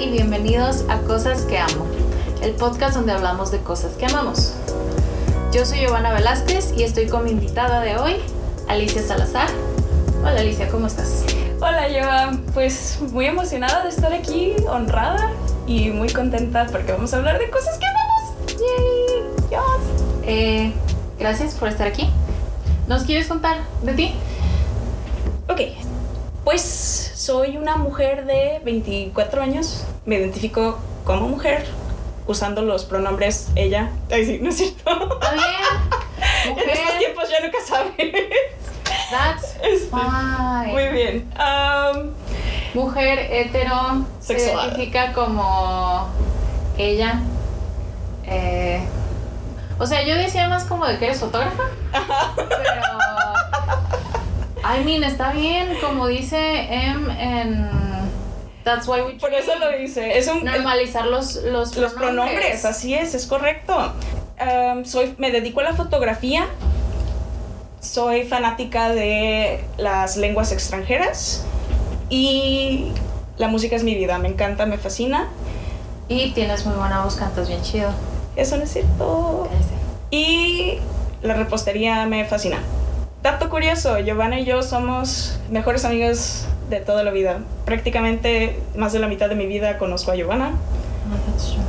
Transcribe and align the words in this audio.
y 0.00 0.08
bienvenidos 0.08 0.86
a 0.88 1.00
Cosas 1.00 1.42
que 1.42 1.58
Amo, 1.58 1.84
el 2.40 2.52
podcast 2.52 2.96
donde 2.96 3.12
hablamos 3.12 3.50
de 3.50 3.58
cosas 3.58 3.96
que 3.96 4.06
amamos. 4.06 4.54
Yo 5.52 5.66
soy 5.66 5.80
Giovanna 5.80 6.10
Velázquez 6.14 6.72
y 6.74 6.84
estoy 6.84 7.06
con 7.06 7.24
mi 7.24 7.32
invitada 7.32 7.82
de 7.82 7.98
hoy, 7.98 8.16
Alicia 8.66 9.02
Salazar. 9.02 9.48
Hola 10.20 10.40
Alicia, 10.40 10.70
¿cómo 10.70 10.86
estás? 10.86 11.26
Hola 11.60 11.90
Giovanna, 11.90 12.40
pues 12.54 12.98
muy 13.12 13.26
emocionada 13.26 13.82
de 13.82 13.90
estar 13.90 14.14
aquí, 14.14 14.56
honrada 14.66 15.32
y 15.66 15.90
muy 15.90 16.08
contenta 16.08 16.66
porque 16.72 16.92
vamos 16.92 17.12
a 17.12 17.18
hablar 17.18 17.38
de 17.38 17.50
cosas 17.50 17.78
que 17.78 17.84
amamos. 17.84 18.00
Eh, 20.22 20.72
gracias 21.18 21.52
por 21.54 21.68
estar 21.68 21.86
aquí. 21.86 22.08
¿Nos 22.88 23.02
quieres 23.02 23.26
contar 23.26 23.58
de 23.82 23.92
ti? 23.92 24.14
Ok, 25.50 25.60
pues 26.42 27.12
soy 27.20 27.58
una 27.58 27.76
mujer 27.76 28.24
de 28.24 28.62
24 28.64 29.42
años, 29.42 29.84
me 30.04 30.16
identifico 30.16 30.78
como 31.04 31.28
mujer 31.28 31.66
usando 32.26 32.62
los 32.62 32.84
pronombres 32.84 33.48
ella. 33.56 33.90
Ay, 34.10 34.24
sí, 34.24 34.38
no 34.40 34.50
es 34.50 34.56
cierto. 34.56 35.14
Está 35.14 35.32
bien. 35.32 35.44
En 36.46 36.70
estos 36.70 36.98
tiempos 36.98 37.24
ya 37.30 37.40
nunca 37.40 37.58
sabes. 37.66 37.94
That's 39.10 39.56
Este, 39.62 39.88
fine. 39.90 40.72
Muy 40.72 40.88
bien. 40.88 41.30
Am, 41.36 42.10
Mujer 42.74 43.18
hetero 43.30 44.06
se 44.20 44.38
Sexual. 44.38 44.68
identifica 44.68 45.12
como 45.12 46.08
ella. 46.78 47.20
Eh, 48.24 48.80
o 49.78 49.86
sea, 49.86 50.02
yo 50.02 50.14
decía 50.16 50.48
más 50.48 50.64
como 50.64 50.86
de 50.86 50.98
que 50.98 51.06
eres 51.06 51.20
fotógrafa. 51.20 51.64
Pero. 52.36 52.82
I 54.62 54.84
mean, 54.84 55.04
está 55.04 55.32
bien, 55.32 55.76
como 55.82 56.06
dice 56.06 56.68
M 56.70 57.12
en. 57.40 57.79
That's 58.64 58.86
why 58.86 59.02
we 59.02 59.12
por 59.14 59.32
eso 59.32 59.58
lo 59.58 59.70
dice. 59.76 60.18
Es 60.18 60.28
un, 60.28 60.44
normalizar 60.44 61.06
los, 61.06 61.36
los, 61.36 61.76
Los 61.76 61.92
pronombres, 61.94 62.64
así 62.64 62.94
es, 62.94 63.14
es 63.14 63.26
correcto. 63.26 63.92
Am, 64.38 64.84
soy, 64.84 65.14
me 65.18 65.30
dedico 65.30 65.60
a 65.60 65.64
la 65.64 65.74
fotografía. 65.74 66.46
Soy 67.80 68.24
fanática 68.24 68.90
de 68.90 69.64
las 69.78 70.16
lenguas 70.18 70.52
extranjeras 70.52 71.46
y 72.10 72.92
la 73.38 73.48
música 73.48 73.76
es 73.76 73.84
mi 73.84 73.94
vida. 73.94 74.18
Me 74.18 74.28
encanta, 74.28 74.66
me 74.66 74.76
fascina. 74.76 75.28
Y 76.08 76.32
tienes 76.32 76.66
muy 76.66 76.76
buena 76.76 77.04
voz, 77.04 77.16
cantas 77.16 77.48
bien 77.48 77.62
chido. 77.62 77.90
Eso 78.36 78.56
no 78.56 78.64
es 78.64 78.72
cierto. 78.72 79.48
Y 80.10 80.78
la 81.22 81.34
repostería 81.34 82.04
me 82.06 82.24
fascina. 82.26 82.58
Dato 83.22 83.48
curioso, 83.48 83.98
Giovanna 83.98 84.40
y 84.40 84.44
yo 84.44 84.62
somos 84.62 85.38
mejores 85.50 85.84
amigas 85.84 86.46
de 86.70 86.80
toda 86.80 87.02
la 87.04 87.10
vida. 87.10 87.40
Prácticamente 87.66 88.60
más 88.76 88.92
de 88.92 88.98
la 89.00 89.08
mitad 89.08 89.28
de 89.28 89.34
mi 89.34 89.46
vida 89.46 89.76
conozco 89.78 90.12
a 90.12 90.14
Giovanna. 90.16 90.50
No, 90.50 91.16
that's 91.26 91.50
true. 91.52 91.62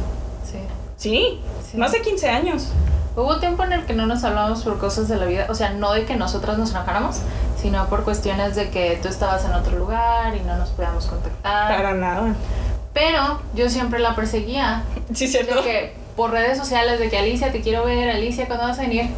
Sí. 0.46 0.60
Sí, 0.98 1.40
Sí. 1.72 1.78
más 1.78 1.92
de 1.92 2.02
15 2.02 2.30
años. 2.30 2.70
Hubo 3.16 3.40
tiempo 3.40 3.64
en 3.64 3.74
el 3.74 3.86
que 3.86 3.94
no 3.94 4.06
nos 4.06 4.24
hablábamos 4.24 4.64
por 4.64 4.78
cosas 4.78 5.10
de 5.10 5.18
la 5.18 5.26
vida, 5.26 5.48
o 5.50 5.56
sea, 5.56 5.72
no 5.72 5.92
de 5.92 6.06
que 6.06 6.16
nosotras 6.16 6.58
nos 6.58 6.72
enojáramos, 6.72 7.18
sino 7.62 7.88
por 7.88 8.04
cuestiones 8.06 8.56
de 8.56 8.70
que 8.70 8.98
tú 9.02 9.10
estabas 9.10 9.44
en 9.44 9.52
otro 9.52 9.78
lugar 9.78 10.34
y 10.36 10.40
no 10.42 10.56
nos 10.58 10.70
podíamos 10.70 11.08
contactar. 11.08 11.76
Para 11.76 11.94
nada. 11.94 12.34
Pero 12.94 13.42
yo 13.54 13.70
siempre 13.70 14.00
la 14.00 14.16
perseguía, 14.16 14.84
Sí, 15.14 15.26
de 15.26 15.32
cierto. 15.32 15.62
que 15.64 15.94
por 16.16 16.32
redes 16.32 16.58
sociales, 16.58 17.00
de 17.00 17.10
que 17.10 17.18
Alicia, 17.18 17.52
te 17.52 17.62
quiero 17.62 17.84
ver, 17.84 18.10
Alicia, 18.10 18.48
¿cuándo 18.48 18.66
vas 18.66 18.80
a 18.80 18.84
venir? 18.84 19.10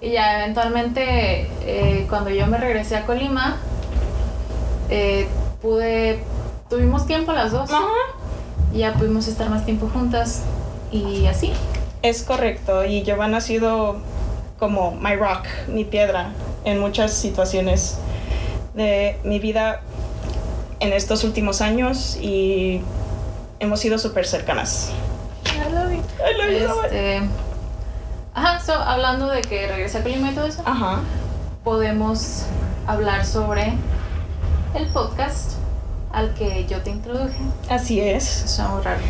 Y 0.00 0.10
ya 0.10 0.42
eventualmente, 0.42 1.48
eh, 1.62 2.06
cuando 2.08 2.30
yo 2.30 2.46
me 2.46 2.58
regresé 2.58 2.96
a 2.96 3.06
Colima, 3.06 3.56
eh, 4.90 5.28
pude, 5.60 6.22
tuvimos 6.70 7.06
tiempo 7.06 7.32
las 7.32 7.52
dos, 7.52 7.70
Ajá. 7.70 7.84
y 8.72 8.78
ya 8.78 8.94
pudimos 8.94 9.28
estar 9.28 9.50
más 9.50 9.64
tiempo 9.64 9.88
juntas, 9.92 10.42
y 10.90 11.26
así. 11.26 11.52
Es 12.02 12.22
correcto. 12.22 12.84
Y 12.84 13.02
Giovanna 13.02 13.38
ha 13.38 13.40
sido 13.40 13.96
como 14.58 14.92
my 14.92 15.16
rock, 15.16 15.44
mi 15.68 15.84
piedra, 15.84 16.32
en 16.64 16.78
muchas 16.78 17.12
situaciones 17.12 17.98
de 18.74 19.18
mi 19.24 19.38
vida 19.38 19.80
en 20.80 20.92
estos 20.92 21.24
últimos 21.24 21.60
años 21.60 22.16
y 22.20 22.80
hemos 23.60 23.80
sido 23.80 23.98
súper 23.98 24.26
cercanas. 24.26 24.90
I 25.46 25.72
love 25.72 25.90
you. 25.90 26.02
I 26.24 26.34
love 26.36 26.50
you. 26.50 26.84
Este, 26.84 27.20
ajá, 28.34 28.60
so, 28.60 28.74
hablando 28.74 29.26
de 29.28 29.42
que 29.42 29.66
regresé 29.66 29.98
a 29.98 30.02
Colima 30.02 30.30
y 30.30 30.34
todo 30.34 30.46
eso, 30.46 30.62
Ajá. 30.64 31.00
podemos 31.64 32.44
hablar 32.86 33.24
sobre 33.26 33.72
el 34.74 34.86
podcast 34.86 35.52
al 36.12 36.34
que 36.34 36.66
yo 36.66 36.80
te 36.82 36.90
introduje. 36.90 37.38
Así 37.68 38.00
es. 38.00 38.24
Suena 38.24 38.70
muy 38.70 38.82
raro. 38.82 39.00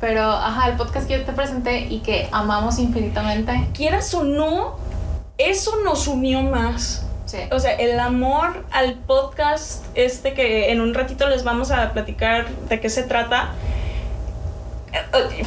Pero, 0.00 0.22
ajá, 0.22 0.68
el 0.68 0.76
podcast 0.76 1.08
que 1.08 1.18
yo 1.18 1.24
te 1.24 1.32
presenté 1.32 1.80
y 1.80 2.00
que 2.00 2.28
amamos 2.32 2.78
infinitamente. 2.78 3.68
Quieras 3.74 4.12
o 4.14 4.24
no, 4.24 4.76
eso 5.38 5.72
nos 5.84 6.06
unió 6.06 6.42
más. 6.42 7.04
Sí. 7.26 7.38
O 7.50 7.58
sea, 7.58 7.72
el 7.72 7.98
amor 8.00 8.64
al 8.70 8.94
podcast, 8.94 9.84
este 9.94 10.34
que 10.34 10.72
en 10.72 10.80
un 10.80 10.94
ratito 10.94 11.28
les 11.28 11.44
vamos 11.44 11.70
a 11.70 11.92
platicar 11.92 12.48
de 12.48 12.80
qué 12.80 12.88
se 12.88 13.02
trata. 13.02 13.50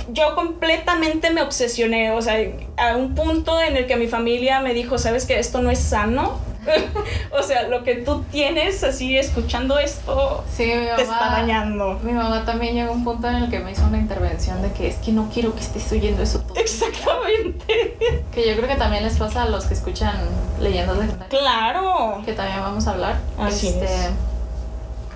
Yo 0.09 0.35
completamente 0.35 1.31
me 1.31 1.41
obsesioné, 1.41 2.11
o 2.11 2.21
sea, 2.21 2.35
a 2.77 2.95
un 2.95 3.15
punto 3.15 3.59
en 3.59 3.75
el 3.75 3.88
que 3.88 3.95
mi 3.95 4.07
familia 4.07 4.59
me 4.59 4.73
dijo, 4.73 4.99
sabes 4.99 5.25
que 5.25 5.39
esto 5.39 5.61
no 5.61 5.71
es 5.71 5.79
sano. 5.79 6.39
o 7.38 7.41
sea, 7.44 7.67
lo 7.67 7.83
que 7.83 7.95
tú 7.95 8.23
tienes 8.31 8.83
así 8.83 9.17
escuchando 9.17 9.79
esto 9.79 10.44
Sí, 10.55 10.66
mi 10.66 10.83
mamá. 10.85 10.95
te 10.95 11.01
está 11.03 11.29
dañando. 11.31 11.99
Mi 12.03 12.11
mamá 12.13 12.45
también 12.45 12.75
llegó 12.75 12.89
a 12.91 12.94
un 12.94 13.03
punto 13.03 13.27
en 13.27 13.35
el 13.38 13.49
que 13.49 13.59
me 13.59 13.72
hizo 13.72 13.83
una 13.85 13.97
intervención 13.97 14.61
de 14.61 14.71
que 14.71 14.88
es 14.88 14.95
que 14.97 15.11
no 15.11 15.29
quiero 15.33 15.53
que 15.55 15.61
estés 15.61 15.91
oyendo 15.91 16.21
eso 16.21 16.39
todo. 16.41 16.55
Exactamente. 16.59 17.97
Que 18.31 18.47
yo 18.47 18.55
creo 18.55 18.67
que 18.67 18.75
también 18.75 19.03
les 19.03 19.17
pasa 19.17 19.44
a 19.44 19.45
los 19.50 19.66
que 19.66 19.73
escuchan 19.73 20.16
leyendas 20.59 20.97
legendarias. 20.97 21.29
Claro. 21.29 22.21
que 22.25 22.33
también 22.33 22.59
vamos 22.61 22.85
a 22.88 22.91
hablar. 22.91 23.17
Así 23.39 23.69
es. 23.69 24.09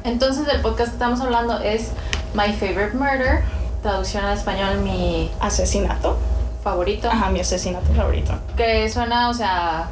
Entonces 0.03 0.47
el 0.47 0.61
podcast 0.61 0.89
que 0.89 0.93
estamos 0.95 1.19
hablando 1.21 1.59
es 1.59 1.91
My 2.33 2.53
Favorite 2.53 2.95
Murder, 2.95 3.43
traducción 3.81 4.23
al 4.25 4.37
español 4.37 4.79
mi 4.79 5.31
Asesinato. 5.39 6.17
favorito, 6.63 7.07
Ajá, 7.09 7.29
mi 7.29 7.39
asesinato 7.39 7.93
favorito. 7.93 8.33
que 8.57 8.89
suena, 8.89 9.29
o 9.29 9.33
sea, 9.33 9.89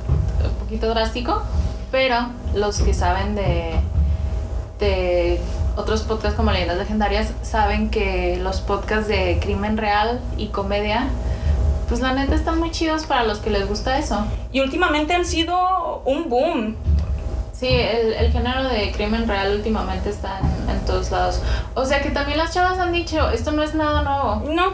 un 0.47 0.55
poquito 0.55 0.87
drástico, 0.89 1.41
pero 1.91 2.27
los 2.53 2.79
que 2.81 2.93
saben 2.93 3.35
de, 3.35 3.75
de 4.79 5.39
otros 5.75 6.01
podcasts 6.01 6.35
como 6.35 6.51
Leyendas 6.51 6.77
Legendarias 6.77 7.31
saben 7.41 7.89
que 7.89 8.37
los 8.41 8.61
podcasts 8.61 9.07
de 9.07 9.39
crimen 9.41 9.77
real 9.77 10.19
y 10.37 10.47
comedia, 10.47 11.07
pues 11.87 11.99
la 12.01 12.13
neta 12.13 12.35
están 12.35 12.59
muy 12.59 12.71
chidos 12.71 13.05
para 13.05 13.23
los 13.23 13.39
que 13.39 13.49
les 13.49 13.67
gusta 13.67 13.97
eso. 13.97 14.25
Y 14.51 14.61
últimamente 14.61 15.13
han 15.13 15.25
sido 15.25 16.01
un 16.05 16.29
boom. 16.29 16.75
Sí, 17.53 17.67
el, 17.67 18.13
el 18.13 18.31
género 18.31 18.67
de 18.67 18.91
crimen 18.91 19.27
real 19.27 19.55
últimamente 19.55 20.09
está 20.09 20.39
en, 20.39 20.69
en 20.69 20.85
todos 20.85 21.11
lados. 21.11 21.41
O 21.75 21.85
sea 21.85 22.01
que 22.01 22.09
también 22.09 22.37
las 22.37 22.53
chavas 22.53 22.79
han 22.79 22.91
dicho, 22.91 23.29
esto 23.29 23.51
no 23.51 23.63
es 23.63 23.73
nada 23.73 24.01
nuevo, 24.01 24.53
No, 24.53 24.73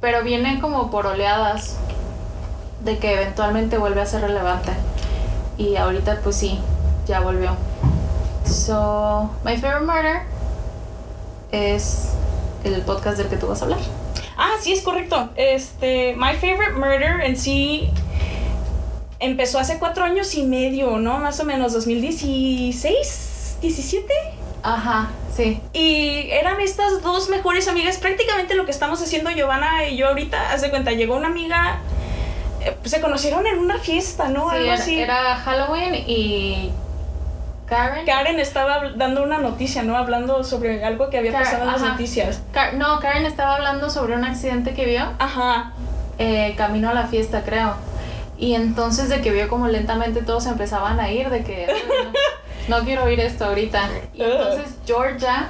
pero 0.00 0.22
viene 0.22 0.60
como 0.60 0.90
por 0.90 1.06
oleadas 1.06 1.76
de 2.84 2.98
que 2.98 3.14
eventualmente 3.14 3.78
vuelve 3.78 4.02
a 4.02 4.06
ser 4.06 4.20
relevante. 4.22 4.72
Y 5.58 5.76
ahorita 5.76 6.20
pues 6.22 6.36
sí, 6.36 6.58
ya 7.06 7.20
volvió. 7.20 7.56
So, 8.44 9.30
My 9.44 9.56
Favorite 9.56 9.86
Murder 9.86 10.22
es 11.52 12.10
el 12.64 12.80
podcast 12.82 13.18
del 13.18 13.28
que 13.28 13.36
tú 13.36 13.46
vas 13.48 13.62
a 13.62 13.64
hablar. 13.64 13.80
Ah, 14.36 14.52
sí, 14.60 14.72
es 14.72 14.82
correcto. 14.82 15.30
Este, 15.36 16.14
My 16.16 16.34
Favorite 16.34 16.72
Murder 16.74 17.22
en 17.22 17.36
sí 17.36 17.90
empezó 19.18 19.58
hace 19.58 19.78
cuatro 19.78 20.04
años 20.04 20.34
y 20.34 20.42
medio, 20.42 20.98
¿no? 20.98 21.18
Más 21.18 21.40
o 21.40 21.44
menos, 21.44 21.72
2016, 21.72 23.58
17. 23.60 24.12
Ajá, 24.62 25.10
sí. 25.34 25.60
Y 25.72 26.28
eran 26.30 26.60
estas 26.60 27.02
dos 27.02 27.28
mejores 27.28 27.68
amigas, 27.68 27.98
prácticamente 27.98 28.54
lo 28.54 28.64
que 28.64 28.72
estamos 28.72 29.00
haciendo 29.00 29.30
Giovanna 29.30 29.86
y 29.88 29.96
yo 29.96 30.08
ahorita. 30.08 30.52
Haz 30.52 30.62
de 30.62 30.70
cuenta, 30.70 30.92
llegó 30.92 31.16
una 31.16 31.28
amiga, 31.28 31.78
eh, 32.66 32.76
se 32.84 33.00
conocieron 33.00 33.46
en 33.46 33.58
una 33.58 33.78
fiesta, 33.78 34.28
¿no? 34.28 34.50
Sí, 34.50 34.56
Algo 34.56 34.72
así. 34.72 35.00
era 35.00 35.36
Halloween 35.36 35.94
y 36.06 36.70
Karen. 37.66 38.06
Karen 38.06 38.38
estaba 38.38 38.90
dando 38.94 39.22
una 39.22 39.38
noticia, 39.38 39.82
¿no? 39.82 39.96
Hablando 39.96 40.44
sobre 40.44 40.84
algo 40.84 41.10
que 41.10 41.18
había 41.18 41.32
pasado 41.32 41.62
en 41.62 41.72
las 41.72 41.82
ajá. 41.82 41.92
noticias. 41.92 42.40
No, 42.74 43.00
Karen 43.00 43.26
estaba 43.26 43.56
hablando 43.56 43.90
sobre 43.90 44.14
un 44.14 44.24
accidente 44.24 44.74
que 44.74 44.84
vio. 44.86 45.02
Ajá. 45.18 45.72
eh, 46.18 46.54
camino 46.56 46.88
a 46.88 46.94
la 46.94 47.06
fiesta, 47.08 47.42
creo. 47.44 47.74
Y 48.38 48.54
entonces 48.54 49.08
de 49.10 49.20
que 49.20 49.30
vio 49.32 49.48
como 49.48 49.68
lentamente 49.68 50.22
todos 50.22 50.46
empezaban 50.46 50.98
a 51.00 51.10
ir, 51.10 51.28
de 51.30 51.42
que 51.44 51.66
"Ay, 51.68 51.82
no, 52.68 52.78
no 52.78 52.84
quiero 52.84 53.04
oír 53.04 53.20
esto 53.20 53.44
ahorita. 53.46 53.82
Y 54.14 54.22
entonces 54.22 54.74
Georgia, 54.86 55.48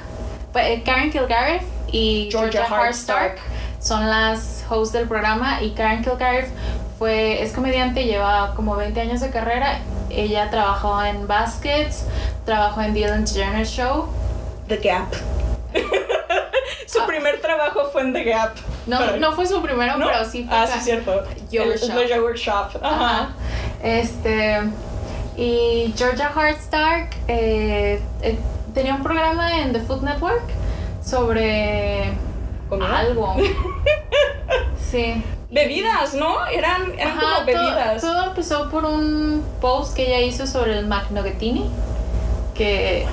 pues, 0.51 0.65
eh, 0.67 0.83
Karen 0.85 1.11
Kilgariff 1.11 1.63
y 1.91 2.27
Georgia 2.31 2.65
Georgia, 2.65 2.77
Hardstark 2.83 3.37
son 3.79 4.09
las 4.09 4.65
hosts 4.69 4.91
del 4.93 5.07
programa 5.07 5.61
y 5.61 5.71
Karen 5.71 6.03
Kilgariff 6.03 6.49
fue, 6.97 7.41
es 7.43 7.53
comediante, 7.53 8.05
lleva 8.05 8.53
como 8.55 8.75
20 8.75 8.99
años 8.99 9.21
de 9.21 9.29
carrera. 9.29 9.79
Ella 10.09 10.49
trabajó 10.49 11.03
en 11.03 11.27
Baskets, 11.27 12.05
trabajó 12.45 12.81
en 12.81 12.93
The 12.93 13.03
Ellen 13.05 13.25
DeGeneres 13.25 13.69
Show. 13.69 14.07
The 14.67 14.77
Gap. 14.77 15.13
Su 16.87 17.05
primer 17.05 17.39
trabajo 17.41 17.89
fue 17.91 18.01
en 18.01 18.13
The 18.13 18.23
Gap. 18.23 18.53
No, 18.85 18.97
Pero- 18.99 19.17
no 19.17 19.31
fue 19.33 19.45
su 19.45 19.61
primero, 19.61 19.97
¿No? 19.97 20.07
pero 20.07 20.25
sí 20.25 20.45
fue 20.47 20.57
Ah, 20.57 20.65
sí, 20.67 20.79
cierto. 20.79 21.23
Yogurt 21.51 21.73
El- 21.83 21.89
Shop. 21.89 21.97
el 21.99 22.09
Yogurt 22.09 22.37
Shop. 22.37 22.69
Ajá. 22.81 23.05
Ajá. 23.05 23.29
Este. 23.83 24.59
Y 25.35 25.93
Georgia 25.97 26.31
Hardstark 26.33 27.15
eh, 27.27 28.01
eh, 28.21 28.39
tenía 28.73 28.95
un 28.95 29.03
programa 29.03 29.59
en 29.59 29.71
The 29.73 29.81
Food 29.81 30.01
Network 30.03 30.41
sobre 31.03 32.11
¿Comida? 32.69 32.97
algo. 32.97 33.35
Sí. 34.89 35.21
Bebidas, 35.49 36.13
¿no? 36.13 36.45
Eran, 36.47 36.93
eran 36.97 37.17
Ajá, 37.17 37.21
como 37.21 37.45
bebidas. 37.45 38.01
todo 38.01 38.25
empezó 38.25 38.69
por 38.69 38.83
un 38.85 39.43
post 39.61 39.95
que 39.95 40.07
ella 40.07 40.19
hizo 40.25 40.45
sobre 40.45 40.77
el 40.77 40.87
McNuggetini. 40.87 41.69
Que. 42.53 43.05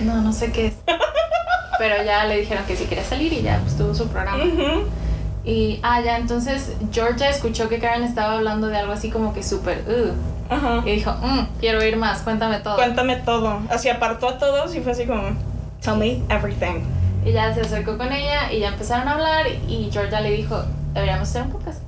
No, 0.00 0.20
no 0.22 0.32
sé 0.32 0.52
qué 0.52 0.66
es. 0.68 0.74
Pero 1.78 2.02
ya 2.04 2.24
le 2.26 2.38
dijeron 2.40 2.64
que 2.66 2.76
si 2.76 2.84
quería 2.84 3.04
salir 3.04 3.32
y 3.32 3.42
ya 3.42 3.58
pues 3.62 3.76
tuvo 3.76 3.94
su 3.94 4.08
programa. 4.08 4.42
Y, 5.44 5.80
ah, 5.82 6.00
ya, 6.00 6.16
entonces 6.18 6.72
Georgia 6.92 7.30
escuchó 7.30 7.68
que 7.68 7.78
Karen 7.78 8.02
estaba 8.04 8.34
hablando 8.34 8.66
de 8.66 8.76
algo 8.76 8.92
así 8.92 9.10
como 9.10 9.32
que 9.32 9.42
súper, 9.42 9.82
uh, 9.88 10.52
Ajá. 10.52 10.82
y 10.84 10.90
dijo, 10.96 11.12
"Mm, 11.22 11.46
quiero 11.60 11.78
oír 11.78 11.96
más, 11.96 12.20
cuéntame 12.20 12.58
todo. 12.58 12.74
Cuéntame 12.76 13.16
todo. 13.16 13.60
Así 13.70 13.88
apartó 13.88 14.28
a 14.28 14.38
todos 14.38 14.74
y 14.74 14.80
fue 14.80 14.92
así 14.92 15.06
como, 15.06 15.22
tell 15.80 15.94
me 15.96 16.22
everything. 16.28 16.82
Y 17.28 17.32
ya 17.32 17.54
se 17.54 17.60
acercó 17.60 17.98
con 17.98 18.10
ella 18.10 18.50
y 18.50 18.60
ya 18.60 18.68
empezaron 18.68 19.06
a 19.06 19.12
hablar 19.12 19.46
y 19.68 19.90
Georgia 19.92 20.22
le 20.22 20.30
dijo, 20.30 20.64
deberíamos 20.94 21.28
hacer 21.28 21.42
un 21.42 21.50
podcast. 21.50 21.82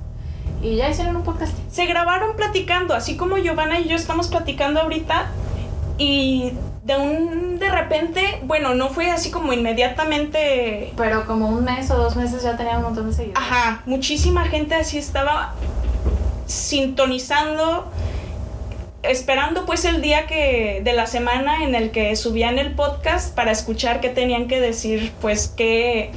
Y 0.61 0.75
ya 0.75 0.87
hicieron 0.87 1.15
un 1.15 1.23
podcast. 1.23 1.57
Se 1.71 1.87
grabaron 1.87 2.35
platicando, 2.35 2.93
así 2.93 3.17
como 3.17 3.37
Giovanna 3.37 3.79
y 3.79 3.87
yo 3.87 3.95
estamos 3.95 4.27
platicando 4.27 4.81
ahorita. 4.81 5.31
Y 5.97 6.53
de 6.83 6.95
un 6.95 7.57
de 7.57 7.71
repente, 7.71 8.39
bueno, 8.43 8.75
no 8.75 8.89
fue 8.89 9.09
así 9.09 9.31
como 9.31 9.51
inmediatamente. 9.51 10.93
Pero 10.95 11.25
como 11.25 11.47
un 11.47 11.63
mes 11.63 11.89
o 11.89 11.97
dos 11.97 12.15
meses 12.15 12.43
ya 12.43 12.55
tenía 12.55 12.77
un 12.77 12.83
montón 12.83 13.09
de 13.09 13.15
seguidores. 13.15 13.43
Ajá, 13.43 13.81
muchísima 13.87 14.45
gente 14.45 14.75
así 14.75 14.99
estaba 14.99 15.55
sintonizando, 16.45 17.91
esperando 19.03 19.65
pues 19.65 19.85
el 19.85 20.01
día 20.01 20.27
que 20.27 20.81
de 20.83 20.93
la 20.93 21.05
semana 21.05 21.63
en 21.63 21.75
el 21.75 21.91
que 21.91 22.15
subían 22.15 22.59
el 22.59 22.73
podcast 22.73 23.35
para 23.35 23.51
escuchar 23.51 23.99
qué 23.99 24.09
tenían 24.09 24.47
que 24.47 24.59
decir, 24.59 25.11
pues 25.21 25.47
que 25.47 26.11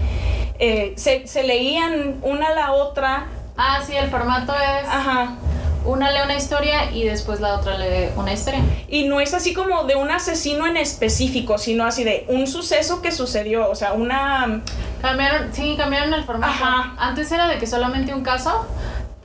eh, 0.58 0.92
se, 0.96 1.26
se 1.26 1.42
leían 1.42 2.18
una 2.22 2.48
a 2.48 2.54
la 2.54 2.72
otra. 2.72 3.26
Ah, 3.56 3.80
sí, 3.86 3.96
el 3.96 4.08
formato 4.10 4.52
es 4.52 4.88
Ajá. 4.88 5.36
una 5.84 6.10
lee 6.10 6.20
una 6.24 6.36
historia 6.36 6.90
y 6.92 7.04
después 7.04 7.40
la 7.40 7.54
otra 7.54 7.78
lee 7.78 8.08
una 8.16 8.32
historia. 8.32 8.60
Y 8.88 9.04
no 9.04 9.20
es 9.20 9.34
así 9.34 9.54
como 9.54 9.84
de 9.84 9.96
un 9.96 10.10
asesino 10.10 10.66
en 10.66 10.76
específico, 10.76 11.58
sino 11.58 11.84
así 11.84 12.04
de 12.04 12.26
un 12.28 12.46
suceso 12.46 13.00
que 13.00 13.12
sucedió, 13.12 13.70
o 13.70 13.74
sea, 13.74 13.92
una... 13.92 14.62
Cambiaron, 15.00 15.52
sí, 15.52 15.74
cambiaron 15.76 16.14
el 16.14 16.24
formato. 16.24 16.52
Ajá. 16.52 16.94
Antes 16.98 17.30
era 17.30 17.46
de 17.46 17.58
que 17.58 17.66
solamente 17.66 18.14
un 18.14 18.22
caso, 18.22 18.66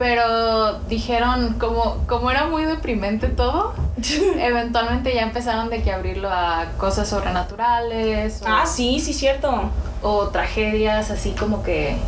pero 0.00 0.78
dijeron, 0.88 1.58
como, 1.58 1.98
como 2.06 2.30
era 2.30 2.46
muy 2.46 2.64
deprimente 2.64 3.28
todo, 3.28 3.74
eventualmente 4.38 5.14
ya 5.14 5.24
empezaron 5.24 5.68
de 5.68 5.82
que 5.82 5.92
abrirlo 5.92 6.30
a 6.30 6.68
cosas 6.78 7.06
sobrenaturales 7.06 8.40
o, 8.40 8.46
Ah, 8.48 8.64
sí, 8.64 8.98
sí, 8.98 9.12
cierto. 9.12 9.70
o 10.00 10.28
tragedias 10.28 11.10
así 11.10 11.32
como 11.32 11.62
que... 11.62 11.98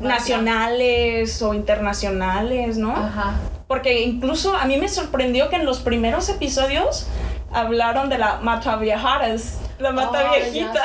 Nacionales 0.00 1.42
o 1.42 1.52
internacionales, 1.52 2.78
¿no? 2.78 2.96
Ajá. 2.96 3.34
Porque 3.68 4.00
incluso 4.00 4.56
a 4.56 4.64
mí 4.64 4.78
me 4.78 4.88
sorprendió 4.88 5.50
que 5.50 5.56
en 5.56 5.66
los 5.66 5.80
primeros 5.80 6.30
episodios 6.30 7.06
hablaron 7.56 8.08
de 8.08 8.18
la 8.18 8.38
mata 8.42 8.76
viejaras, 8.76 9.58
la 9.78 9.92
mata 9.92 10.26
Oh, 10.30 10.34
viejitas, 10.34 10.82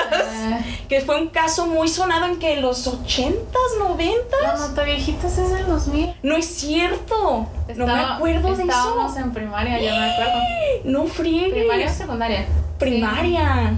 que 0.87 1.01
fue 1.01 1.21
un 1.21 1.27
caso 1.29 1.67
muy 1.67 1.87
sonado 1.87 2.25
en 2.25 2.39
que 2.39 2.57
los 2.61 2.87
80s, 2.87 3.33
90s. 3.79 4.23
La 4.41 4.55
nota 4.55 4.83
viejitas 4.83 5.37
es 5.37 5.51
del 5.53 5.65
2000. 5.67 6.15
No 6.23 6.35
es 6.35 6.45
cierto. 6.45 7.47
no 7.75 7.87
me 7.87 7.99
acuerdo 7.99 8.55
de 8.55 8.63
Estábamos 8.63 9.11
eso. 9.11 9.21
en 9.25 9.33
primaria, 9.33 9.79
yo 9.81 9.91
me 9.95 10.11
acuerdo. 10.11 10.39
No 10.83 11.05
friegues. 11.05 11.53
Primaria 11.53 11.87
o 11.89 11.93
secundaria. 11.93 12.45
Primaria. 12.79 13.73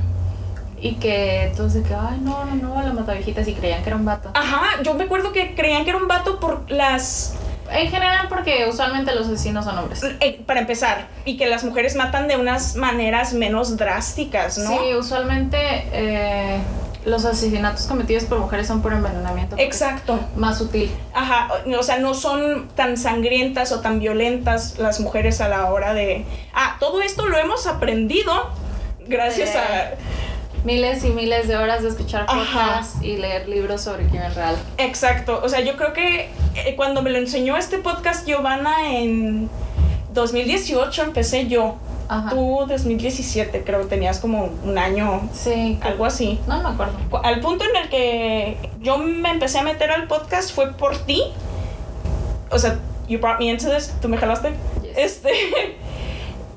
Y 0.80 0.96
que 0.96 1.44
entonces 1.46 1.86
que, 1.88 1.94
ay, 1.94 2.18
no, 2.22 2.46
no, 2.46 2.56
no, 2.56 2.82
la 2.82 2.94
mata 2.94 3.14
viejitas 3.14 3.48
y 3.48 3.54
creían 3.54 3.84
que 3.84 3.90
era 3.90 3.96
un 3.98 4.06
vato. 4.06 4.32
Ajá, 4.34 4.82
yo 4.84 4.94
me 4.94 5.06
acuerdo 5.06 5.32
que 5.32 5.54
creían 5.56 5.84
que 5.84 5.90
era 5.92 6.00
un 6.00 6.08
vato 6.08 6.40
por 6.40 6.70
las 6.70 7.36
En 7.74 7.90
general 7.90 8.28
porque 8.30 8.66
usualmente 8.70 9.14
los 9.16 9.28
asesinos 9.28 9.66
son 9.66 9.78
hombres. 9.78 10.02
Eh, 10.20 10.42
para 10.46 10.60
empezar, 10.62 11.08
y 11.26 11.38
que 11.38 11.48
las 11.48 11.64
mujeres 11.64 11.96
matan 11.96 12.28
de 12.28 12.38
unas 12.38 12.76
maneras 12.76 13.34
menos 13.34 13.78
drásticas, 13.78 14.58
¿no? 14.58 14.70
Sí, 14.70 14.96
usualmente 14.96 15.58
eh, 15.92 16.60
los 17.06 17.26
asesinatos 17.26 17.86
cometidos 17.88 18.24
por 18.26 18.40
mujeres 18.40 18.68
son 18.68 18.82
por 18.82 18.94
envenenamiento. 18.94 19.56
Exacto. 19.60 20.20
Más 20.36 20.58
sutil. 20.58 20.90
Ajá, 21.14 21.50
o 21.78 21.84
sea, 21.84 21.98
no 21.98 22.14
son 22.14 22.70
tan 22.76 22.96
sangrientas 22.98 23.72
o 23.72 23.80
tan 23.82 24.00
violentas 24.00 24.78
las 24.80 25.00
mujeres 25.00 25.42
a 25.42 25.50
la 25.50 25.72
hora 25.72 25.94
de... 25.94 26.26
Ah, 26.54 26.78
todo 26.80 27.02
esto 27.02 27.26
lo 27.28 27.38
hemos 27.38 27.68
aprendido 27.68 28.52
gracias 29.08 29.50
Eh, 29.56 29.58
a... 29.58 29.92
Miles 30.64 31.04
y 31.04 31.10
miles 31.10 31.48
de 31.50 31.58
horas 31.58 31.84
de 31.84 31.90
escuchar 31.90 32.26
podcasts 32.26 32.98
y 33.02 33.18
leer 33.18 33.50
libros 33.50 33.82
sobre 33.82 34.06
crimen 34.08 34.34
real. 34.34 34.56
Exacto, 34.78 35.42
o 35.44 35.50
sea, 35.50 35.60
yo 35.60 35.76
creo 35.76 35.92
que 35.94 36.30
eh, 36.56 36.74
cuando 36.78 37.02
me 37.02 37.10
lo 37.10 37.18
enseñó 37.18 37.58
este 37.58 37.80
podcast 37.80 38.26
Giovanna 38.26 38.90
en 38.90 39.50
2018 40.14 41.04
empecé 41.04 41.48
yo. 41.48 41.76
Ajá. 42.08 42.30
Tú 42.30 42.66
2017, 42.68 43.64
creo 43.66 43.82
que 43.82 43.86
tenías 43.88 44.20
como 44.20 44.52
un 44.64 44.78
año, 44.78 45.28
Sí, 45.34 45.80
algo 45.82 46.06
así. 46.06 46.40
no 46.48 46.62
me 46.62 46.70
acuerdo. 46.70 46.94
Cu- 47.10 47.18
Al 47.24 47.40
punto 47.42 47.64
en 47.66 47.76
el 47.84 47.90
que 47.90 48.70
yo 48.82 48.98
me 48.98 49.30
empecé 49.32 49.60
a 49.60 49.64
meter 49.64 49.90
al 49.92 50.08
podcast 50.08 50.54
fue 50.54 50.72
por 50.74 50.98
ti. 51.00 51.24
O 52.52 52.60
sea, 52.60 52.78
you 53.08 53.20
brought 53.20 53.40
me 53.40 53.46
into 53.50 53.70
this, 53.70 53.94
tú 54.02 54.08
me 54.10 54.18
jalaste. 54.18 54.54
Yes. 54.82 54.98
Este. 54.98 55.30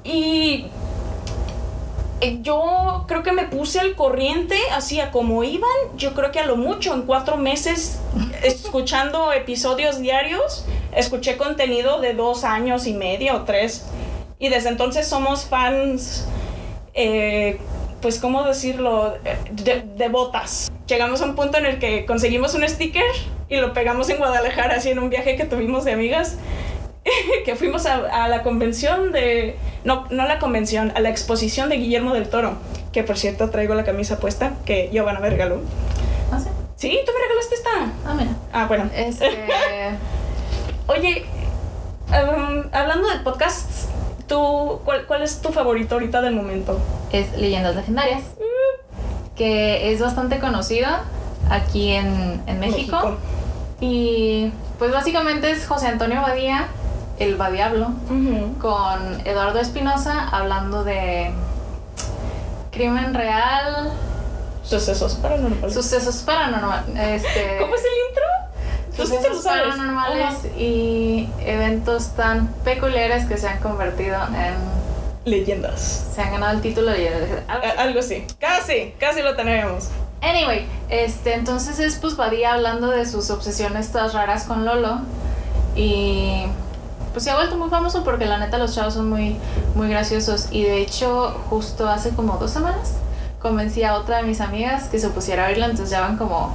Y 0.08 0.66
yo 2.20 3.04
creo 3.06 3.22
que 3.22 3.32
me 3.32 3.44
puse 3.44 3.78
al 3.78 3.94
corriente, 3.94 4.56
así 4.72 5.00
a 5.00 5.10
como 5.10 5.44
iban. 5.44 5.70
Yo 5.96 6.14
creo 6.14 6.32
que 6.32 6.40
a 6.40 6.46
lo 6.46 6.56
mucho, 6.56 6.94
en 6.94 7.02
cuatro 7.02 7.36
meses, 7.36 8.00
escuchando 8.42 9.32
episodios 9.32 10.00
diarios, 10.00 10.64
escuché 10.94 11.36
contenido 11.36 12.00
de 12.00 12.14
dos 12.14 12.44
años 12.44 12.86
y 12.86 12.94
medio 12.94 13.36
o 13.36 13.42
tres. 13.42 13.86
Y 14.38 14.48
desde 14.48 14.70
entonces 14.70 15.06
somos 15.06 15.44
fans, 15.44 16.26
eh, 16.94 17.58
pues, 18.00 18.18
¿cómo 18.18 18.44
decirlo? 18.44 19.14
De, 19.50 19.82
de 19.82 20.08
botas. 20.08 20.70
Llegamos 20.86 21.20
a 21.20 21.26
un 21.26 21.34
punto 21.34 21.58
en 21.58 21.66
el 21.66 21.78
que 21.78 22.06
conseguimos 22.06 22.54
un 22.54 22.66
sticker 22.68 23.04
y 23.48 23.56
lo 23.56 23.72
pegamos 23.72 24.08
en 24.08 24.18
Guadalajara, 24.18 24.76
así 24.76 24.90
en 24.90 24.98
un 24.98 25.10
viaje 25.10 25.36
que 25.36 25.44
tuvimos 25.44 25.84
de 25.84 25.92
amigas 25.92 26.36
que 27.44 27.54
fuimos 27.54 27.86
a, 27.86 28.24
a 28.24 28.28
la 28.28 28.42
convención 28.42 29.12
de... 29.12 29.56
No, 29.84 30.06
no 30.10 30.26
la 30.26 30.38
convención, 30.38 30.92
a 30.94 31.00
la 31.00 31.10
exposición 31.10 31.68
de 31.68 31.76
Guillermo 31.76 32.14
del 32.14 32.28
Toro. 32.28 32.54
Que 32.92 33.02
por 33.02 33.18
cierto 33.18 33.50
traigo 33.50 33.74
la 33.74 33.84
camisa 33.84 34.18
puesta 34.18 34.54
que 34.64 34.88
Giovanna 34.92 35.20
me 35.20 35.30
regaló. 35.30 35.60
Ah, 36.32 36.40
sí. 36.40 36.48
Sí, 36.76 36.98
tú 37.06 37.12
me 37.12 37.20
regalaste 37.20 37.54
esta. 37.54 37.70
Ah, 38.06 38.14
mira. 38.14 38.30
Ah, 38.52 38.66
bueno. 38.66 38.90
Este. 38.94 39.26
Oye, 40.88 41.24
um, 42.08 42.64
hablando 42.72 43.08
de 43.08 43.18
podcasts, 43.20 43.88
¿tú, 44.28 44.80
cuál, 44.84 45.06
¿cuál 45.06 45.22
es 45.22 45.40
tu 45.40 45.50
favorito 45.50 45.94
ahorita 45.94 46.20
del 46.20 46.34
momento? 46.34 46.78
es 47.12 47.36
Leyendas 47.36 47.76
Legendarias. 47.76 48.22
Que 49.36 49.92
es 49.92 50.00
bastante 50.00 50.38
conocido 50.38 50.88
aquí 51.50 51.92
en, 51.92 52.42
en 52.46 52.60
México. 52.60 53.16
Y 53.80 54.50
pues 54.78 54.92
básicamente 54.92 55.50
es 55.50 55.66
José 55.66 55.88
Antonio 55.88 56.22
Badía, 56.22 56.68
el 57.18 57.36
Badiablo, 57.36 57.88
Ujú. 58.10 58.58
con 58.60 59.26
Eduardo 59.26 59.58
Espinosa 59.58 60.28
hablando 60.28 60.84
de 60.84 61.30
crimen 62.72 63.14
real, 63.14 63.90
Sucesos 64.62 65.14
paranormales. 65.14 65.72
sucesos 65.74 66.16
paranormales. 66.22 67.22
Este, 67.24 67.56
¿Cómo 67.60 67.74
es 67.74 67.82
el 67.82 68.08
intro? 68.08 68.96
Tú 68.96 69.02
sí 69.06 69.10
te 69.22 69.28
lo 69.28 69.36
sucesos 69.36 69.42
sabes. 69.44 69.62
paranormales 69.76 70.34
y 70.58 71.28
eventos 71.40 72.08
tan 72.16 72.48
peculiares 72.64 73.26
que 73.26 73.36
se 73.38 73.48
han 73.48 73.58
convertido 73.60 74.16
en. 74.34 74.76
Leyendas. 75.24 76.06
Se 76.14 76.22
han 76.22 76.32
ganado 76.32 76.52
el 76.54 76.60
título 76.60 76.90
de 76.92 76.98
leyendas. 76.98 77.42
Algo 77.48 77.66
algo 77.80 78.00
así. 78.00 78.24
Casi, 78.38 78.94
casi 78.98 79.22
lo 79.22 79.34
tenemos. 79.36 79.88
Anyway, 80.22 80.66
este, 80.88 81.34
entonces 81.34 81.78
es 81.78 81.96
pues 81.96 82.16
Badía 82.16 82.54
hablando 82.54 82.90
de 82.90 83.06
sus 83.06 83.30
obsesiones 83.30 83.90
todas 83.92 84.14
raras 84.14 84.44
con 84.44 84.64
Lolo. 84.64 84.98
Y 85.74 86.46
pues 87.16 87.24
se 87.24 87.30
ha 87.30 87.34
vuelto 87.34 87.56
muy 87.56 87.70
famoso 87.70 88.04
porque 88.04 88.26
la 88.26 88.36
neta 88.36 88.58
los 88.58 88.74
chavos 88.74 88.92
son 88.92 89.08
muy, 89.08 89.38
muy 89.74 89.88
graciosos. 89.88 90.48
Y 90.50 90.64
de 90.64 90.82
hecho, 90.82 91.34
justo 91.48 91.88
hace 91.88 92.10
como 92.10 92.36
dos 92.36 92.50
semanas 92.50 92.92
convencí 93.40 93.84
a 93.84 93.94
otra 93.94 94.18
de 94.18 94.24
mis 94.24 94.42
amigas 94.42 94.90
que 94.90 94.98
se 94.98 95.08
pusiera 95.08 95.46
a 95.46 95.48
oírlo. 95.48 95.64
Entonces 95.64 95.88
ya 95.88 96.02
van 96.02 96.18
como 96.18 96.52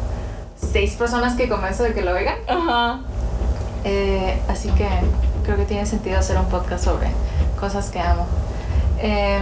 seis 0.55 0.93
personas 0.93 1.35
que 1.35 1.49
convenzo 1.49 1.81
de 1.81 1.95
que 1.95 2.03
lo 2.03 2.11
oigan. 2.11 2.35
Ajá. 2.47 2.99
Eh, 3.85 4.39
así 4.47 4.69
que 4.73 4.87
creo 5.43 5.57
que 5.57 5.65
tiene 5.65 5.87
sentido 5.87 6.19
hacer 6.19 6.37
un 6.37 6.45
podcast 6.45 6.83
sobre 6.83 7.07
cosas 7.59 7.89
que 7.89 7.99
amo. 7.99 8.27
Eh, 8.99 9.41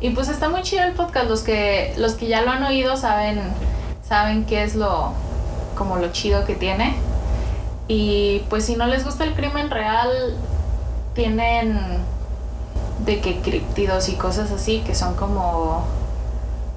y 0.00 0.10
pues 0.10 0.28
está 0.28 0.50
muy 0.50 0.62
chido 0.62 0.84
el 0.84 0.92
podcast. 0.92 1.28
Los 1.28 1.42
que, 1.42 1.94
los 1.96 2.12
que 2.12 2.28
ya 2.28 2.42
lo 2.42 2.52
han 2.52 2.62
oído 2.62 2.96
saben, 2.96 3.42
saben 4.08 4.44
qué 4.46 4.62
es 4.62 4.76
lo 4.76 5.14
como 5.76 5.96
lo 5.96 6.12
chido 6.12 6.44
que 6.44 6.54
tiene. 6.54 6.94
Y 7.88 8.40
pues 8.48 8.64
si 8.64 8.76
no 8.76 8.86
les 8.86 9.04
gusta 9.04 9.24
el 9.24 9.34
crimen 9.34 9.70
real, 9.70 10.34
tienen 11.14 11.78
de 13.04 13.20
que 13.20 13.40
criptidos 13.40 14.08
y 14.08 14.14
cosas 14.14 14.50
así 14.50 14.80
que 14.80 14.94
son 14.94 15.14
como 15.14 15.84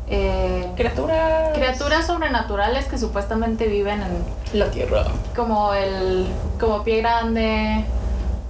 eh, 0.10 0.68
Criaturas. 0.76 1.54
criaturas 1.54 2.08
sobrenaturales 2.08 2.86
que 2.86 2.98
supuestamente 2.98 3.68
viven 3.68 4.02
en 4.02 4.60
La 4.60 4.70
tierra. 4.72 5.06
como 5.36 5.74
el 5.74 6.28
como 6.60 6.84
pie 6.84 7.02
grande 7.02 7.86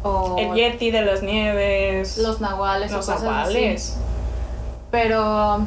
o 0.03 0.35
El 0.37 0.53
Yeti 0.55 0.91
de 0.91 1.01
las 1.03 1.21
nieves. 1.21 2.17
los 2.17 2.41
nahuales 2.41 2.91
los 2.91 3.07
o 3.07 3.11
cosas 3.11 3.23
nahuales. 3.23 3.89
así. 3.91 3.99
Pero 4.91 5.59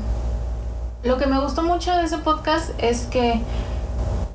lo 1.04 1.18
que 1.18 1.26
me 1.26 1.38
gustó 1.40 1.62
mucho 1.62 1.92
de 1.96 2.04
ese 2.04 2.18
podcast 2.18 2.70
es 2.78 3.02
que 3.06 3.40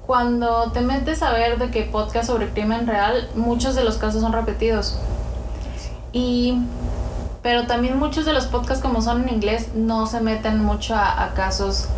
cuando 0.05 0.71
te 0.71 0.81
metes 0.81 1.23
a 1.23 1.31
ver 1.31 1.57
de 1.57 1.71
que 1.71 1.83
podcast 1.83 2.27
sobre 2.27 2.49
crimen 2.49 2.87
real, 2.87 3.29
muchos 3.35 3.75
de 3.75 3.83
los 3.83 3.97
casos 3.97 4.21
son 4.21 4.33
repetidos. 4.33 4.97
Y 6.13 6.59
pero 7.45 7.67
también 7.67 7.99
muchos 7.99 8.25
de 8.25 8.33
los 8.33 8.47
podcasts 8.47 8.81
como 8.81 9.03
son 9.03 9.21
en 9.21 9.35
inglés 9.35 9.69
no 9.75 10.07
se 10.07 10.19
meten 10.19 10.63
mucho 10.63 10.95
a, 10.95 11.31
casos 11.35 11.89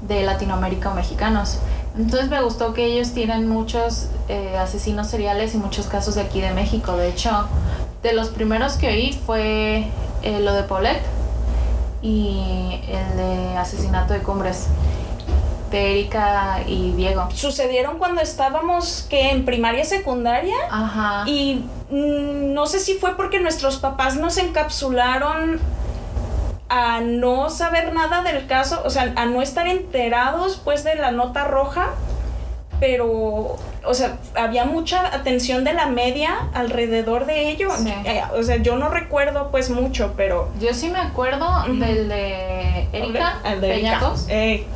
de 0.00 0.24
Latinoamérica 0.24 0.90
o 0.90 0.94
mexicanos. 0.96 1.58
Entonces 1.96 2.28
me 2.28 2.42
gustó 2.42 2.74
que 2.74 2.86
ellos 2.86 3.12
tienen 3.12 3.48
muchos 3.48 4.08
eh, 4.28 4.56
asesinos 4.58 5.06
seriales 5.06 5.54
y 5.54 5.58
muchos 5.58 5.86
casos 5.86 6.16
de 6.16 6.22
aquí 6.22 6.40
de 6.40 6.50
México. 6.50 6.96
De 6.96 7.08
hecho, 7.08 7.30
de 8.02 8.14
los 8.14 8.30
primeros 8.30 8.72
que 8.78 8.88
oí 8.88 9.12
fue 9.12 9.86
eh, 10.24 10.40
lo 10.40 10.54
de 10.54 10.64
Paulette 10.64 11.04
y 12.02 12.80
el 12.88 13.16
de 13.16 13.56
asesinato 13.56 14.12
de 14.12 14.22
Cumbres, 14.22 14.66
de 15.70 15.90
Erika 15.92 16.60
y 16.66 16.92
Diego. 16.92 17.28
Sucedieron 17.34 17.98
cuando 17.98 18.20
estábamos 18.20 19.06
que 19.10 19.30
en 19.30 19.44
primaria 19.44 19.84
secundaria. 19.84 20.56
Ajá. 20.70 21.24
Y 21.26 21.64
mm, 21.90 22.52
no 22.54 22.66
sé 22.66 22.80
si 22.80 22.94
fue 22.94 23.16
porque 23.16 23.40
nuestros 23.40 23.78
papás 23.78 24.16
nos 24.16 24.38
encapsularon 24.38 25.60
a 26.68 27.00
no 27.00 27.48
saber 27.50 27.92
nada 27.94 28.22
del 28.22 28.46
caso, 28.46 28.82
o 28.84 28.90
sea, 28.90 29.12
a 29.16 29.26
no 29.26 29.40
estar 29.42 29.68
enterados 29.68 30.60
pues 30.64 30.82
de 30.82 30.96
la 30.96 31.12
nota 31.12 31.44
roja, 31.44 31.90
pero, 32.80 33.56
o 33.84 33.94
sea, 33.94 34.18
había 34.34 34.64
mucha 34.64 35.06
atención 35.14 35.64
de 35.64 35.72
la 35.72 35.86
media 35.86 36.48
alrededor 36.52 37.24
de 37.26 37.50
ello. 37.50 37.70
Sí. 37.76 37.92
Eh, 38.04 38.22
O 38.36 38.42
sea, 38.42 38.56
yo 38.56 38.76
no 38.76 38.88
recuerdo 38.88 39.50
pues 39.50 39.70
mucho, 39.70 40.14
pero... 40.16 40.50
Yo 40.60 40.74
sí 40.74 40.90
me 40.90 40.98
acuerdo 40.98 41.48
del 41.68 42.08
de 42.08 42.88
Erika 42.92 43.38
El 43.44 43.60
de 43.60 43.72
Erika. 43.72 43.88
Peñacos. 43.98 44.26
Eh, 44.28 44.66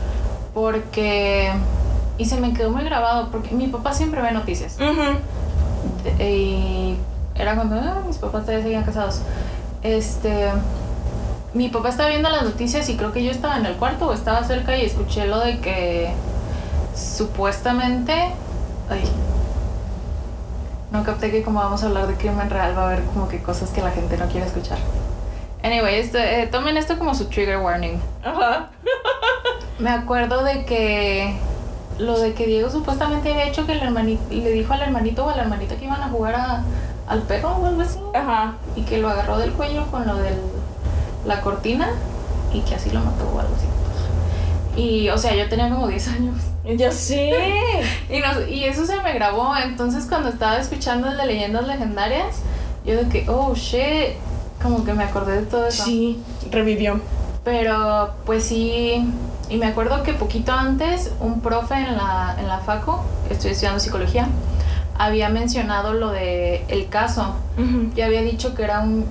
porque 0.55 1.51
y 2.19 2.25
se 2.27 2.39
me 2.41 2.53
quedó 2.53 2.71
muy 2.71 2.85
grabado 2.85 3.29
porque 3.31 3.55
mi 3.55 3.69
papá 3.69 3.93
siempre 3.95 4.21
ve 4.21 4.33
noticias. 4.33 4.77
De- 6.05 6.31
y 6.31 6.97
era 7.35 7.55
cuando 7.55 7.77
ah, 7.77 8.03
mis 8.07 8.17
papás 8.19 8.43
todavía 8.43 8.63
seguían 8.63 8.85
casados 8.85 9.21
este 9.83 10.49
mi 11.55 11.69
papá 11.69 11.89
estaba 11.89 12.11
viendo 12.11 12.29
las 12.29 12.43
noticias 12.43 12.89
y 12.91 12.97
creo 12.97 13.13
que 13.13 13.25
yo 13.25 13.31
estaba 13.31 13.57
en 13.57 13.67
el 13.67 13.75
cuarto 13.77 14.07
o 14.09 14.13
estaba 14.13 14.45
cerca 14.45 14.77
y 14.77 14.85
escuché 14.85 15.27
lo 15.27 15.41
de 15.41 15.59
que 15.61 16.11
supuestamente 16.95 18.13
ay 18.91 19.03
no 20.93 21.03
capté 21.05 21.31
que 21.31 21.43
como 21.43 21.61
vamos 21.61 21.83
a 21.83 21.87
hablar 21.87 22.07
de 22.09 22.15
crimen 22.15 22.51
real 22.51 22.77
va 22.77 22.83
a 22.83 22.87
haber 22.87 23.03
como 23.05 23.29
que 23.29 23.43
cosas 23.43 23.71
que 23.71 23.81
la 23.81 23.91
gente 23.91 24.17
no 24.17 24.27
quiere 24.27 24.47
escuchar 24.47 24.79
anyway 25.63 25.97
esto, 26.01 26.19
eh, 26.19 26.49
tomen 26.51 26.77
esto 26.77 26.99
como 26.99 27.15
su 27.15 27.27
trigger 27.27 27.59
warning 27.59 28.01
Ajá. 28.25 28.69
me 29.79 29.91
acuerdo 29.91 30.43
de 30.45 30.65
que 30.65 31.35
lo 31.99 32.19
de 32.19 32.33
que 32.35 32.47
Diego 32.47 32.71
supuestamente 32.71 33.31
había 33.31 33.45
hecho 33.47 33.67
que 33.67 33.73
el 33.73 33.83
hermanito 33.83 34.23
le 34.31 34.51
dijo 34.51 34.73
al 34.73 34.83
hermanito 34.83 35.27
o 35.27 35.31
a 35.31 35.37
la 35.37 35.43
hermanita 35.43 35.77
que 35.77 35.85
iban 35.85 36.03
a 36.03 36.09
jugar 36.09 36.35
a- 36.35 36.63
al 37.07 37.23
perro 37.23 37.51
o 37.57 37.67
algo 37.67 37.83
así 37.83 37.99
Ajá. 38.15 38.55
y 38.77 38.83
que 38.83 38.99
lo 38.99 39.09
agarró 39.11 39.37
del 39.39 39.53
cuello 39.53 39.85
con 39.91 40.07
lo 40.07 40.17
de 40.17 40.31
la 41.27 41.41
cortina 41.43 41.91
y 42.55 42.61
que 42.63 42.75
así 42.77 42.91
lo 42.91 43.01
mató 43.01 43.25
o 43.35 43.41
algo 43.41 43.55
así. 43.57 43.67
Y 44.81 45.09
o 45.11 45.19
sea, 45.19 45.35
yo 45.35 45.49
tenía 45.49 45.69
como 45.69 45.89
10 45.89 46.09
años 46.09 46.37
Ya 46.65 46.91
sé. 46.93 47.31
y, 48.11 48.21
nos- 48.21 48.49
y 48.49 48.65
eso 48.65 48.87
se 48.87 48.97
me 49.03 49.13
grabó, 49.13 49.55
entonces 49.57 50.07
cuando 50.07 50.29
estaba 50.31 50.57
escuchando 50.59 51.09
el 51.09 51.17
de 51.19 51.27
leyendas 51.27 51.67
legendarias, 51.67 52.37
yo 52.87 52.97
de 52.97 53.09
que, 53.09 53.29
oh 53.29 53.55
shit, 53.55 54.15
como 54.63 54.85
que 54.85 54.93
me 54.93 55.05
acordé 55.05 55.41
de 55.41 55.47
todo 55.47 55.67
eso. 55.67 55.85
Sí, 55.85 56.23
revivió. 56.51 57.01
Pero 57.45 58.11
pues 58.27 58.45
sí, 58.45 59.11
y 59.49 59.57
me 59.57 59.67
acuerdo 59.67 60.03
que 60.03 60.13
poquito 60.13 60.53
antes 60.53 61.13
un 61.21 61.41
profe 61.41 61.75
en 61.75 61.97
la, 61.97 62.37
en 62.39 62.47
la 62.47 62.59
FACO, 62.59 63.03
estoy 63.31 63.53
estudiando 63.53 63.81
psicología, 63.81 64.29
había 64.99 65.31
mencionado 65.31 65.95
lo 65.95 66.11
de 66.11 66.65
el 66.69 66.89
caso. 66.89 67.35
Ujú. 67.57 67.91
Ya 67.95 68.07
había 68.07 68.21
dicho 68.21 68.55
que 68.55 68.63
era 68.63 68.81
un, 68.81 69.07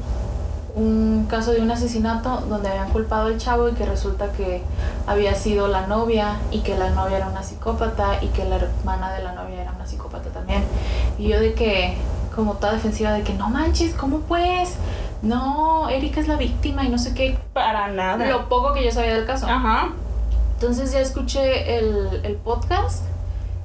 un 0.75 1.25
caso 1.27 1.51
de 1.51 1.62
un 1.62 1.72
asesinato 1.72 2.41
donde 2.48 2.70
habían 2.70 2.89
culpado 2.91 3.27
al 3.27 3.38
chavo 3.38 3.70
y 3.70 3.74
que 3.74 3.86
resulta 3.86 4.32
que 4.32 4.62
había 5.08 5.34
sido 5.34 5.68
la 5.68 5.88
novia 5.88 6.38
y 6.51 6.60
que 6.60 6.77
la 6.77 6.91
novia 6.91 7.18
era 7.18 7.27
una 7.27 7.41
psicópata 7.41 8.24
y 8.24 8.27
que 8.27 8.46
la 8.46 8.58
hermana 8.58 9.12
de 9.12 9.24
la 9.24 9.34
novia 9.34 9.62
era 9.62 9.72
una 9.72 9.88
psicópata 9.88 10.29
también. 10.29 10.63
Y 11.18 11.29
yo 11.29 11.39
de 11.39 11.53
que, 11.53 11.98
como 12.36 12.53
toda 12.53 12.74
defensiva, 12.74 13.12
de 13.12 13.24
que 13.24 13.34
no 13.34 13.50
manches, 13.50 13.96
¿cómo 13.96 14.20
pues? 14.20 14.75
No, 15.22 15.90
Erika 15.90 16.22
es 16.22 16.28
la 16.28 16.36
víctima 16.38 16.84
y 16.86 16.90
no 16.90 16.98
sé 16.98 17.14
qué. 17.14 17.38
Para 17.54 17.88
nada. 17.90 18.26
Lo 18.28 18.48
poco 18.50 18.74
que 18.74 18.84
yo 18.84 18.92
sabía 18.92 19.14
del 19.16 19.26
caso. 19.26 19.48
Ajá. 19.48 19.90
Entonces 20.54 20.92
ya 20.92 21.00
escuché 21.00 21.78
el, 21.78 22.22
el 22.24 22.36
podcast. 22.36 23.04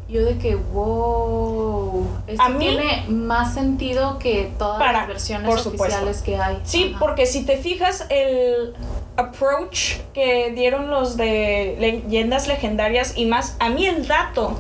Yo 0.09 0.23
de 0.25 0.37
que, 0.37 0.55
wow, 0.55 2.07
esto 2.27 2.43
A 2.43 2.49
mí- 2.51 2.59
tiene 2.59 3.05
más 3.09 3.55
sentido 3.55 4.19
que 4.19 4.53
todas 4.59 4.79
Para- 4.79 4.99
las 5.01 5.09
versiones 5.09 5.49
por 5.49 5.59
oficiales 5.59 6.23
que 6.23 6.37
hay. 6.37 6.61
Sí, 6.65 6.91
Ajá. 6.91 6.99
porque 7.01 7.27
si 7.27 7.45
te 7.45 7.57
fijas, 7.57 8.07
el 8.11 8.75
approach 9.17 9.99
que 10.13 10.53
dieron 10.55 10.91
los 10.91 11.17
de 11.17 11.77
leyendas 11.79 12.49
legendarias 12.49 13.15
y 13.17 13.27
más, 13.27 13.57
a 13.61 13.71
mí 13.71 13.87
el 13.87 14.07
dato 14.07 14.55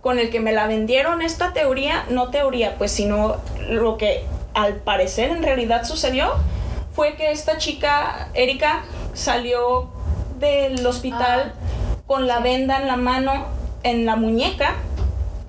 con 0.00 0.18
el 0.18 0.30
que 0.30 0.40
me 0.40 0.52
la 0.52 0.66
vendieron 0.66 1.20
esta 1.20 1.52
teoría, 1.52 2.04
no 2.08 2.28
teoría, 2.30 2.76
pues 2.78 2.90
sino 2.90 3.36
lo 3.68 3.98
que 3.98 4.24
al 4.58 4.74
parecer 4.74 5.30
en 5.30 5.44
realidad 5.44 5.84
sucedió, 5.84 6.32
fue 6.92 7.14
que 7.14 7.30
esta 7.30 7.58
chica, 7.58 8.28
Erika, 8.34 8.82
salió 9.14 9.88
del 10.40 10.84
hospital 10.84 11.52
con 12.08 12.26
la 12.26 12.40
venda 12.40 12.80
en 12.80 12.88
la 12.88 12.96
mano, 12.96 13.46
en 13.84 14.04
la 14.04 14.16
muñeca, 14.16 14.74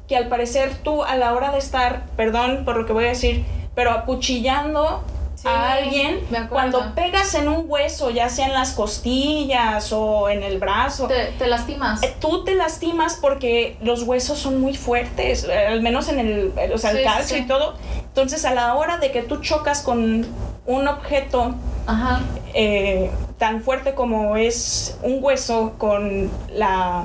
que 0.07 0.15
al 0.15 0.27
parecer 0.27 0.75
tú 0.83 1.03
a 1.03 1.15
la 1.15 1.33
hora 1.33 1.51
de 1.51 1.57
estar, 1.57 2.03
perdón 2.15 2.65
por 2.65 2.77
lo 2.77 2.85
que 2.85 2.93
voy 2.93 3.05
a 3.05 3.09
decir, 3.09 3.45
pero 3.73 3.89
acuchillando 3.89 5.03
Sí, 5.41 5.47
a 5.47 5.71
alguien, 5.73 6.19
cuando 6.49 6.93
pegas 6.95 7.33
en 7.33 7.47
un 7.47 7.63
hueso, 7.67 8.09
ya 8.09 8.27
sea 8.27 8.47
en 8.47 8.53
las 8.53 8.73
costillas 8.73 9.91
o 9.93 10.27
en 10.29 10.43
el 10.43 10.59
brazo, 10.59 11.07
Te, 11.07 11.27
te 11.37 11.47
lastimas. 11.47 12.03
eh, 12.03 12.13
tú 12.19 12.43
te 12.43 12.55
lastimas 12.55 13.17
porque 13.21 13.77
los 13.81 14.03
huesos 14.03 14.37
son 14.37 14.59
muy 14.59 14.75
fuertes, 14.75 15.45
eh, 15.45 15.67
al 15.67 15.81
menos 15.81 16.09
en 16.09 16.19
el, 16.19 16.53
eh, 16.57 16.71
o 16.73 16.77
sea, 16.77 16.91
el 16.91 16.97
sí, 16.97 17.03
calcio 17.05 17.37
sí. 17.37 17.43
y 17.43 17.47
todo. 17.47 17.75
Entonces, 18.07 18.43
a 18.43 18.53
la 18.53 18.73
hora 18.75 18.97
de 18.97 19.11
que 19.11 19.21
tú 19.21 19.37
chocas 19.37 19.81
con 19.81 20.25
un 20.65 20.87
objeto 20.89 21.55
Ajá. 21.87 22.19
eh, 22.53 23.09
tan 23.37 23.61
fuerte 23.61 23.93
como 23.93 24.35
es 24.35 24.97
un 25.03 25.23
hueso 25.23 25.73
con 25.77 26.29
la 26.51 27.03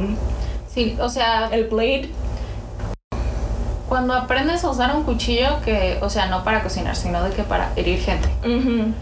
Sí, 0.68 0.96
o 1.00 1.08
sea, 1.08 1.50
el 1.52 1.68
blade, 1.68 2.10
cuando 3.94 4.12
aprendes 4.14 4.64
a 4.64 4.70
usar 4.70 4.96
un 4.96 5.04
cuchillo 5.04 5.60
que, 5.64 5.98
o 6.02 6.10
sea, 6.10 6.26
no 6.26 6.42
para 6.42 6.64
cocinar, 6.64 6.96
sino 6.96 7.22
de 7.22 7.30
que 7.30 7.44
para 7.44 7.70
herir 7.76 8.00
gente. 8.00 8.28
ujú, 8.44 8.92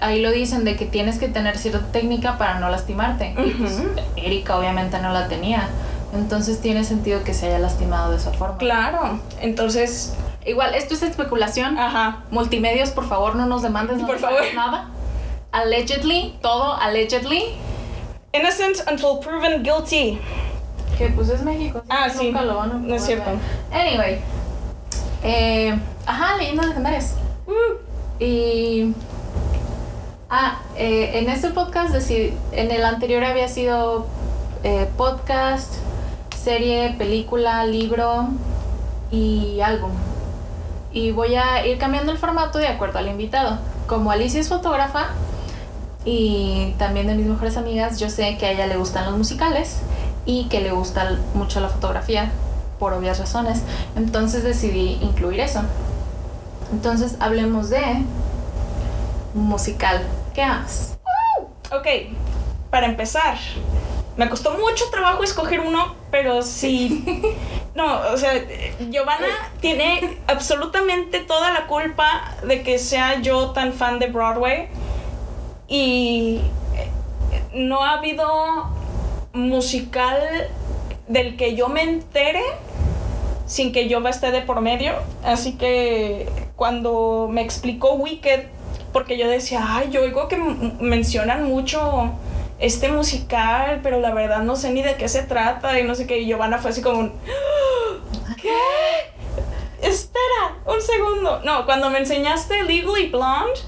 Ahí 0.00 0.22
lo 0.22 0.30
dicen 0.30 0.62
de 0.64 0.76
que 0.76 0.84
tienes 0.84 1.18
que 1.18 1.26
tener 1.26 1.58
cierta 1.58 1.80
técnica 1.90 2.38
para 2.38 2.60
no 2.60 2.68
lastimarte. 2.70 3.34
Y 3.44 3.50
pues. 3.54 3.82
Erika 4.14 4.56
obviamente 4.56 5.00
no 5.00 5.12
la 5.12 5.26
tenía. 5.26 5.68
Entonces 6.14 6.60
tiene 6.60 6.84
sentido 6.84 7.24
que 7.24 7.34
se 7.34 7.46
haya 7.48 7.58
lastimado 7.58 8.12
de 8.12 8.18
esa 8.18 8.30
forma. 8.32 8.58
claro. 8.58 9.18
Entonces, 9.40 10.14
Igual, 10.46 10.76
esto 10.76 10.94
es 10.94 11.02
especulación. 11.02 11.76
ajá, 11.76 12.18
Multimedios, 12.30 12.90
por 12.90 13.08
favor, 13.08 13.34
no 13.34 13.46
nos 13.46 13.62
demanden. 13.62 14.00
no 14.02 14.06
Por 14.06 14.20
favor. 14.20 14.40
Nada. 14.54 14.86
Allegedly, 15.50 16.38
todo 16.42 16.74
allegedly. 16.80 17.42
innocent 18.32 18.76
until 18.88 19.18
proven 19.20 19.64
guilty. 19.64 20.20
Que 20.98 21.08
pues 21.10 21.28
es 21.28 21.42
México. 21.42 21.80
Ah, 21.88 22.08
sí. 22.10 22.26
nunca 22.26 22.42
lo 22.42 22.56
van 22.56 22.70
a 22.72 22.74
No 22.74 22.94
es 22.94 23.02
poder 23.02 23.22
cierto. 23.22 23.30
Anyway. 23.72 24.18
Eh, 25.22 25.78
ajá, 26.06 26.36
leyendas 26.36 26.66
legendarias. 26.68 27.14
Uh, 27.46 28.22
Y. 28.22 28.94
Ah, 30.30 30.58
eh, 30.76 31.12
en 31.20 31.30
este 31.30 31.48
podcast, 31.50 31.94
deci- 31.94 32.32
en 32.52 32.70
el 32.70 32.84
anterior 32.84 33.24
había 33.24 33.48
sido 33.48 34.06
eh, 34.64 34.88
podcast, 34.96 35.72
serie, 36.36 36.94
película, 36.98 37.64
libro 37.64 38.28
y 39.10 39.60
álbum. 39.60 39.92
Y 40.92 41.12
voy 41.12 41.34
a 41.36 41.64
ir 41.66 41.78
cambiando 41.78 42.12
el 42.12 42.18
formato 42.18 42.58
de 42.58 42.66
acuerdo 42.68 42.98
al 42.98 43.08
invitado. 43.08 43.58
Como 43.86 44.10
Alicia 44.10 44.40
es 44.40 44.48
fotógrafa 44.48 45.06
y 46.04 46.74
también 46.78 47.06
de 47.06 47.14
mis 47.14 47.26
mejores 47.26 47.56
amigas, 47.56 47.98
yo 47.98 48.10
sé 48.10 48.36
que 48.36 48.46
a 48.46 48.50
ella 48.52 48.66
le 48.66 48.76
gustan 48.76 49.06
los 49.06 49.16
musicales 49.16 49.78
y 50.28 50.44
que 50.50 50.60
le 50.60 50.72
gusta 50.72 51.16
mucho 51.32 51.58
la 51.58 51.70
fotografía 51.70 52.30
por 52.78 52.92
obvias 52.92 53.18
razones. 53.18 53.62
Entonces 53.96 54.44
decidí 54.44 54.98
incluir 55.00 55.40
eso. 55.40 55.62
Entonces 56.70 57.16
hablemos 57.18 57.70
de 57.70 57.80
musical. 59.32 60.06
¿Qué 60.34 60.42
amas? 60.42 60.98
Ok, 61.72 61.86
para 62.70 62.86
empezar, 62.86 63.38
me 64.18 64.28
costó 64.28 64.50
mucho 64.58 64.84
trabajo 64.90 65.24
escoger 65.24 65.60
uno, 65.60 65.94
pero 66.10 66.42
sí. 66.42 67.34
No, 67.74 68.00
o 68.12 68.16
sea, 68.16 68.32
Giovanna 68.90 69.28
tiene 69.60 70.18
absolutamente 70.26 71.20
toda 71.20 71.52
la 71.52 71.68
culpa 71.68 72.34
de 72.42 72.62
que 72.64 72.76
sea 72.76 73.20
yo 73.20 73.50
tan 73.50 73.72
fan 73.72 74.00
de 74.00 74.08
Broadway. 74.08 74.68
Y 75.68 76.40
no 77.54 77.84
ha 77.84 77.98
habido 77.98 78.68
musical 79.38 80.20
del 81.06 81.36
que 81.36 81.54
yo 81.54 81.68
me 81.68 81.82
entere 81.82 82.42
sin 83.46 83.72
que 83.72 83.88
yo 83.88 84.06
esté 84.06 84.30
de 84.30 84.42
por 84.42 84.60
medio. 84.60 84.92
Así 85.24 85.54
que 85.56 86.28
cuando 86.56 87.28
me 87.30 87.42
explicó 87.42 87.94
Wicked, 87.94 88.44
porque 88.92 89.16
yo 89.16 89.28
decía, 89.28 89.64
ay, 89.66 89.90
yo 89.90 90.02
oigo 90.02 90.28
que 90.28 90.36
mencionan 90.36 91.44
mucho 91.44 92.12
este 92.58 92.88
musical, 92.88 93.80
pero 93.82 94.00
la 94.00 94.12
verdad 94.12 94.42
no 94.42 94.56
sé 94.56 94.70
ni 94.70 94.82
de 94.82 94.96
qué 94.96 95.08
se 95.08 95.22
trata 95.22 95.78
y 95.80 95.84
no 95.84 95.94
sé 95.94 96.06
qué. 96.06 96.18
Y 96.18 96.26
Giovanna 96.26 96.58
fue 96.58 96.70
así 96.70 96.82
como 96.82 96.98
un, 96.98 97.12
¿qué? 98.40 98.50
Espera, 99.80 100.58
un 100.66 100.82
segundo. 100.82 101.40
No, 101.44 101.64
cuando 101.64 101.88
me 101.90 101.98
enseñaste 101.98 102.64
Legally 102.64 103.08
Blonde, 103.08 103.60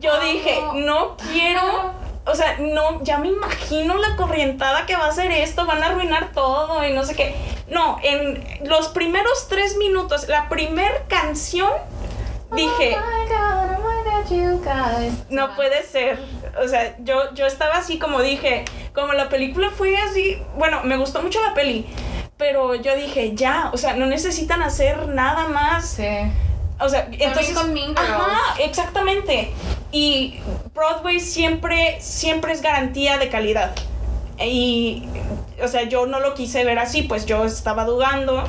yo 0.00 0.20
dije, 0.20 0.60
no 0.74 1.16
quiero 1.32 1.92
o 2.26 2.34
sea, 2.34 2.58
no, 2.58 3.02
ya 3.04 3.18
me 3.18 3.28
imagino 3.28 3.96
la 3.96 4.16
corrientada 4.16 4.84
que 4.86 4.96
va 4.96 5.06
a 5.06 5.12
ser 5.12 5.30
esto, 5.30 5.64
van 5.64 5.82
a 5.82 5.86
arruinar 5.86 6.32
todo 6.32 6.86
y 6.86 6.92
no 6.92 7.04
sé 7.04 7.14
qué. 7.14 7.36
No, 7.68 7.98
en 8.02 8.44
los 8.64 8.88
primeros 8.88 9.48
tres 9.48 9.76
minutos, 9.76 10.28
la 10.28 10.48
primer 10.48 11.04
canción, 11.08 11.70
dije, 12.52 12.96
no 15.30 15.54
puede 15.54 15.82
ser. 15.84 16.18
O 16.62 16.68
sea, 16.68 16.96
yo, 16.98 17.32
yo 17.34 17.46
estaba 17.46 17.74
así 17.76 17.98
como 17.98 18.20
dije, 18.22 18.64
como 18.92 19.12
la 19.12 19.28
película 19.28 19.70
fue 19.70 19.96
así, 19.96 20.42
bueno, 20.56 20.80
me 20.84 20.96
gustó 20.96 21.22
mucho 21.22 21.40
la 21.42 21.54
peli, 21.54 21.86
pero 22.36 22.74
yo 22.74 22.96
dije, 22.96 23.34
ya, 23.34 23.70
o 23.72 23.76
sea, 23.76 23.94
no 23.94 24.06
necesitan 24.06 24.62
hacer 24.62 25.08
nada 25.08 25.48
más. 25.48 25.86
Sí. 25.86 26.08
O 26.78 26.88
sea, 26.88 27.08
entonces... 27.10 27.56
con 27.56 27.72
Mean 27.72 27.96
Ajá, 27.96 28.54
exactamente. 28.58 29.52
Y 29.96 30.34
Broadway 30.74 31.20
siempre, 31.20 31.96
siempre 32.02 32.52
es 32.52 32.60
garantía 32.60 33.16
de 33.16 33.30
calidad. 33.30 33.72
Y, 34.38 35.04
o 35.64 35.68
sea, 35.68 35.84
yo 35.84 36.04
no 36.04 36.20
lo 36.20 36.34
quise 36.34 36.66
ver 36.66 36.78
así, 36.78 37.00
pues 37.00 37.24
yo 37.24 37.46
estaba 37.46 37.86
dudando. 37.86 38.44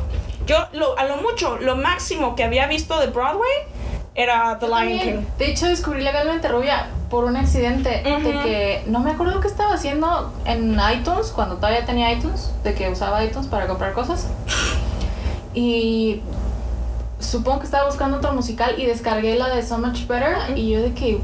Yo, 0.45 0.57
lo, 0.73 0.99
a 0.99 1.05
lo 1.05 1.15
mucho, 1.17 1.57
lo 1.57 1.77
máximo 1.77 2.35
que 2.35 2.43
había 2.43 2.67
visto 2.67 2.99
de 2.99 3.07
Broadway 3.07 3.49
era 4.13 4.57
The 4.59 4.67
Lion 4.67 4.99
King. 4.99 5.25
De 5.37 5.49
hecho, 5.49 5.67
descubrí 5.67 6.01
Legalmente 6.01 6.49
Rubia 6.49 6.89
por 7.09 7.23
un 7.23 7.37
accidente 7.37 8.01
de 8.03 8.39
que 8.43 8.83
no 8.87 8.99
me 8.99 9.11
acuerdo 9.11 9.39
qué 9.39 9.47
estaba 9.47 9.73
haciendo 9.73 10.33
en 10.43 10.77
iTunes, 10.93 11.27
cuando 11.27 11.55
todavía 11.55 11.85
tenía 11.85 12.11
iTunes, 12.11 12.51
de 12.65 12.73
que 12.73 12.89
usaba 12.89 13.23
iTunes 13.23 13.47
para 13.47 13.67
comprar 13.67 13.93
cosas. 13.93 14.27
Y 15.53 16.21
supongo 17.19 17.59
que 17.59 17.65
estaba 17.65 17.85
buscando 17.85 18.17
otro 18.17 18.33
musical 18.33 18.75
y 18.77 18.85
descargué 18.85 19.37
la 19.37 19.47
de 19.47 19.63
So 19.63 19.77
Much 19.77 20.07
Better 20.07 20.57
y 20.57 20.71
yo 20.71 20.81
de 20.81 20.93
que 20.93 21.21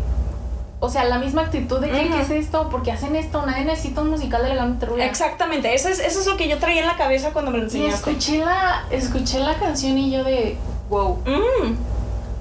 o 0.83 0.89
sea, 0.89 1.05
la 1.05 1.17
misma 1.17 1.43
actitud 1.43 1.79
de 1.79 1.89
que, 1.89 2.09
¿qué 2.09 2.21
es 2.21 2.29
esto? 2.29 2.67
¿Por 2.67 2.83
qué 2.83 2.91
hacen 2.91 3.15
esto? 3.15 3.45
Nadie 3.45 3.63
necesita 3.63 4.01
un 4.01 4.09
musical 4.09 4.43
de 4.43 4.49
Legalmente 4.49 4.85
Rubia. 4.85 5.05
Exactamente, 5.05 5.73
eso 5.73 5.87
es, 5.87 5.99
eso 5.99 6.19
es 6.19 6.27
lo 6.27 6.35
que 6.35 6.49
yo 6.49 6.59
traía 6.59 6.81
en 6.81 6.87
la 6.87 6.97
cabeza 6.97 7.31
cuando 7.31 7.51
me 7.51 7.59
lo 7.59 7.63
enseñaste. 7.63 8.11
Y 8.11 8.15
escuché 8.15 8.43
la, 8.43 8.83
escuché 8.91 9.39
la 9.39 9.55
canción 9.55 9.97
y 9.97 10.11
yo 10.11 10.25
de, 10.25 10.57
wow, 10.89 11.19
mm. 11.25 11.75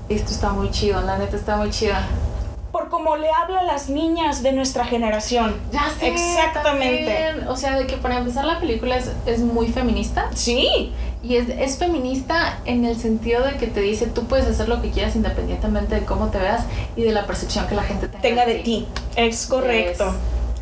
esto 0.08 0.32
está 0.32 0.50
muy 0.50 0.72
chido, 0.72 1.00
la 1.02 1.18
neta 1.18 1.36
está 1.36 1.56
muy 1.56 1.70
chida. 1.70 2.04
Por 2.72 2.88
como 2.88 3.14
le 3.16 3.30
habla 3.30 3.60
a 3.60 3.62
las 3.62 3.88
niñas 3.88 4.42
de 4.42 4.50
nuestra 4.50 4.86
generación. 4.86 5.54
Ya 5.70 5.88
sé. 6.00 6.08
Exactamente. 6.08 7.46
O 7.46 7.56
sea, 7.56 7.78
de 7.78 7.86
que 7.86 7.96
para 7.96 8.18
empezar 8.18 8.44
la 8.44 8.58
película 8.58 8.96
es, 8.96 9.12
es 9.24 9.38
muy 9.38 9.68
feminista. 9.68 10.30
Sí. 10.34 10.92
Y 11.22 11.36
es, 11.36 11.48
es, 11.48 11.78
feminista 11.78 12.58
en 12.64 12.84
el 12.84 12.96
sentido 12.96 13.44
de 13.44 13.56
que 13.56 13.68
te 13.68 13.80
dice 13.80 14.06
tú 14.06 14.24
puedes 14.24 14.46
hacer 14.46 14.68
lo 14.68 14.82
que 14.82 14.90
quieras 14.90 15.14
independientemente 15.14 15.94
de 15.94 16.04
cómo 16.04 16.28
te 16.30 16.38
veas 16.38 16.64
y 16.96 17.02
de 17.02 17.12
la 17.12 17.26
percepción 17.26 17.68
que 17.68 17.76
la 17.76 17.84
gente 17.84 18.08
tenga, 18.08 18.22
tenga 18.22 18.46
de, 18.46 18.56
ti. 18.56 18.88
Es 19.14 19.46
correcto. 19.46 20.12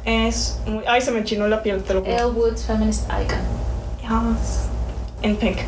Es, 0.05 0.61
muy, 0.66 0.85
ay, 0.87 1.01
se 1.01 1.12
me 1.12 1.20
enchinó 1.20 1.46
la 1.49 1.62
piel, 1.62 1.83
te 1.83 1.94
lo 1.94 2.01
juro. 2.01 2.12
Elle 2.12 2.27
Woods 2.27 2.64
Feminist 2.64 3.05
Icon. 3.05 3.38
Yes. 4.03 4.68
En 5.23 5.37
pink. 5.37 5.59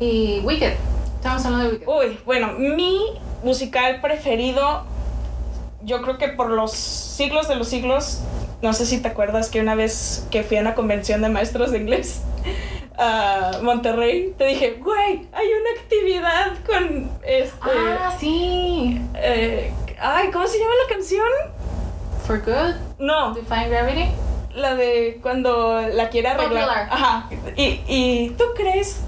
Y 0.00 0.40
Wicked. 0.44 0.74
Estamos 1.16 1.44
hablando 1.46 1.66
de 1.66 1.72
Wicked. 1.74 1.88
Uy, 1.88 2.18
bueno, 2.26 2.52
mi 2.58 3.00
musical 3.42 4.00
preferido, 4.00 4.84
yo 5.82 6.02
creo 6.02 6.18
que 6.18 6.28
por 6.28 6.50
los 6.50 6.72
siglos 6.72 7.48
de 7.48 7.56
los 7.56 7.68
siglos, 7.68 8.20
no 8.60 8.72
sé 8.72 8.86
si 8.86 8.98
te 8.98 9.08
acuerdas 9.08 9.48
que 9.48 9.60
una 9.60 9.74
vez 9.74 10.26
que 10.30 10.42
fui 10.42 10.56
a 10.56 10.60
una 10.60 10.74
convención 10.74 11.22
de 11.22 11.28
maestros 11.28 11.70
de 11.70 11.78
inglés, 11.78 12.20
a 12.98 13.58
Monterrey, 13.62 14.34
te 14.36 14.44
dije, 14.46 14.78
güey, 14.82 15.26
hay 15.32 15.46
una 15.60 15.80
actividad 15.80 16.52
con 16.64 17.10
este. 17.24 17.58
Ah, 17.62 18.14
sí. 18.18 19.00
Eh, 19.14 19.72
ay, 20.00 20.30
¿cómo 20.30 20.46
se 20.46 20.58
llama 20.58 20.72
la 20.86 20.94
canción? 20.94 21.28
For 22.26 22.40
Good. 22.40 22.74
No. 22.98 23.34
Define 23.34 23.68
Gravity. 23.68 24.08
La 24.54 24.74
de 24.74 25.18
cuando 25.22 25.82
la 25.82 26.08
quiere 26.08 26.28
arreglar. 26.28 26.64
Popular. 26.64 26.88
Ajá. 26.90 27.28
Y, 27.56 27.82
y 27.86 28.34
tú 28.38 28.44
crees 28.56 29.00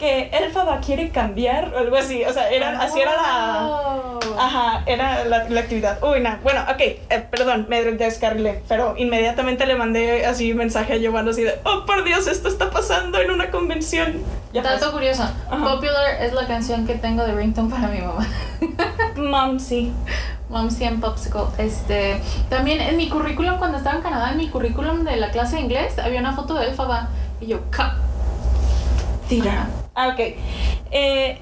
que 0.00 0.30
Elfaba 0.32 0.80
quiere 0.80 1.10
cambiar 1.10 1.74
o 1.74 1.78
algo 1.78 1.96
así. 1.96 2.24
O 2.24 2.32
sea, 2.32 2.50
era, 2.50 2.80
así 2.80 2.98
era 2.98 3.14
la. 3.14 4.18
Ajá, 4.38 4.82
era 4.86 5.24
la, 5.26 5.48
la 5.48 5.60
actividad. 5.60 6.02
Uy, 6.02 6.20
no. 6.20 6.38
Bueno, 6.42 6.62
ok, 6.62 6.80
eh, 6.80 7.26
perdón, 7.30 7.66
me 7.68 7.84
descarrilé. 7.84 8.62
Pero 8.66 8.94
inmediatamente 8.96 9.66
le 9.66 9.76
mandé 9.76 10.24
así 10.24 10.50
un 10.52 10.58
mensaje 10.58 10.94
a 10.94 10.96
Giovanna 10.96 11.30
así 11.30 11.42
de: 11.42 11.60
Oh, 11.64 11.84
por 11.84 12.02
Dios, 12.02 12.26
esto 12.26 12.48
está 12.48 12.70
pasando 12.70 13.20
en 13.20 13.30
una 13.30 13.50
convención. 13.50 14.22
Ya 14.54 14.62
Dato 14.62 14.90
curioso: 14.90 15.28
Popular 15.50 16.16
es 16.20 16.32
la 16.32 16.46
canción 16.46 16.86
que 16.86 16.94
tengo 16.94 17.22
de 17.24 17.34
ringtone 17.34 17.70
para 17.70 17.88
mi 17.88 18.00
mamá. 18.00 18.26
Momsy. 19.16 19.92
Momsy 20.48 20.84
and 20.86 21.00
Popsicle. 21.00 21.42
Este, 21.58 22.20
también 22.48 22.80
en 22.80 22.96
mi 22.96 23.08
currículum, 23.08 23.58
cuando 23.58 23.78
estaba 23.78 23.96
en 23.96 24.02
Canadá, 24.02 24.32
en 24.32 24.38
mi 24.38 24.48
currículum 24.48 25.04
de 25.04 25.16
la 25.16 25.30
clase 25.30 25.56
de 25.56 25.62
inglés, 25.62 25.98
había 25.98 26.20
una 26.20 26.32
foto 26.34 26.54
de 26.54 26.68
Elfaba. 26.68 27.10
Y 27.40 27.48
yo, 27.48 27.60
¡ca! 27.70 27.96
Tira. 29.30 29.68
Ah, 29.94 30.08
ok. 30.08 30.20
Eh, 30.90 31.38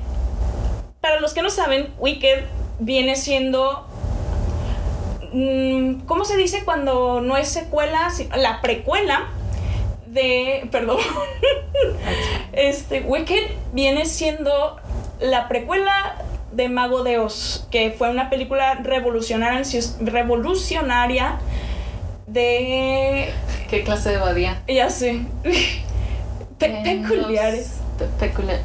para 1.00 1.20
los 1.20 1.32
que 1.32 1.40
no 1.40 1.48
saben, 1.48 1.88
Wicked 1.98 2.44
viene 2.80 3.16
siendo. 3.16 3.86
Mm, 5.32 6.00
¿Cómo 6.00 6.26
se 6.26 6.36
dice 6.36 6.64
cuando 6.66 7.22
no 7.22 7.38
es 7.38 7.48
secuela? 7.48 8.10
La 8.36 8.60
precuela 8.60 9.30
de. 10.06 10.68
Perdón. 10.70 10.98
este, 12.52 13.00
Wicked 13.00 13.52
viene 13.72 14.04
siendo 14.04 14.76
la 15.18 15.48
precuela 15.48 16.16
de 16.52 16.68
Mago 16.68 17.02
de 17.04 17.18
Oz, 17.18 17.66
que 17.70 17.90
fue 17.90 18.10
una 18.10 18.28
película 18.28 18.74
revolucionaria, 18.74 19.62
revolucionaria 20.00 21.38
de. 22.26 23.32
¿Qué 23.70 23.82
clase 23.82 24.10
de 24.10 24.18
badía? 24.18 24.62
Ya 24.68 24.90
sé. 24.90 25.22
peculiares. 26.58 27.77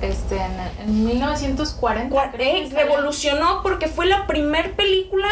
Este, 0.01 0.37
en, 0.37 0.89
en 0.89 1.05
1940. 1.05 2.31
Eh, 2.37 2.69
revolucionó 2.71 3.61
porque 3.63 3.87
fue 3.87 4.05
la 4.05 4.27
primer 4.27 4.73
película. 4.73 5.27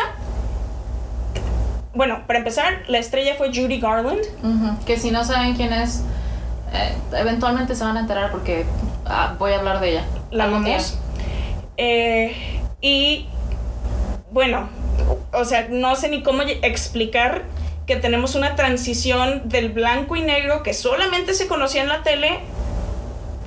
Bueno, 1.94 2.24
para 2.26 2.40
empezar, 2.40 2.84
la 2.88 2.98
estrella 2.98 3.36
fue 3.38 3.50
Judy 3.50 3.80
Garland. 3.80 4.22
que 4.86 4.98
si 4.98 5.12
no 5.12 5.24
saben 5.24 5.56
quién 5.56 5.74
es, 5.74 6.04
eh, 6.74 6.94
eventualmente 7.14 7.76
se 7.76 7.84
van 7.84 7.98
a 7.98 8.00
enterar 8.00 8.32
porque 8.32 8.66
ah, 9.06 9.36
voy 9.38 9.52
a 9.52 9.60
hablar 9.60 9.80
de 9.80 9.92
ella. 9.92 10.06
La 10.32 10.48
vamos. 10.48 10.98
Eh, 11.78 12.62
y 12.80 13.28
bueno, 14.32 14.70
o 15.34 15.46
sea, 15.46 15.68
no 15.70 15.96
sé 15.96 16.10
ni 16.10 16.24
cómo 16.24 16.44
explicar 16.44 17.44
que 17.86 17.98
tenemos 17.98 18.36
una 18.36 18.56
transición 18.56 19.50
del 19.50 19.70
blanco 19.70 20.16
y 20.16 20.22
negro 20.22 20.64
que 20.64 20.74
solamente 20.74 21.34
se 21.34 21.48
conocía 21.48 21.82
en 21.82 21.90
la 21.90 22.04
tele 22.04 22.40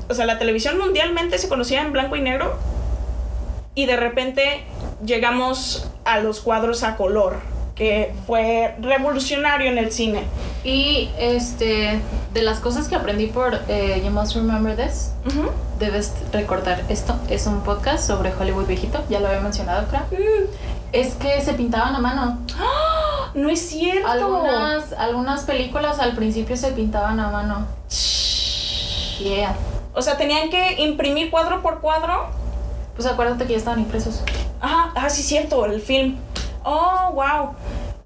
o 0.09 0.15
sea, 0.15 0.27
la 0.27 0.39
televisión 0.39 0.79
mundialmente 0.79 1.39
se 1.39 1.49
conocía 1.49 1.83
en 1.83 1.93
blanco 1.93 2.17
y 2.17 2.21
negro 2.21 2.59
y 3.75 3.87
de 3.87 3.97
repente 3.97 4.65
llegamos 5.05 5.89
a 6.05 6.21
los 6.21 6.41
cuadros 6.41 6.83
a 6.83 6.97
color, 6.97 7.41
que 7.75 8.15
fue 8.27 8.77
revolucionario 8.81 9.71
en 9.71 9.79
el 9.79 9.91
cine. 9.91 10.25
Y 10.63 11.11
este, 11.19 12.01
de 12.33 12.43
las 12.43 12.61
cosas 12.61 12.89
que 12.89 12.95
aprendí 12.95 13.27
por 13.27 13.61
eh, 13.69 14.01
You 14.05 14.11
Must 14.11 14.37
Remember 14.37 14.77
This, 14.77 15.13
debes 15.79 16.13
recordar 16.33 16.85
esto, 16.89 17.19
es 17.29 17.47
un 17.47 17.63
podcast 17.63 18.07
sobre 18.07 18.33
Hollywood 18.33 18.67
viejito, 18.67 19.03
ya 19.09 19.21
lo 19.21 19.27
había 19.27 19.41
mencionado, 19.41 19.87
creo. 19.89 20.03
Mm. 20.13 20.47
Es 20.93 21.15
que 21.15 21.41
se 21.41 21.55
pintaban 21.55 21.97
a 21.97 21.99
mano. 21.99 22.39
No 23.35 23.51
es 23.51 23.69
cierto. 23.69 24.07
Algunas, 24.07 24.93
algunas 24.93 25.43
películas 25.43 25.99
al 25.99 26.15
principio 26.15 26.57
se 26.57 26.71
pintaban 26.71 27.19
a 27.19 27.31
mano. 27.31 27.67
Yeah. 29.19 29.57
O 29.95 30.03
sea, 30.03 30.17
tenían 30.17 30.51
que 30.51 30.83
imprimir 30.83 31.31
cuadro 31.31 31.63
por 31.63 31.81
cuadro. 31.81 32.27
Pues 32.95 33.07
acuérdate 33.07 33.47
que 33.47 33.53
ya 33.53 33.59
estaban 33.59 33.81
impresos. 33.81 34.23
Ajá, 34.61 34.93
ah, 34.95 35.11
sí, 35.11 35.23
cierto, 35.23 35.65
el 35.67 35.81
film. 35.81 36.17
Oh, 36.65 37.13
wow. 37.15 37.55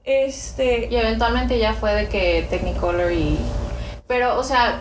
Este. 0.05 0.89
Y 0.91 0.97
eventualmente 0.97 1.59
ya 1.59 1.75
fue 1.75 1.95
de 1.95 2.09
que 2.09 2.47
Technicolor 2.49 3.13
y. 3.13 3.39
Pero, 4.07 4.39
o 4.39 4.43
sea, 4.43 4.81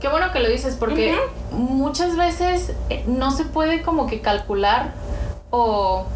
qué 0.00 0.08
bueno 0.08 0.32
que 0.32 0.40
lo 0.40 0.48
dices, 0.48 0.76
porque 0.76 1.16
muchas 1.50 2.16
veces 2.16 2.72
eh, 2.90 3.04
no 3.06 3.30
se 3.30 3.44
puede 3.44 3.82
como 3.82 4.06
que 4.06 4.20
calcular 4.20 4.92
o 5.50 6.06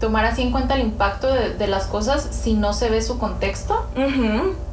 tomar 0.00 0.24
así 0.24 0.42
en 0.42 0.52
cuenta 0.52 0.74
el 0.74 0.82
impacto 0.82 1.26
de, 1.32 1.54
de 1.54 1.66
las 1.66 1.86
cosas 1.86 2.26
si 2.30 2.54
no 2.54 2.72
se 2.72 2.88
ve 2.90 3.02
su 3.02 3.18
contexto. 3.18 3.86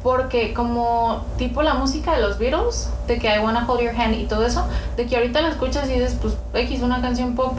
Porque 0.03 0.53
como 0.53 1.25
tipo 1.37 1.63
la 1.63 1.73
música 1.73 2.15
de 2.15 2.21
los 2.21 2.37
Beatles, 2.37 2.89
de 3.07 3.17
que 3.19 3.33
I 3.35 3.39
Wanna 3.39 3.65
Hold 3.67 3.81
Your 3.81 3.95
Hand 3.99 4.13
y 4.15 4.25
todo 4.25 4.45
eso, 4.45 4.65
de 4.97 5.07
que 5.07 5.15
ahorita 5.15 5.41
la 5.41 5.49
escuchas 5.49 5.89
y 5.89 5.93
dices, 5.93 6.15
pues 6.21 6.35
X, 6.53 6.81
una 6.81 7.01
canción 7.01 7.35
pop. 7.35 7.53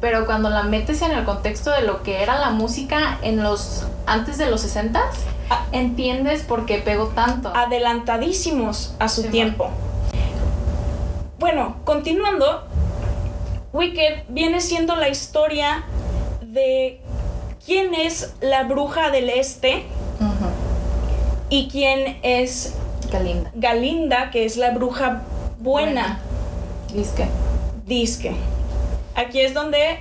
Pero 0.00 0.26
cuando 0.26 0.48
la 0.48 0.62
metes 0.62 1.02
en 1.02 1.10
el 1.10 1.24
contexto 1.24 1.70
de 1.72 1.82
lo 1.82 2.02
que 2.02 2.22
era 2.22 2.38
la 2.38 2.50
música 2.50 3.18
en 3.22 3.42
los 3.42 3.86
antes 4.06 4.38
de 4.38 4.48
los 4.50 4.62
60s, 4.64 5.00
Ah. 5.50 5.64
entiendes 5.72 6.42
por 6.42 6.66
qué 6.66 6.76
pegó 6.78 7.06
tanto. 7.06 7.50
Adelantadísimos 7.56 8.92
a 8.98 9.08
su 9.08 9.22
Sí, 9.22 9.28
tiempo. 9.28 9.70
Bueno, 11.38 11.76
continuando, 11.84 12.64
Wicked 13.72 14.24
viene 14.28 14.60
siendo 14.60 14.94
la 14.96 15.08
historia 15.08 15.84
de 16.58 17.00
quién 17.64 17.94
es 17.94 18.34
la 18.40 18.64
bruja 18.64 19.10
del 19.10 19.30
este 19.30 19.84
y 21.50 21.68
quién 21.68 22.18
es. 22.22 22.74
Galinda, 23.54 24.30
que 24.30 24.44
es 24.44 24.56
la 24.58 24.70
bruja 24.72 25.22
buena. 25.60 26.18
Disque. 26.92 27.26
disque. 27.86 28.32
Aquí 29.14 29.40
es 29.40 29.54
donde 29.54 30.00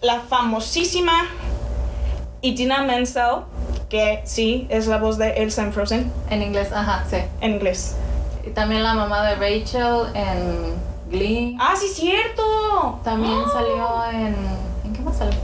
la 0.00 0.20
famosísima 0.20 1.26
Idina 2.40 2.82
Menzel, 2.82 3.44
que 3.88 4.22
sí 4.24 4.66
es 4.70 4.88
la 4.88 4.98
voz 4.98 5.18
de 5.18 5.30
Elsa 5.42 5.62
en 5.62 5.72
Frozen, 5.72 6.12
En 6.30 6.42
inglés, 6.42 6.72
ajá, 6.72 7.04
sí. 7.08 7.18
en 7.40 7.52
inglés. 7.52 7.94
Y 8.44 8.50
también 8.50 8.82
la 8.82 8.94
mamá 8.94 9.24
de 9.24 9.36
Rachel 9.36 10.06
en 10.14 10.74
Glee. 11.10 11.56
¡Ah, 11.60 11.74
sí, 11.78 11.86
cierto! 11.86 12.98
También 13.04 13.38
¡Ah! 13.46 13.50
salió 13.52 14.20
en. 14.20 14.34
¿En 14.84 14.92
qué 14.92 15.00
más 15.02 15.16
salió? 15.16 15.38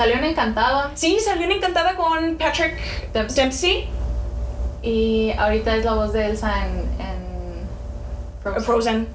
Salió 0.00 0.16
en 0.16 0.24
Encantada. 0.24 0.92
Sí, 0.94 1.18
salió 1.22 1.44
en 1.44 1.52
Encantada 1.52 1.94
con 1.94 2.36
Patrick 2.38 2.74
Dempsey. 3.12 3.36
Dempsey, 3.44 3.88
Y 4.82 5.30
ahorita 5.32 5.76
es 5.76 5.84
la 5.84 5.92
voz 5.92 6.14
de 6.14 6.24
Elsa 6.24 6.64
en. 6.66 6.78
en 6.98 7.68
Frozen. 8.42 8.62
Frozen. 8.64 9.08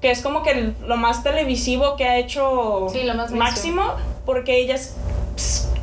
Que 0.00 0.10
es 0.10 0.22
como 0.22 0.42
que 0.42 0.72
lo 0.84 0.96
más 0.96 1.22
televisivo 1.22 1.94
que 1.94 2.08
ha 2.08 2.16
hecho 2.18 2.88
Sí, 2.92 3.04
lo 3.04 3.14
más 3.14 3.30
máximo, 3.30 3.84
porque 4.24 4.56
ella 4.60 4.74
es- 4.74 4.96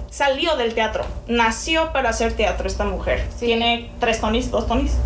salió 0.09 0.57
del 0.57 0.73
teatro. 0.73 1.05
Nació 1.29 1.93
para 1.93 2.09
hacer 2.09 2.33
teatro 2.33 2.67
esta 2.67 2.83
mujer. 2.83 3.25
Sí. 3.39 3.45
Tiene 3.45 3.91
tres 4.01 4.19
tonis, 4.19 4.51
dos 4.51 4.67
tonis. 4.67 4.97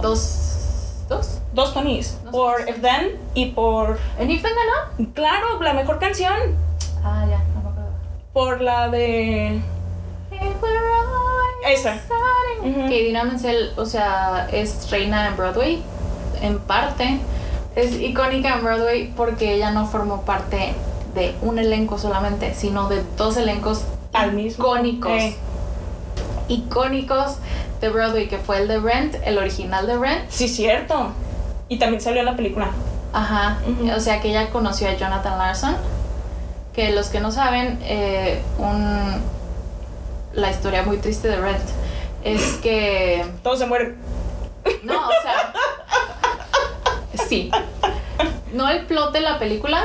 Dos. 0.00 1.04
¿Dos? 1.10 1.40
Dos 1.52 1.74
tonis. 1.74 2.16
Dos 2.24 2.32
por. 2.32 2.66
If 2.66 2.80
Then 2.80 3.18
y 3.34 3.50
por. 3.50 3.98
¿En 4.18 4.30
If 4.30 4.40
Then 4.42 4.52
ganó? 4.54 5.12
Claro, 5.12 5.60
la 5.60 5.74
mejor 5.74 5.98
canción. 5.98 6.32
Ah, 7.04 7.26
ya. 7.28 7.42
Por 8.32 8.60
la 8.60 8.88
de. 8.88 9.60
Esa. 11.68 11.96
Que 12.62 13.02
Idina 13.02 13.24
Menzel, 13.24 13.72
o 13.76 13.84
sea, 13.84 14.48
es 14.52 14.90
reina 14.90 15.26
en 15.28 15.36
Broadway, 15.36 15.82
en 16.40 16.58
parte. 16.58 17.18
Es 17.76 17.94
icónica 18.00 18.54
en 18.54 18.64
Broadway 18.64 19.12
porque 19.16 19.54
ella 19.54 19.70
no 19.70 19.86
formó 19.86 20.22
parte 20.22 20.74
de 21.14 21.34
un 21.42 21.58
elenco 21.58 21.98
solamente, 21.98 22.54
sino 22.54 22.88
de 22.88 23.02
dos 23.16 23.36
elencos 23.36 23.84
Al 24.12 24.32
mismo. 24.32 24.64
icónicos. 24.64 25.12
Eh. 25.22 25.36
Icónicos 26.48 27.36
de 27.80 27.88
Broadway, 27.90 28.28
que 28.28 28.38
fue 28.38 28.58
el 28.62 28.68
de 28.68 28.80
Rent, 28.80 29.16
el 29.24 29.38
original 29.38 29.86
de 29.86 29.98
Rent. 29.98 30.30
Sí, 30.30 30.48
cierto. 30.48 31.08
Y 31.68 31.78
también 31.78 32.00
salió 32.00 32.20
en 32.20 32.26
la 32.26 32.36
película. 32.36 32.70
Ajá. 33.12 33.58
O 33.96 34.00
sea 34.00 34.20
que 34.20 34.30
ella 34.30 34.50
conoció 34.50 34.88
a 34.88 34.94
Jonathan 34.94 35.38
Larson. 35.38 35.76
Que 36.78 36.92
los 36.92 37.08
que 37.08 37.18
no 37.18 37.32
saben, 37.32 37.80
eh, 37.82 38.40
un, 38.56 39.20
la 40.32 40.48
historia 40.48 40.84
muy 40.84 40.98
triste 40.98 41.26
de 41.26 41.36
Rent 41.36 41.64
es 42.22 42.52
que. 42.62 43.26
Todos 43.42 43.58
se 43.58 43.66
mueren. 43.66 43.96
No, 44.84 45.08
o 45.08 45.10
sea. 45.20 45.52
Sí. 47.26 47.50
No 48.52 48.68
el 48.68 48.86
plot 48.86 49.12
de 49.12 49.22
la 49.22 49.40
película 49.40 49.82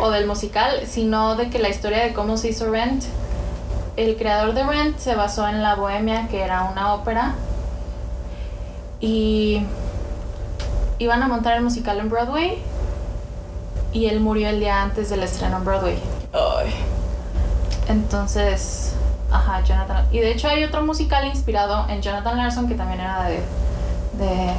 o 0.00 0.10
del 0.12 0.28
musical, 0.28 0.82
sino 0.86 1.34
de 1.34 1.50
que 1.50 1.58
la 1.58 1.70
historia 1.70 2.04
de 2.04 2.14
cómo 2.14 2.36
se 2.36 2.50
hizo 2.50 2.70
Rent. 2.70 3.02
El 3.96 4.16
creador 4.16 4.54
de 4.54 4.62
Rent 4.62 4.96
se 4.96 5.16
basó 5.16 5.48
en 5.48 5.60
La 5.60 5.74
Bohemia, 5.74 6.28
que 6.28 6.42
era 6.42 6.62
una 6.70 6.94
ópera. 6.94 7.34
Y 9.00 9.64
iban 11.00 11.20
a 11.20 11.26
montar 11.26 11.56
el 11.56 11.64
musical 11.64 11.98
en 11.98 12.08
Broadway. 12.08 12.62
Y 13.92 14.06
él 14.06 14.20
murió 14.20 14.48
el 14.50 14.60
día 14.60 14.82
antes 14.82 15.10
del 15.10 15.24
estreno 15.24 15.56
en 15.56 15.64
Broadway. 15.64 15.98
Ay. 16.32 16.74
Entonces, 17.88 18.92
ajá, 19.30 19.62
Jonathan. 19.62 20.06
Y 20.10 20.20
de 20.20 20.32
hecho 20.32 20.48
hay 20.48 20.64
otro 20.64 20.82
musical 20.84 21.26
inspirado 21.26 21.86
en 21.88 22.02
Jonathan 22.02 22.36
Larson 22.36 22.68
que 22.68 22.74
también 22.74 23.00
era 23.00 23.24
de. 23.24 23.36
de 24.18 24.52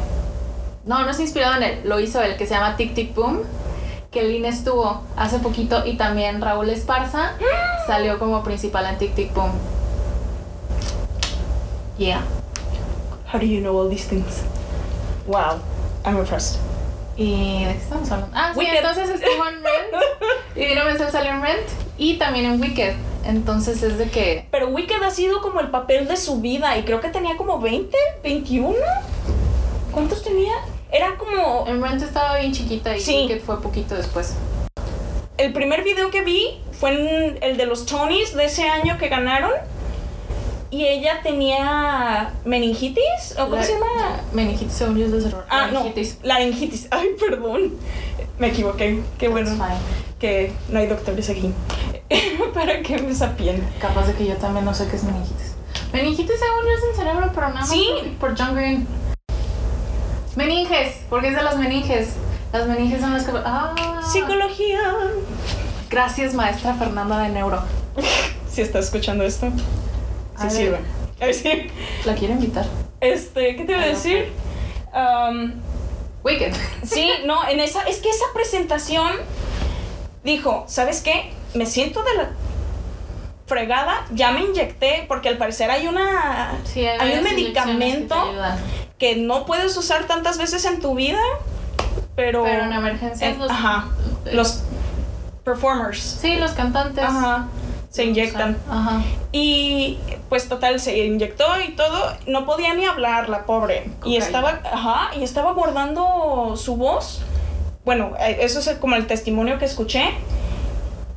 no, 0.85 1.03
no 1.03 1.11
es 1.11 1.19
inspirado 1.19 1.57
en 1.57 1.63
él, 1.63 1.81
lo 1.85 1.99
hizo 1.99 2.21
él, 2.21 2.35
que 2.37 2.47
se 2.47 2.55
llama 2.55 2.75
Tic 2.75 2.95
Tic 2.95 3.13
Boom. 3.13 3.41
Que 4.11 4.23
Lynn 4.23 4.45
estuvo 4.45 5.03
hace 5.15 5.37
poquito 5.37 5.85
y 5.85 5.95
también 5.95 6.41
Raúl 6.41 6.69
Esparza 6.71 7.33
salió 7.87 8.17
como 8.17 8.43
principal 8.43 8.85
en 8.87 8.97
Tic 8.97 9.13
Tic 9.13 9.33
Boom. 9.33 9.51
Yeah. 11.99 12.23
How 13.31 13.39
do 13.39 13.45
you 13.45 13.59
know 13.59 13.77
all 13.77 13.87
these 13.87 14.07
things? 14.07 14.41
Wow. 15.27 15.59
I'm 16.03 16.17
impressed. 16.17 16.68
¿Y 17.19 17.65
de 17.65 17.73
qué 17.73 17.79
estamos 17.79 18.09
hablando? 18.11 18.33
Ah, 18.37 18.51
sí, 18.53 18.59
Wicked. 18.59 18.77
entonces 18.77 19.09
estuvo 19.09 19.45
en 19.45 19.55
Rent. 19.55 20.03
y 20.55 20.65
Dino 20.65 20.85
Menzel 20.85 21.11
salió 21.11 21.31
en 21.31 21.41
Rent 21.41 21.67
y 21.97 22.17
también 22.17 22.45
en 22.45 22.61
Wicked. 22.61 22.93
Entonces 23.25 23.83
es 23.83 23.97
de 23.97 24.09
que. 24.09 24.47
Pero 24.51 24.69
Wicked 24.69 25.03
ha 25.03 25.11
sido 25.11 25.41
como 25.41 25.59
el 25.59 25.69
papel 25.69 26.07
de 26.07 26.15
su 26.15 26.39
vida 26.39 26.77
y 26.77 26.83
creo 26.83 27.01
que 27.01 27.09
tenía 27.09 27.35
como 27.35 27.59
20, 27.59 27.95
21. 28.23 28.73
¿Cuántos 29.91 30.23
tenía? 30.23 30.53
Era 30.91 31.17
como... 31.17 31.65
En 31.67 31.83
Rent 31.83 32.01
estaba 32.01 32.37
bien 32.37 32.53
chiquita 32.53 32.95
y 32.95 33.01
Sí. 33.01 33.27
Wicked 33.27 33.41
fue 33.41 33.61
poquito 33.61 33.95
después. 33.95 34.35
El 35.37 35.51
primer 35.51 35.83
video 35.83 36.09
que 36.11 36.21
vi 36.21 36.61
fue 36.71 36.91
en 36.91 37.37
el 37.43 37.57
de 37.57 37.65
los 37.65 37.85
Tonys 37.85 38.33
de 38.33 38.45
ese 38.45 38.63
año 38.63 38.97
que 38.97 39.09
ganaron. 39.09 39.51
Y 40.71 40.85
ella 40.85 41.21
tenía 41.23 42.31
meningitis, 42.45 43.33
¿o 43.37 43.43
cómo 43.45 43.55
La- 43.55 43.63
se 43.63 43.73
llama? 43.73 44.19
Meningitis, 44.33 44.73
según 44.73 44.97
yo 44.97 45.05
es 45.07 45.11
de 45.11 45.21
cerrar. 45.21 45.45
Ah, 45.49 45.67
Meningitis. 45.71 46.17
no, 46.21 46.27
laringitis. 46.27 46.87
Ay, 46.91 47.07
perdón. 47.19 47.73
Me 48.37 48.47
equivoqué. 48.49 49.01
Qué 49.17 49.27
bueno 49.29 49.51
que 50.19 50.51
no 50.69 50.79
hay 50.79 50.87
doctores 50.87 51.29
aquí 51.29 51.51
para 52.53 52.81
que 52.81 52.99
me 52.99 53.13
sapien. 53.15 53.67
Capaz 53.81 54.05
de 54.07 54.13
que 54.13 54.27
yo 54.27 54.35
también 54.35 54.63
no 54.65 54.73
sé 54.73 54.87
qué 54.87 54.95
es 54.97 55.03
meningitis. 55.03 55.53
Meningitis 55.91 56.35
según 56.39 56.65
yo 56.65 56.71
es 56.77 56.83
en 56.91 56.95
cerebro, 57.03 57.31
pero 57.33 57.47
nada 57.49 57.61
más 57.61 57.69
Sí. 57.69 57.87
por, 58.19 58.29
por 58.29 58.37
John 58.39 58.55
Green. 58.55 58.87
Meninges, 60.35 60.97
porque 61.09 61.29
es 61.29 61.35
de 61.35 61.41
las 61.43 61.57
meninges. 61.57 62.09
Las 62.53 62.67
meninges 62.67 63.01
son 63.01 63.13
las 63.13 63.23
que... 63.25 63.31
Ah, 63.43 63.73
Psicología. 64.11 64.79
Gracias, 65.89 66.33
maestra 66.33 66.75
Fernanda 66.75 67.19
de 67.19 67.29
Neuro. 67.29 67.61
Si 68.51 68.61
está 68.61 68.79
escuchando 68.79 69.23
esto, 69.23 69.47
sí 70.41 70.47
ver. 70.47 70.51
sirve. 70.51 70.79
A 71.21 71.25
ver, 71.25 71.35
sí. 71.35 71.67
La 72.05 72.15
quiero 72.15 72.33
invitar. 72.35 72.65
Este, 73.01 73.55
¿qué 73.55 73.63
te 73.65 73.71
iba 73.73 73.81
a 73.81 73.85
decir? 73.87 74.31
Um, 74.93 75.53
Wicked. 76.23 76.53
Sí, 76.83 77.09
no, 77.25 77.47
en 77.47 77.59
esa, 77.59 77.83
es 77.83 77.97
que 77.99 78.09
esa 78.09 78.25
presentación 78.33 79.11
dijo, 80.23 80.65
¿sabes 80.67 81.01
qué? 81.01 81.31
Me 81.53 81.65
siento 81.65 82.03
de 82.03 82.15
la 82.15 82.29
fregada, 83.47 84.05
ya 84.11 84.31
me 84.31 84.41
inyecté, 84.41 85.05
porque 85.07 85.29
al 85.29 85.37
parecer 85.37 85.71
hay 85.71 85.87
una 85.87 86.51
Sí, 86.65 86.85
hay 86.85 87.17
un 87.17 87.23
medicamento 87.23 88.15
que 88.99 89.15
no 89.15 89.45
puedes 89.45 89.75
usar 89.77 90.05
tantas 90.05 90.37
veces 90.37 90.65
en 90.65 90.81
tu 90.81 90.93
vida, 90.93 91.19
pero 92.15 92.43
Pero 92.43 92.63
en 92.65 92.73
emergencias 92.73 93.31
en- 93.33 93.39
los... 93.39 93.49
ajá, 93.49 93.87
eh, 94.25 94.31
los 94.33 94.61
performers, 95.43 95.99
Sí, 95.99 96.35
los 96.35 96.51
cantantes. 96.51 97.03
ajá, 97.03 97.47
se 97.89 98.03
inyectan. 98.03 98.57
Ajá. 98.69 99.01
Y 99.31 99.97
pues 100.29 100.47
total, 100.47 100.79
se 100.79 100.97
inyectó 100.97 101.45
y 101.59 101.71
todo. 101.71 102.15
No 102.27 102.45
podía 102.45 102.73
ni 102.73 102.85
hablar 102.85 103.29
la 103.29 103.45
pobre. 103.45 103.85
Y 103.85 103.89
Cocaína. 103.99 104.25
estaba, 104.25 104.61
ajá, 104.71 105.11
y 105.17 105.23
estaba 105.23 105.51
guardando 105.53 106.55
su 106.55 106.77
voz. 106.77 107.21
Bueno, 107.83 108.13
eh, 108.19 108.37
eso 108.41 108.59
es 108.59 108.69
como 108.77 108.95
el 108.95 109.07
testimonio 109.07 109.57
que 109.57 109.65
escuché. 109.65 110.11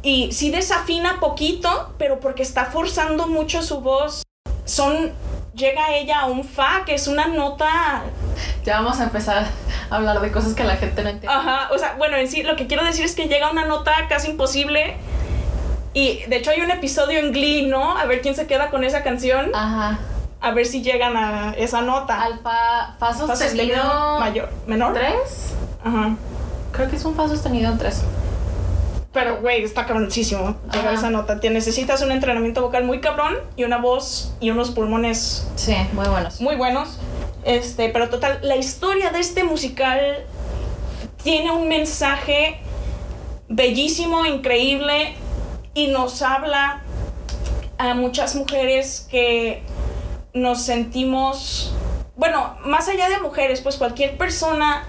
Y 0.02 0.32
sí 0.32 0.50
desafina 0.50 1.20
poquito, 1.20 1.94
pero 1.98 2.18
porque 2.18 2.42
está 2.42 2.64
forzando 2.64 3.28
mucho 3.28 3.62
su 3.62 3.80
voz. 3.80 4.22
Son 4.64 5.12
llega 5.54 5.94
ella 5.94 6.20
a 6.20 6.26
un 6.26 6.44
fa, 6.44 6.84
que 6.86 6.94
es 6.94 7.06
una 7.06 7.26
nota 7.26 8.04
Ya 8.64 8.80
vamos 8.80 9.00
a 9.00 9.04
empezar 9.04 9.46
a 9.90 9.94
hablar 9.94 10.20
de 10.20 10.32
cosas 10.32 10.54
que 10.54 10.64
la 10.64 10.76
gente 10.76 11.02
no 11.02 11.10
entiende. 11.10 11.34
Ajá, 11.34 11.68
o 11.72 11.78
sea, 11.78 11.94
bueno, 11.98 12.16
en 12.16 12.28
sí 12.28 12.42
lo 12.42 12.56
que 12.56 12.66
quiero 12.66 12.84
decir 12.84 13.04
es 13.04 13.14
que 13.14 13.28
llega 13.28 13.50
una 13.50 13.66
nota 13.66 13.92
casi 14.08 14.30
imposible. 14.30 14.96
Y 15.94 16.24
de 16.24 16.36
hecho 16.36 16.50
hay 16.50 16.60
un 16.62 16.70
episodio 16.70 17.18
en 17.18 17.32
Glee, 17.32 17.66
¿no? 17.66 17.96
A 17.96 18.06
ver 18.06 18.20
quién 18.22 18.34
se 18.34 18.46
queda 18.46 18.70
con 18.70 18.84
esa 18.84 19.02
canción. 19.02 19.50
Ajá. 19.54 19.98
A 20.40 20.50
ver 20.52 20.66
si 20.66 20.82
llegan 20.82 21.16
a 21.16 21.54
esa 21.56 21.82
nota. 21.82 22.20
Al 22.22 22.40
fa, 22.40 22.96
sostenido. 23.14 24.18
mayor, 24.18 24.50
menor. 24.66 24.94
¿Tres? 24.94 25.54
Ajá. 25.84 26.16
Creo 26.72 26.88
que 26.90 26.96
es 26.96 27.04
un 27.04 27.14
fa 27.14 27.28
sostenido 27.28 27.70
en 27.70 27.78
tres. 27.78 28.02
Pero, 29.12 29.42
güey, 29.42 29.62
está 29.62 29.84
cabroncísimo 29.84 30.56
llegar 30.72 30.88
a 30.88 30.94
esa 30.94 31.10
nota. 31.10 31.38
Te 31.38 31.50
necesitas 31.50 32.00
un 32.00 32.10
entrenamiento 32.12 32.62
vocal 32.62 32.84
muy 32.84 33.00
cabrón 33.00 33.34
y 33.56 33.64
una 33.64 33.76
voz 33.76 34.32
y 34.40 34.50
unos 34.50 34.70
pulmones 34.70 35.46
Sí, 35.54 35.76
muy 35.92 36.08
buenos. 36.08 36.40
muy 36.40 36.56
buenos. 36.56 36.98
Este, 37.44 37.90
pero 37.90 38.08
total, 38.08 38.38
la 38.42 38.56
historia 38.56 39.10
de 39.10 39.20
este 39.20 39.44
musical 39.44 40.00
tiene 41.22 41.50
un 41.50 41.68
mensaje 41.68 42.58
bellísimo, 43.48 44.24
increíble 44.24 45.14
y 45.74 45.88
nos 45.88 46.22
habla 46.22 46.82
a 47.78 47.94
muchas 47.94 48.34
mujeres 48.34 49.06
que 49.10 49.62
nos 50.34 50.62
sentimos, 50.62 51.72
bueno, 52.16 52.56
más 52.64 52.88
allá 52.88 53.08
de 53.08 53.18
mujeres, 53.20 53.60
pues 53.60 53.76
cualquier 53.76 54.16
persona 54.16 54.84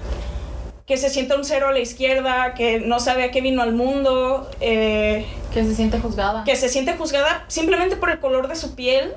que 0.86 0.98
se 0.98 1.10
sienta 1.10 1.36
un 1.36 1.46
cero 1.46 1.70
a 1.70 1.72
la 1.72 1.80
izquierda, 1.80 2.54
que 2.54 2.80
no 2.82 3.00
sabe 3.00 3.24
a 3.24 3.32
qué 3.32 3.42
vino 3.42 3.62
al 3.62 3.74
mundo, 3.74 4.50
eh, 4.60 5.26
Que 5.54 5.64
se 5.64 5.76
siente 5.76 6.00
juzgada. 6.00 6.44
que 6.44 6.56
se 6.58 6.68
siente 6.68 6.94
juzgada 6.98 7.46
simplemente 7.48 7.96
por 7.96 8.10
el 8.10 8.20
color 8.20 8.48
de 8.50 8.56
su 8.56 8.76
piel, 8.76 9.14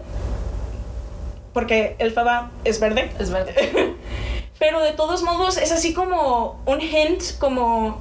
porque 1.53 1.97
el 1.99 2.13
faba 2.13 2.51
es 2.65 2.79
verde. 2.81 3.11
Es 3.19 3.31
verdad. 3.31 3.53
Pero 4.59 4.81
de 4.81 4.93
todos 4.93 5.23
modos 5.23 5.59
es 5.59 5.73
así 5.73 5.93
como 5.93 6.63
un 6.67 6.81
hint, 6.81 7.23
como 7.39 8.01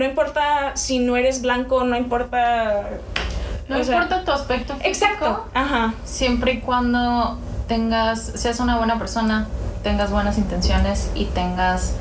no 0.00 0.06
importa 0.06 0.72
si 0.76 0.98
no 0.98 1.18
eres 1.18 1.42
blanco, 1.42 1.84
no 1.84 1.94
importa... 1.94 2.88
No 3.68 3.78
o 3.78 3.84
sea, 3.84 3.96
importa 3.96 4.24
tu 4.24 4.32
aspecto 4.32 4.74
físico. 4.76 4.88
Exacto. 4.88 5.46
Ajá. 5.52 5.92
Siempre 6.06 6.52
y 6.52 6.60
cuando 6.60 7.38
tengas, 7.68 8.32
seas 8.34 8.60
una 8.60 8.78
buena 8.78 8.98
persona, 8.98 9.46
tengas 9.82 10.10
buenas 10.10 10.38
intenciones 10.38 11.10
y 11.14 11.26
tengas 11.26 11.96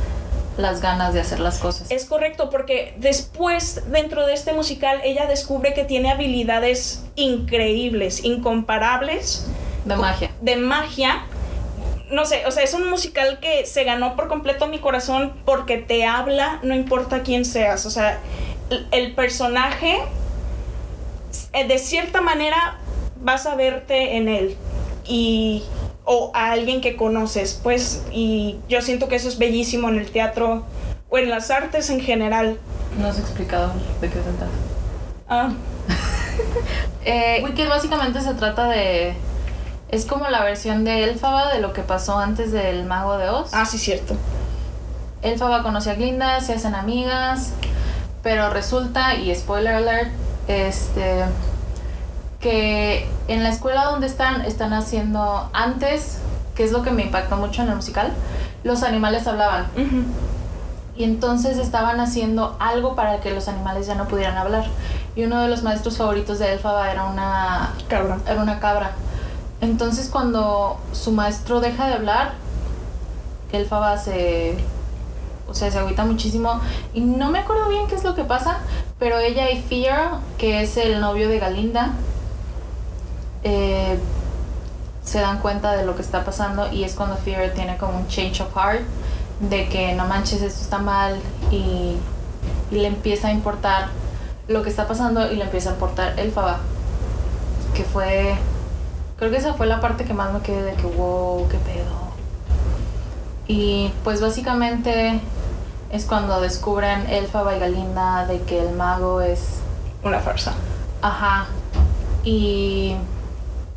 las 0.55 0.79
ganas 0.79 1.13
de 1.13 1.19
hacer 1.19 1.41
las 1.41 1.57
cosas. 1.57 1.91
Es 1.91 2.05
correcto, 2.05 2.49
porque 2.49 2.95
después, 2.99 3.81
dentro 3.91 4.25
de 4.25 4.33
este 4.33 4.53
musical, 4.53 5.01
ella 5.03 5.25
descubre 5.25 5.73
que 5.73 5.83
tiene 5.83 6.09
habilidades 6.09 7.03
increíbles, 7.15 8.23
incomparables, 8.23 9.45
de 9.83 9.97
magia. 9.97 10.31
de 10.39 10.55
magia. 10.55 11.25
No 12.11 12.25
sé, 12.25 12.45
o 12.45 12.51
sea, 12.51 12.63
es 12.63 12.73
un 12.73 12.89
musical 12.89 13.39
que 13.39 13.65
se 13.65 13.83
ganó 13.83 14.15
por 14.15 14.27
completo 14.27 14.67
mi 14.67 14.79
corazón 14.79 15.33
porque 15.45 15.77
te 15.77 16.05
habla, 16.05 16.59
no 16.63 16.73
importa 16.73 17.21
quién 17.21 17.45
seas. 17.45 17.85
O 17.85 17.91
sea, 17.91 18.19
el, 18.91 19.13
personaje, 19.13 19.99
eh, 21.53 21.67
de 21.67 21.77
cierta 21.77 22.21
manera, 22.21 22.77
vas 23.21 23.45
a 23.45 23.55
verte 23.55 24.17
en 24.17 24.27
él. 24.27 24.57
Y. 25.05 25.63
O 26.11 26.31
a 26.33 26.51
alguien 26.51 26.81
que 26.81 26.95
conoces, 26.95 27.59
pues. 27.61 28.03
Y 28.11 28.57
yo 28.67 28.81
siento 28.81 29.07
que 29.07 29.15
eso 29.15 29.29
es 29.29 29.37
bellísimo 29.37 29.89
en 29.89 29.99
el 29.99 30.09
teatro 30.09 30.65
o 31.09 31.17
en 31.19 31.29
las 31.29 31.51
artes 31.51 31.91
en 31.91 31.99
general. 31.99 32.57
No 32.99 33.07
has 33.07 33.19
explicado 33.19 33.71
de 34.01 34.09
qué 34.09 34.15
se 34.15 34.21
trata. 34.21 34.47
Ah, 35.27 35.51
Eh, 37.05 37.41
Wicked 37.43 37.69
básicamente 37.69 38.21
se 38.21 38.33
trata 38.33 38.67
de. 38.67 39.13
Es 39.89 40.05
como 40.05 40.27
la 40.29 40.43
versión 40.43 40.83
de 40.83 41.03
Elfaba 41.05 41.51
de 41.53 41.59
lo 41.61 41.73
que 41.73 41.81
pasó 41.81 42.19
antes 42.19 42.51
del 42.51 42.85
Mago 42.85 43.17
de 43.17 43.29
Oz. 43.29 43.49
ah, 43.53 43.65
sí, 43.65 43.77
cierto. 43.77 44.15
Elfaba 45.21 45.63
conoce 45.63 45.91
a 45.91 45.95
Glinda, 45.95 46.39
se 46.41 46.53
hacen 46.53 46.75
amigas, 46.75 47.51
pero 48.23 48.49
resulta, 48.51 49.15
y 49.15 49.33
spoiler 49.35 49.75
alert, 49.75 50.11
este, 50.47 51.25
que 52.39 53.09
en 53.27 53.43
la 53.43 53.49
escuela 53.49 53.85
donde 53.85 54.07
están, 54.07 54.41
están 54.45 54.73
haciendo 54.73 55.49
antes, 55.53 56.19
que 56.55 56.63
es 56.63 56.71
lo 56.71 56.83
que 56.83 56.91
me 56.91 57.03
impactó 57.03 57.35
mucho 57.37 57.63
en 57.63 57.69
el 57.69 57.75
musical, 57.75 58.13
los 58.63 58.83
animales 58.83 59.27
hablaban. 59.27 59.67
Y 60.95 61.03
entonces 61.03 61.57
estaban 61.57 61.99
haciendo 61.99 62.55
algo 62.59 62.95
para 62.95 63.19
que 63.21 63.31
los 63.31 63.47
animales 63.47 63.87
ya 63.87 63.95
no 63.95 64.07
pudieran 64.07 64.37
hablar. 64.37 64.65
Y 65.15 65.23
uno 65.23 65.41
de 65.41 65.47
los 65.47 65.63
maestros 65.63 65.97
favoritos 65.97 66.39
de 66.39 66.53
Elfaba 66.53 66.91
era 66.91 67.05
una, 67.05 67.73
Cabrón. 67.87 68.21
era 68.27 68.41
una 68.41 68.59
cabra. 68.59 68.91
Entonces 69.61 70.09
cuando 70.09 70.77
su 70.93 71.11
maestro 71.11 71.59
deja 71.59 71.87
de 71.87 71.93
hablar, 71.93 72.33
Elfaba 73.51 73.97
se... 73.97 74.57
O 75.47 75.53
sea, 75.55 75.71
se 75.71 75.79
agüita 75.79 76.05
muchísimo. 76.05 76.61
Y 76.93 77.01
no 77.01 77.31
me 77.31 77.39
acuerdo 77.39 77.69
bien 77.69 77.87
qué 77.87 77.95
es 77.95 78.03
lo 78.03 78.13
que 78.13 78.23
pasa, 78.23 78.59
pero 78.99 79.17
ella 79.17 79.49
y 79.49 79.59
Fear, 79.61 80.19
que 80.37 80.61
es 80.61 80.77
el 80.77 80.99
novio 81.01 81.27
de 81.27 81.39
Galinda, 81.39 81.93
eh, 83.43 83.97
se 85.03 85.19
dan 85.19 85.39
cuenta 85.39 85.75
de 85.75 85.85
lo 85.85 85.95
que 85.95 86.03
está 86.03 86.23
pasando 86.23 86.71
y 86.71 86.83
es 86.83 86.93
cuando 86.93 87.15
Fear 87.15 87.53
tiene 87.53 87.77
como 87.77 87.97
un 87.97 88.07
change 88.07 88.41
of 88.41 88.53
heart 88.55 88.81
de 89.39 89.67
que 89.69 89.93
no 89.93 90.05
manches, 90.05 90.41
esto 90.41 90.61
está 90.61 90.77
mal 90.77 91.15
y, 91.49 91.95
y 92.69 92.75
le 92.75 92.87
empieza 92.87 93.29
a 93.29 93.31
importar 93.31 93.87
lo 94.47 94.61
que 94.61 94.69
está 94.69 94.87
pasando 94.87 95.31
y 95.31 95.35
le 95.35 95.45
empieza 95.45 95.69
a 95.69 95.73
importar 95.73 96.19
Elfaba, 96.19 96.59
que 97.73 97.83
fue, 97.83 98.35
creo 99.19 99.29
que 99.31 99.37
esa 99.37 99.53
fue 99.53 99.67
la 99.67 99.79
parte 99.81 100.05
que 100.05 100.13
más 100.13 100.33
me 100.33 100.39
quedé 100.39 100.63
de 100.63 100.73
que 100.73 100.87
wow, 100.87 101.47
qué 101.49 101.57
pedo. 101.57 102.09
Y 103.47 103.91
pues 104.03 104.21
básicamente 104.21 105.19
es 105.91 106.05
cuando 106.05 106.39
descubren 106.39 107.07
Elfaba 107.09 107.55
y 107.55 107.59
Galinda 107.59 108.25
de 108.25 108.41
que 108.41 108.59
el 108.61 108.75
mago 108.75 109.21
es 109.21 109.59
Una 110.03 110.19
farsa. 110.19 110.53
Ajá. 111.01 111.47
Y. 112.23 112.95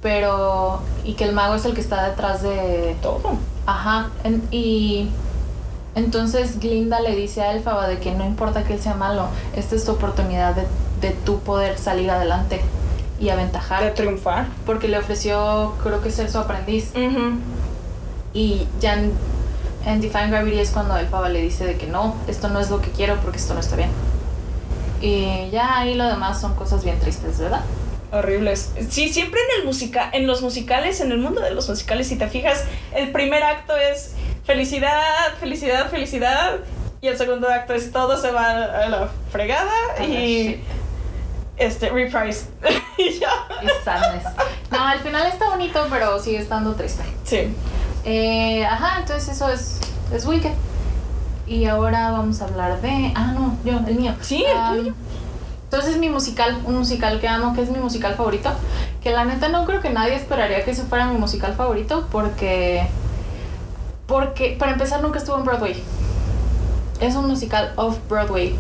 Pero. 0.03 0.81
Y 1.05 1.15
que 1.15 1.25
el 1.25 1.33
mago 1.33 1.55
es 1.55 1.65
el 1.65 1.75
que 1.75 1.81
está 1.81 2.07
detrás 2.09 2.43
de. 2.43 2.97
Todo. 3.03 3.21
Ajá. 3.67 4.11
en- 4.25 4.47
y. 4.51 5.09
Entonces 5.95 6.59
Glinda 6.59 7.01
le 7.01 7.15
dice 7.17 7.43
a 7.43 7.53
Elfaba 7.53 7.87
de 7.87 7.99
que 7.99 8.13
no 8.15 8.25
importa 8.25 8.65
que 8.65 8.75
él 8.75 8.81
sea 8.81 8.95
malo, 8.95 9.27
esta 9.55 9.75
es 9.75 9.85
tu 9.85 9.93
oportunidad 9.93 10.55
de, 10.55 10.67
de 11.03 11.11
tú 11.11 11.41
poder 11.41 11.77
salir 11.79 12.11
adelante 12.11 12.63
y 13.23 13.31
aventajar. 13.31 13.85
De 13.85 13.91
triunfar. 13.93 14.47
Porque 14.67 14.89
le 14.89 14.99
ofreció, 14.99 15.75
creo 15.83 16.03
que 16.03 16.11
ser 16.11 16.31
su 16.31 16.39
aprendiz. 16.39 16.93
Y 18.35 18.67
ya 18.81 18.95
en, 18.95 19.13
en 19.87 20.01
Define 20.01 20.29
Gravity 20.29 20.59
es 20.59 20.71
cuando 20.71 20.97
Elfaba 20.97 21.29
le 21.29 21.41
dice 21.41 21.65
de 21.65 21.77
que 21.77 21.87
no, 21.87 22.17
esto 22.27 22.49
no 22.49 22.59
es 22.59 22.69
lo 22.71 22.83
que 22.83 22.91
quiero 22.91 23.17
porque 23.17 23.39
esto 23.39 23.55
no 23.55 23.61
está 23.61 23.77
bien. 23.77 23.91
Y 25.01 25.51
ya 25.51 25.79
ahí 25.79 25.95
lo 25.95 26.07
demás 26.09 26.41
son 26.41 26.55
cosas 26.55 26.83
bien 26.85 26.99
tristes, 26.99 27.39
¿verdad? 27.39 27.63
Horribles. 28.13 28.73
Sí, 28.91 29.09
siempre 29.09 29.41
en 29.41 29.61
el 29.61 29.67
musica, 29.67 30.11
en 30.13 30.27
los 30.27 30.43
musicales, 30.43 31.01
en 31.01 31.13
el 31.13 31.19
mundo 31.19 31.41
de 31.41 31.53
los 31.53 31.69
musicales, 31.69 32.09
si 32.09 32.17
te 32.17 32.29
fijas, 32.29 32.65
el 32.95 33.11
primer 33.13 33.43
acto 33.43 33.77
es 33.77 34.15
felicidad, 34.45 35.35
felicidad, 35.39 35.91
felicidad. 35.91 36.59
Y 37.01 37.09
el 37.09 37.17
segundo 37.17 37.49
acto 37.49 37.75
es 37.75 37.91
todo 37.91 38.17
se 38.17 38.31
va 38.31 38.51
a 38.51 38.89
la 38.89 39.11
fregada 39.31 39.73
A 39.97 40.01
la 40.01 40.07
y 40.07 40.47
shit. 40.47 40.82
Este 41.57 41.91
reprise. 41.91 42.47
y 42.99 43.19
ya. 43.19 43.31
Sadness. 43.85 44.25
No, 44.71 44.81
al 44.81 44.99
final 45.01 45.27
está 45.27 45.49
bonito, 45.49 45.87
pero 45.91 46.19
sigue 46.19 46.38
estando 46.38 46.75
triste. 46.75 47.03
Sí. 47.25 47.55
Eh, 48.05 48.65
ajá, 48.65 49.01
entonces 49.01 49.29
eso 49.29 49.49
es, 49.49 49.79
es 50.12 50.27
Wicked. 50.27 50.53
Y 51.47 51.67
ahora 51.67 52.11
vamos 52.12 52.41
a 52.41 52.47
hablar 52.47 52.81
de. 52.81 53.12
Ah, 53.15 53.33
no, 53.35 53.57
yo, 53.65 53.79
el 53.87 53.97
mío. 53.97 54.15
Sí, 54.21 54.45
el 54.45 54.77
tuyo. 54.79 54.95
Entonces 55.65 55.97
mi 55.97 56.11
musical, 56.11 56.61
un 56.65 56.79
musical 56.79 57.21
que 57.21 57.29
amo, 57.29 57.55
que 57.55 57.62
es 57.62 57.71
mi 57.71 57.79
musical 57.79 58.15
favorito. 58.15 58.51
Que 59.03 59.11
la 59.11 59.25
neta 59.25 59.49
no 59.49 59.65
creo 59.65 59.81
que 59.81 59.91
nadie 59.91 60.15
esperaría 60.15 60.65
que 60.65 60.73
ese 60.73 60.83
fuera 60.83 61.07
mi 61.07 61.19
musical 61.19 61.55
favorito 61.55 62.09
porque. 62.12 62.87
Porque, 64.07 64.57
para 64.59 64.73
empezar, 64.73 65.01
nunca 65.01 65.19
estuvo 65.19 65.38
en 65.38 65.45
Broadway. 65.45 65.83
Es 67.01 67.15
un 67.15 67.27
musical 67.27 67.73
off-Broadway. 67.77 68.57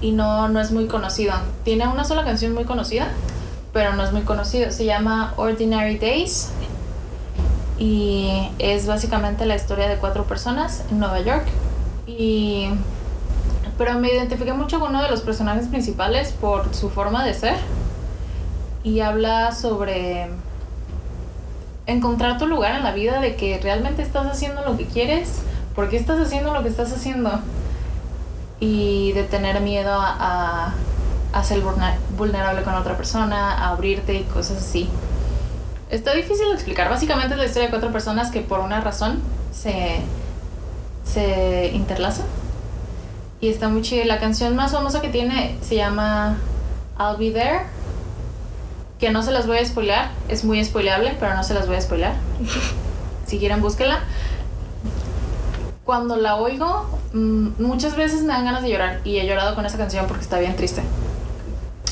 Y 0.00 0.12
no, 0.12 0.48
no 0.48 0.60
es 0.60 0.70
muy 0.70 0.86
conocido. 0.86 1.34
Tiene 1.64 1.86
una 1.88 2.04
sola 2.04 2.24
canción 2.24 2.54
muy 2.54 2.64
conocida, 2.64 3.08
pero 3.72 3.94
no 3.94 4.02
es 4.02 4.12
muy 4.12 4.22
conocido. 4.22 4.70
Se 4.70 4.84
llama 4.84 5.34
Ordinary 5.36 5.98
Days. 5.98 6.50
Y 7.78 8.50
es 8.58 8.86
básicamente 8.86 9.46
la 9.46 9.56
historia 9.56 9.88
de 9.88 9.96
cuatro 9.96 10.24
personas 10.24 10.84
en 10.90 10.98
Nueva 10.98 11.20
York. 11.20 11.46
Y 12.06 12.68
pero 13.80 13.98
me 13.98 14.12
identifiqué 14.12 14.52
mucho 14.52 14.78
con 14.78 14.90
uno 14.90 15.02
de 15.02 15.08
los 15.08 15.22
personajes 15.22 15.66
principales 15.68 16.32
por 16.32 16.74
su 16.74 16.90
forma 16.90 17.24
de 17.24 17.32
ser. 17.32 17.56
Y 18.84 19.00
habla 19.00 19.52
sobre 19.52 20.28
encontrar 21.86 22.36
tu 22.36 22.46
lugar 22.46 22.74
en 22.76 22.82
la 22.82 22.92
vida, 22.92 23.20
de 23.20 23.36
que 23.36 23.58
realmente 23.58 24.02
estás 24.02 24.26
haciendo 24.26 24.62
lo 24.66 24.76
que 24.76 24.84
quieres, 24.84 25.40
por 25.74 25.88
qué 25.88 25.96
estás 25.96 26.20
haciendo 26.20 26.52
lo 26.52 26.62
que 26.62 26.68
estás 26.68 26.92
haciendo. 26.92 27.40
Y 28.60 29.12
de 29.12 29.24
tener 29.24 29.60
miedo 29.60 29.92
a, 29.92 30.16
a, 30.18 30.74
a 31.32 31.44
ser 31.44 31.60
vulnerable 32.16 32.62
con 32.62 32.74
otra 32.74 32.96
persona, 32.96 33.52
a 33.52 33.70
abrirte 33.70 34.14
y 34.14 34.22
cosas 34.24 34.58
así. 34.58 34.88
Está 35.90 36.14
difícil 36.14 36.46
de 36.48 36.54
explicar. 36.54 36.88
Básicamente 36.88 37.34
es 37.34 37.38
la 37.38 37.46
historia 37.46 37.66
de 37.66 37.70
cuatro 37.70 37.90
personas 37.90 38.30
que 38.30 38.40
por 38.42 38.60
una 38.60 38.80
razón 38.80 39.20
se, 39.52 40.00
se 41.04 41.70
interlazan. 41.74 42.26
Y 43.40 43.48
está 43.48 43.68
muy 43.68 43.82
chida. 43.82 44.04
La 44.04 44.20
canción 44.20 44.54
más 44.54 44.72
famosa 44.72 45.00
que 45.00 45.08
tiene 45.08 45.56
se 45.62 45.74
llama 45.76 46.38
I'll 46.98 47.16
Be 47.16 47.30
There. 47.30 47.62
Que 49.00 49.10
no 49.10 49.22
se 49.22 49.32
las 49.32 49.46
voy 49.46 49.58
a 49.58 49.64
spoilear. 49.64 50.10
Es 50.28 50.44
muy 50.44 50.62
spoileable, 50.64 51.16
pero 51.18 51.34
no 51.34 51.42
se 51.42 51.54
las 51.54 51.66
voy 51.66 51.76
a 51.76 51.80
spoilear. 51.80 52.14
si 53.26 53.38
quieren, 53.38 53.60
búsquela. 53.60 54.00
Cuando 55.90 56.14
la 56.14 56.36
oigo, 56.36 56.86
mm, 57.12 57.60
muchas 57.60 57.96
veces 57.96 58.22
me 58.22 58.28
dan 58.28 58.44
ganas 58.44 58.62
de 58.62 58.70
llorar. 58.70 59.00
Y 59.02 59.18
he 59.18 59.26
llorado 59.26 59.56
con 59.56 59.66
esa 59.66 59.76
canción 59.76 60.06
porque 60.06 60.22
está 60.22 60.38
bien 60.38 60.54
triste. 60.54 60.82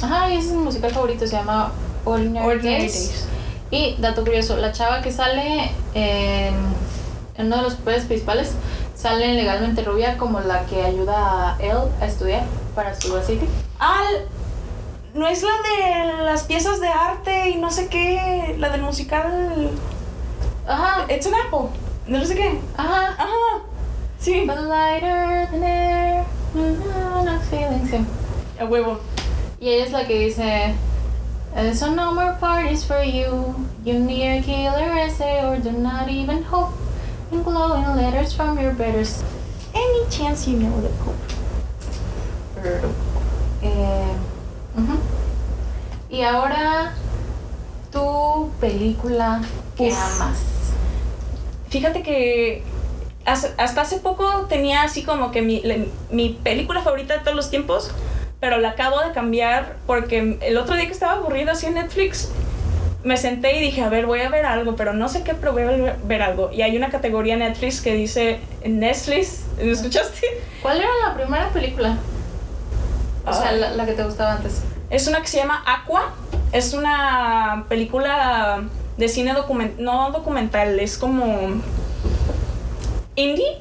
Ajá, 0.01 0.31
y 0.31 0.37
ese 0.37 0.51
es 0.51 0.55
mi 0.55 0.63
musical 0.63 0.93
favorito. 0.93 1.27
Se 1.27 1.33
llama 1.35 1.73
Ordinary, 2.05 2.47
Ordinary 2.47 2.83
Days. 2.83 2.93
Days. 2.93 3.25
Y 3.73 3.97
dato 4.01 4.23
curioso, 4.23 4.57
la 4.57 4.71
chava 4.71 5.03
que 5.03 5.11
sale 5.11 5.73
en, 5.95 6.55
en 7.39 7.47
uno 7.47 7.57
de 7.57 7.63
los 7.63 7.75
papeles 7.75 8.05
principales 8.05 8.53
sale 8.95 9.35
legalmente 9.35 9.83
rubia 9.83 10.17
como 10.17 10.39
la 10.39 10.65
que 10.67 10.81
ayuda 10.81 11.57
a 11.57 11.59
él 11.59 11.79
a 12.01 12.07
estudiar 12.07 12.45
para 12.77 12.95
su 12.95 13.17
aceite. 13.17 13.49
Ah, 13.81 14.05
no 15.13 15.27
es 15.27 15.43
la 15.43 15.51
de 15.51 16.23
las 16.23 16.45
piezas 16.45 16.79
de 16.81 16.87
arte 16.87 17.51
y 17.51 17.57
no 17.57 17.73
sé 17.73 17.89
qué, 17.89 18.55
la 18.61 18.69
del 18.69 18.83
musical 18.83 19.73
Ajá, 20.69 21.05
It's 21.13 21.27
an 21.27 21.33
Apple, 21.35 21.71
no 22.07 22.25
sé 22.25 22.37
qué. 22.37 22.61
ajá. 22.77 23.15
Ajá, 23.19 23.27
sí, 24.21 24.45
But 24.47 24.61
lighter 24.67 25.49
than 25.51 25.63
air, 25.63 26.25
mm, 26.55 27.25
not 27.25 27.43
feeling 27.51 27.87
same. 27.89 28.07
a 28.59 28.65
huevo. 28.65 28.99
Y 29.61 29.69
ella 29.69 29.85
es 29.87 29.93
la 29.93 30.05
que 30.07 30.19
dice, 30.19 30.75
so 31.75 31.91
no 31.95 32.13
more 32.13 32.35
parties 32.41 32.85
for 32.85 33.03
you. 33.03 33.55
You 33.85 33.99
need 33.99 34.39
a 34.39 34.43
killer 34.43 34.99
essay 34.99 35.45
or 35.45 35.59
do 35.59 35.73
not 35.73 36.09
even 36.09 36.43
hope. 36.45 36.73
In 37.31 37.43
glowing 37.43 37.85
letters 37.97 38.33
from 38.33 38.59
your 38.59 38.73
betters. 38.73 39.23
Any 39.75 40.09
chance 40.11 40.49
you 40.49 40.57
know 40.59 40.81
the 40.81 40.89
Pope. 41.05 41.15
Eh, 43.63 44.13
ujú. 44.77 44.99
Y 46.11 46.23
ahora, 46.23 46.93
tu 47.93 48.51
película 48.61 49.43
que 49.77 49.89
Uf. 49.91 50.21
amas. 50.21 50.39
Fíjate 51.69 52.03
que 52.03 52.63
hasta 53.33 53.81
hace 53.83 53.99
poco 53.99 54.47
tenía 54.49 54.83
así 54.83 55.03
como 55.03 55.31
que 55.31 55.43
mi, 55.43 55.61
le- 55.61 55.89
mi 56.11 56.39
película 56.43 56.83
favorita 56.83 57.15
de 57.15 57.21
todos 57.21 57.37
los 57.37 57.51
tiempos, 57.51 57.91
pero 58.41 58.59
la 58.59 58.71
acabo 58.71 59.01
de 59.01 59.13
cambiar 59.13 59.77
porque 59.87 60.39
el 60.43 60.57
otro 60.57 60.75
día 60.77 60.87
que 60.87 60.93
estaba 60.93 61.13
aburrida 61.15 61.53
así 61.53 61.67
en 61.67 61.75
Netflix, 61.75 62.31
me 63.05 63.17
senté 63.17 63.57
y 63.57 63.61
dije, 63.61 63.83
a 63.83 63.89
ver, 63.89 64.07
voy 64.07 64.21
a 64.21 64.29
ver 64.29 64.45
algo, 64.45 64.75
pero 64.77 64.93
no 64.93 65.09
sé 65.09 65.23
qué, 65.23 65.35
pero 65.35 65.53
voy 65.53 65.63
a 65.63 65.95
ver, 66.05 66.23
algo. 66.23 66.51
Y 66.53 66.63
hay 66.63 66.77
una 66.77 66.91
categoría 66.91 67.35
en 67.35 67.41
Netflix 67.41 67.81
que 67.81 67.95
dice 67.95 68.41
Netflix, 68.65 69.43
¿lo 69.63 69.73
escuchaste? 69.73 70.27
¿Cuál 70.63 70.79
era 70.79 70.89
la 71.07 71.15
primera 71.15 71.49
película? 71.51 71.97
O 73.25 73.33
sea, 73.33 73.51
Ah. 73.51 73.53
la, 73.53 73.71
la 73.71 73.87
que 73.87 73.93
te 73.93 74.03
gustaba 74.05 74.33
antes. 74.35 74.63
Es 74.91 75.07
una 75.07 75.21
que 75.21 75.29
se 75.29 75.37
llama 75.39 75.63
Aqua. 75.67 76.13
Es 76.53 76.73
una 76.75 77.67
película 77.69 78.63
de 78.97 79.09
cine 79.09 79.33
documental, 79.35 79.85
no 79.85 80.11
documental, 80.11 80.81
es 80.81 80.97
como 80.99 81.61
indie. 83.19 83.59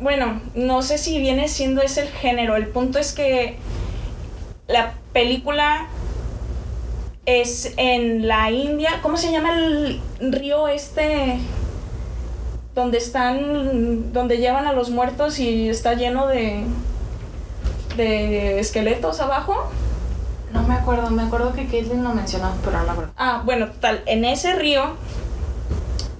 Bueno, 0.00 0.40
no 0.54 0.82
sé 0.82 0.98
si 0.98 1.18
viene 1.18 1.48
siendo 1.48 1.82
ese 1.82 2.02
el 2.02 2.08
género. 2.08 2.56
El 2.56 2.68
punto 2.68 2.98
es 2.98 3.12
que 3.12 3.56
la 4.68 4.94
película 5.12 5.88
es 7.26 7.72
en 7.76 8.28
la 8.28 8.50
India. 8.50 9.00
¿Cómo 9.02 9.16
se 9.16 9.32
llama 9.32 9.54
el 9.54 10.00
río 10.20 10.68
este? 10.68 11.38
Donde 12.74 12.98
están. 12.98 14.12
donde 14.12 14.38
llevan 14.38 14.66
a 14.66 14.72
los 14.72 14.90
muertos 14.90 15.38
y 15.38 15.68
está 15.68 15.94
lleno 15.94 16.26
de. 16.28 16.64
de 17.96 18.60
esqueletos 18.60 19.20
abajo. 19.20 19.70
No 20.52 20.62
me 20.62 20.74
acuerdo, 20.74 21.10
me 21.10 21.22
acuerdo 21.22 21.52
que 21.52 21.66
Caitlyn 21.66 22.02
lo 22.02 22.14
mencionó, 22.14 22.52
pero 22.64 22.78
no 22.78 22.84
me 22.84 22.90
acuerdo. 22.92 23.12
Ah, 23.16 23.42
bueno, 23.44 23.66
total, 23.66 24.02
en 24.06 24.24
ese 24.24 24.54
río 24.54 24.94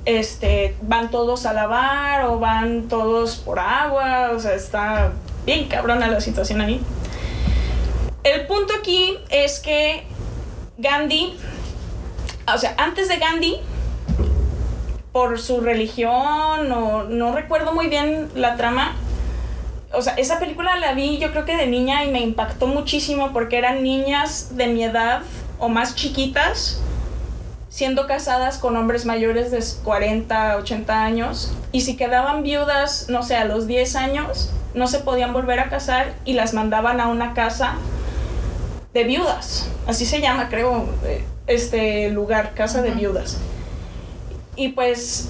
este, 0.08 0.74
van 0.80 1.10
todos 1.10 1.44
a 1.44 1.52
lavar 1.52 2.24
o 2.24 2.38
van 2.38 2.88
todos 2.88 3.36
por 3.36 3.58
agua, 3.58 4.30
o 4.34 4.40
sea, 4.40 4.54
está 4.54 5.12
bien 5.44 5.68
cabrona 5.68 6.08
la 6.08 6.22
situación 6.22 6.62
ahí. 6.62 6.80
El 8.24 8.46
punto 8.46 8.72
aquí 8.80 9.18
es 9.28 9.60
que 9.60 10.04
Gandhi, 10.78 11.36
o 12.52 12.56
sea, 12.56 12.74
antes 12.78 13.10
de 13.10 13.18
Gandhi, 13.18 13.60
por 15.12 15.38
su 15.38 15.60
religión, 15.60 16.72
o 16.72 17.04
no 17.04 17.32
recuerdo 17.32 17.74
muy 17.74 17.88
bien 17.88 18.30
la 18.34 18.56
trama, 18.56 18.96
o 19.92 20.00
sea, 20.00 20.14
esa 20.14 20.38
película 20.38 20.76
la 20.76 20.94
vi 20.94 21.18
yo 21.18 21.32
creo 21.32 21.44
que 21.44 21.54
de 21.54 21.66
niña 21.66 22.06
y 22.06 22.10
me 22.10 22.20
impactó 22.20 22.66
muchísimo 22.66 23.34
porque 23.34 23.58
eran 23.58 23.82
niñas 23.82 24.56
de 24.56 24.68
mi 24.68 24.84
edad 24.84 25.20
o 25.58 25.68
más 25.68 25.94
chiquitas 25.96 26.80
siendo 27.68 28.06
casadas 28.06 28.58
con 28.58 28.76
hombres 28.76 29.04
mayores 29.04 29.50
de 29.50 29.62
40, 29.84 30.56
80 30.56 31.02
años 31.02 31.52
y 31.72 31.82
si 31.82 31.96
quedaban 31.96 32.42
viudas, 32.42 33.08
no 33.08 33.22
sé, 33.22 33.36
a 33.36 33.44
los 33.44 33.66
10 33.66 33.96
años, 33.96 34.50
no 34.74 34.86
se 34.86 35.00
podían 35.00 35.32
volver 35.32 35.60
a 35.60 35.68
casar 35.68 36.14
y 36.24 36.34
las 36.34 36.54
mandaban 36.54 37.00
a 37.00 37.08
una 37.08 37.34
casa 37.34 37.74
de 38.94 39.04
viudas. 39.04 39.68
Así 39.86 40.06
se 40.06 40.20
llama, 40.20 40.48
creo, 40.48 40.86
eh, 41.04 41.24
este 41.46 42.10
lugar, 42.10 42.54
casa 42.54 42.82
de 42.82 42.90
viudas. 42.90 43.38
Y 44.56 44.68
pues 44.68 45.28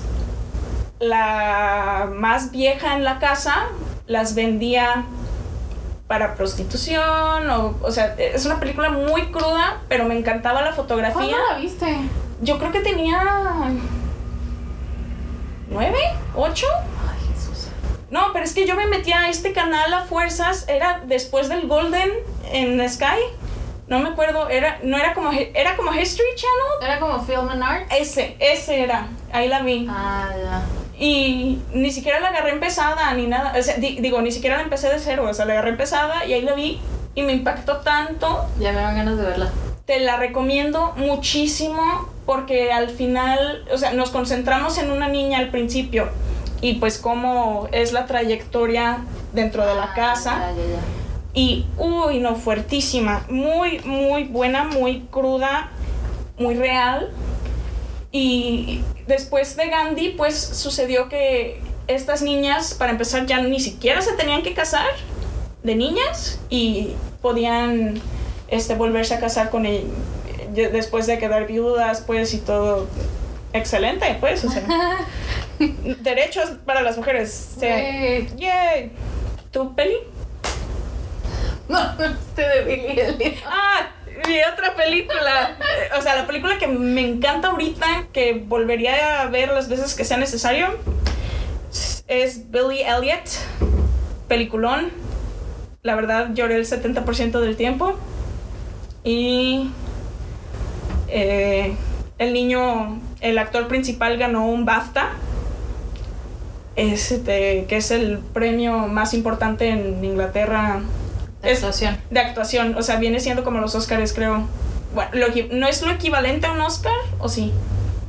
la 1.00 2.10
más 2.12 2.50
vieja 2.50 2.96
en 2.96 3.04
la 3.04 3.18
casa 3.18 3.68
las 4.06 4.34
vendía 4.34 5.04
para 6.06 6.34
prostitución 6.34 7.50
o, 7.50 7.76
o 7.82 7.90
sea, 7.92 8.14
es 8.16 8.46
una 8.46 8.58
película 8.58 8.88
muy 8.88 9.30
cruda, 9.30 9.82
pero 9.88 10.06
me 10.06 10.16
encantaba 10.16 10.62
la 10.62 10.72
fotografía. 10.72 11.12
¿Cuándo 11.12 11.36
la 11.52 11.58
viste? 11.58 11.98
Yo 12.40 12.58
creo 12.58 12.70
que 12.72 12.80
tenía 12.80 13.20
nueve, 15.70 15.98
ocho. 16.34 16.66
Ay, 17.10 17.32
Jesús. 17.34 17.68
No, 18.10 18.32
pero 18.32 18.44
es 18.44 18.54
que 18.54 18.66
yo 18.66 18.74
me 18.76 18.86
metía 18.86 19.20
a 19.20 19.28
este 19.28 19.52
canal 19.52 19.92
a 19.92 20.04
fuerzas, 20.04 20.66
era 20.68 21.02
después 21.06 21.48
del 21.48 21.66
Golden 21.66 22.10
en 22.52 22.88
Sky. 22.88 23.18
No 23.88 24.00
me 24.00 24.10
acuerdo, 24.10 24.48
era 24.50 24.78
no 24.82 24.98
era 24.98 25.14
como 25.14 25.30
era 25.32 25.76
como 25.76 25.92
History 25.94 26.28
Channel. 26.36 26.90
Era 26.90 27.00
como 27.00 27.20
Film 27.24 27.48
and 27.48 27.62
Art. 27.62 27.86
Ese, 27.90 28.36
ese 28.38 28.82
era. 28.82 29.08
Ahí 29.32 29.48
la 29.48 29.62
vi. 29.62 29.86
Ah, 29.90 30.28
ya. 30.36 30.62
Y 31.00 31.62
ni 31.72 31.90
siquiera 31.92 32.20
la 32.20 32.28
agarré 32.28 32.50
empezada 32.50 33.12
ni 33.14 33.26
nada. 33.26 33.54
O 33.58 33.62
sea, 33.62 33.76
di- 33.76 33.98
digo, 34.00 34.20
ni 34.20 34.30
siquiera 34.32 34.56
la 34.56 34.62
empecé 34.64 34.90
de 34.90 34.98
cero. 34.98 35.24
O 35.28 35.32
sea, 35.32 35.46
la 35.46 35.54
agarré 35.54 35.70
empezada 35.70 36.26
y 36.26 36.34
ahí 36.34 36.42
la 36.42 36.52
vi. 36.54 36.80
Y 37.14 37.22
me 37.22 37.32
impactó 37.32 37.78
tanto. 37.78 38.46
Ya 38.58 38.72
me 38.72 38.80
dan 38.80 38.96
ganas 38.96 39.16
de 39.16 39.24
verla. 39.24 39.50
Te 39.86 40.00
la 40.00 40.16
recomiendo 40.18 40.92
muchísimo 40.96 42.10
porque 42.28 42.70
al 42.72 42.90
final, 42.90 43.64
o 43.72 43.78
sea, 43.78 43.94
nos 43.94 44.10
concentramos 44.10 44.76
en 44.76 44.90
una 44.90 45.08
niña 45.08 45.38
al 45.38 45.48
principio 45.48 46.10
y 46.60 46.74
pues 46.74 46.98
cómo 46.98 47.70
es 47.72 47.92
la 47.94 48.04
trayectoria 48.04 48.98
dentro 49.32 49.64
de 49.64 49.74
la 49.74 49.84
Ah, 49.84 49.94
casa. 49.94 50.52
Y, 51.32 51.64
uy, 51.78 52.18
no, 52.18 52.34
fuertísima. 52.34 53.24
Muy, 53.30 53.78
muy 53.78 54.24
buena, 54.24 54.64
muy 54.64 55.06
cruda, 55.10 55.70
muy 56.36 56.54
real. 56.54 57.08
Y 58.12 58.82
después 59.06 59.56
de 59.56 59.70
Gandhi, 59.70 60.10
pues 60.10 60.38
sucedió 60.38 61.08
que 61.08 61.62
estas 61.86 62.20
niñas, 62.20 62.74
para 62.74 62.92
empezar, 62.92 63.24
ya 63.24 63.40
ni 63.40 63.58
siquiera 63.58 64.02
se 64.02 64.12
tenían 64.12 64.42
que 64.42 64.52
casar 64.52 64.90
de 65.62 65.74
niñas 65.76 66.38
y 66.50 66.90
podían 67.22 68.02
este, 68.48 68.74
volverse 68.74 69.14
a 69.14 69.18
casar 69.18 69.48
con 69.48 69.64
él 69.64 69.86
después 70.66 71.06
de 71.06 71.18
quedar 71.18 71.46
viudas, 71.46 72.02
pues, 72.06 72.34
y 72.34 72.38
todo. 72.38 72.86
Excelente, 73.52 74.16
pues, 74.20 74.44
o 74.44 74.50
sea. 74.50 74.62
derechos 76.00 76.50
para 76.64 76.82
las 76.82 76.96
mujeres. 76.96 77.54
Güey. 77.56 78.28
¡Yay! 78.36 78.92
¿Tu 79.50 79.74
peli? 79.74 79.96
No, 81.68 81.78
este 82.02 82.42
de 82.48 82.64
Billy 82.64 83.00
Elliot. 83.00 83.36
Ah, 83.46 83.90
vi 84.26 84.38
otra 84.52 84.74
película. 84.74 85.56
Eh, 85.60 85.90
O 85.98 86.02
sea, 86.02 86.16
la 86.16 86.26
película 86.26 86.58
que 86.58 86.66
me 86.66 87.06
encanta 87.06 87.48
ahorita, 87.48 88.06
que 88.12 88.32
volvería 88.46 89.22
a 89.22 89.26
ver 89.26 89.50
las 89.50 89.68
veces 89.68 89.94
que 89.94 90.04
sea 90.04 90.16
necesario, 90.16 90.68
es 92.06 92.50
Billy 92.50 92.82
Elliot. 92.82 93.22
Peliculón. 94.28 94.90
La 95.82 95.94
verdad, 95.94 96.30
lloré 96.34 96.56
el 96.56 96.66
70% 96.66 97.40
del 97.40 97.56
tiempo. 97.56 97.96
Y 99.04 99.70
eh, 101.08 101.74
el 102.18 102.32
niño, 102.32 103.00
el 103.20 103.38
actor 103.38 103.68
principal 103.68 104.16
ganó 104.18 104.46
un 104.46 104.64
BAFTA. 104.64 105.10
Este, 106.76 107.64
que 107.68 107.76
es 107.76 107.90
el 107.90 108.18
premio 108.18 108.86
más 108.86 109.12
importante 109.12 109.68
en 109.68 110.04
Inglaterra 110.04 110.80
De 111.42 111.50
Es- 111.50 111.58
actuación. 111.58 111.96
de 112.10 112.20
actuación. 112.20 112.76
O 112.76 112.82
sea, 112.82 112.96
viene 112.96 113.18
siendo 113.20 113.42
como 113.44 113.58
los 113.60 113.74
Oscars, 113.74 114.12
creo. 114.12 114.42
Bueno, 114.94 115.10
lo 115.14 115.26
¿no 115.52 115.66
es 115.66 115.82
lo 115.82 115.90
equivalente 115.90 116.46
a 116.46 116.52
un 116.52 116.60
Oscar? 116.60 116.92
¿O 117.18 117.28
sí? 117.28 117.52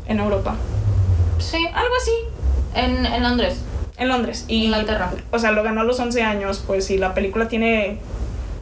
en 0.08 0.20
Europa. 0.20 0.56
Sí, 1.40 1.66
Algo 1.74 1.94
así. 2.02 2.12
en, 2.76 3.06
en 3.06 3.24
Londres. 3.24 3.58
En 3.98 4.08
Londres. 4.08 4.46
Y, 4.48 4.66
Inglaterra. 4.66 5.12
O 5.32 5.38
sea, 5.40 5.52
lo 5.52 5.62
ganó 5.64 5.82
a 5.82 5.84
los 5.84 6.00
11 6.00 6.22
años, 6.24 6.64
pues, 6.66 6.90
y 6.90 6.98
la 6.98 7.14
película 7.14 7.48
tiene 7.48 7.98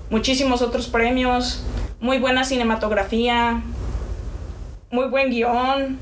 muchísimos 0.10 0.62
otros 0.62 0.88
premios, 0.88 1.64
muy 2.02 2.18
buena 2.18 2.44
cinematografía, 2.44 3.62
muy 4.92 5.08
buen 5.08 5.30
guion, 5.30 5.98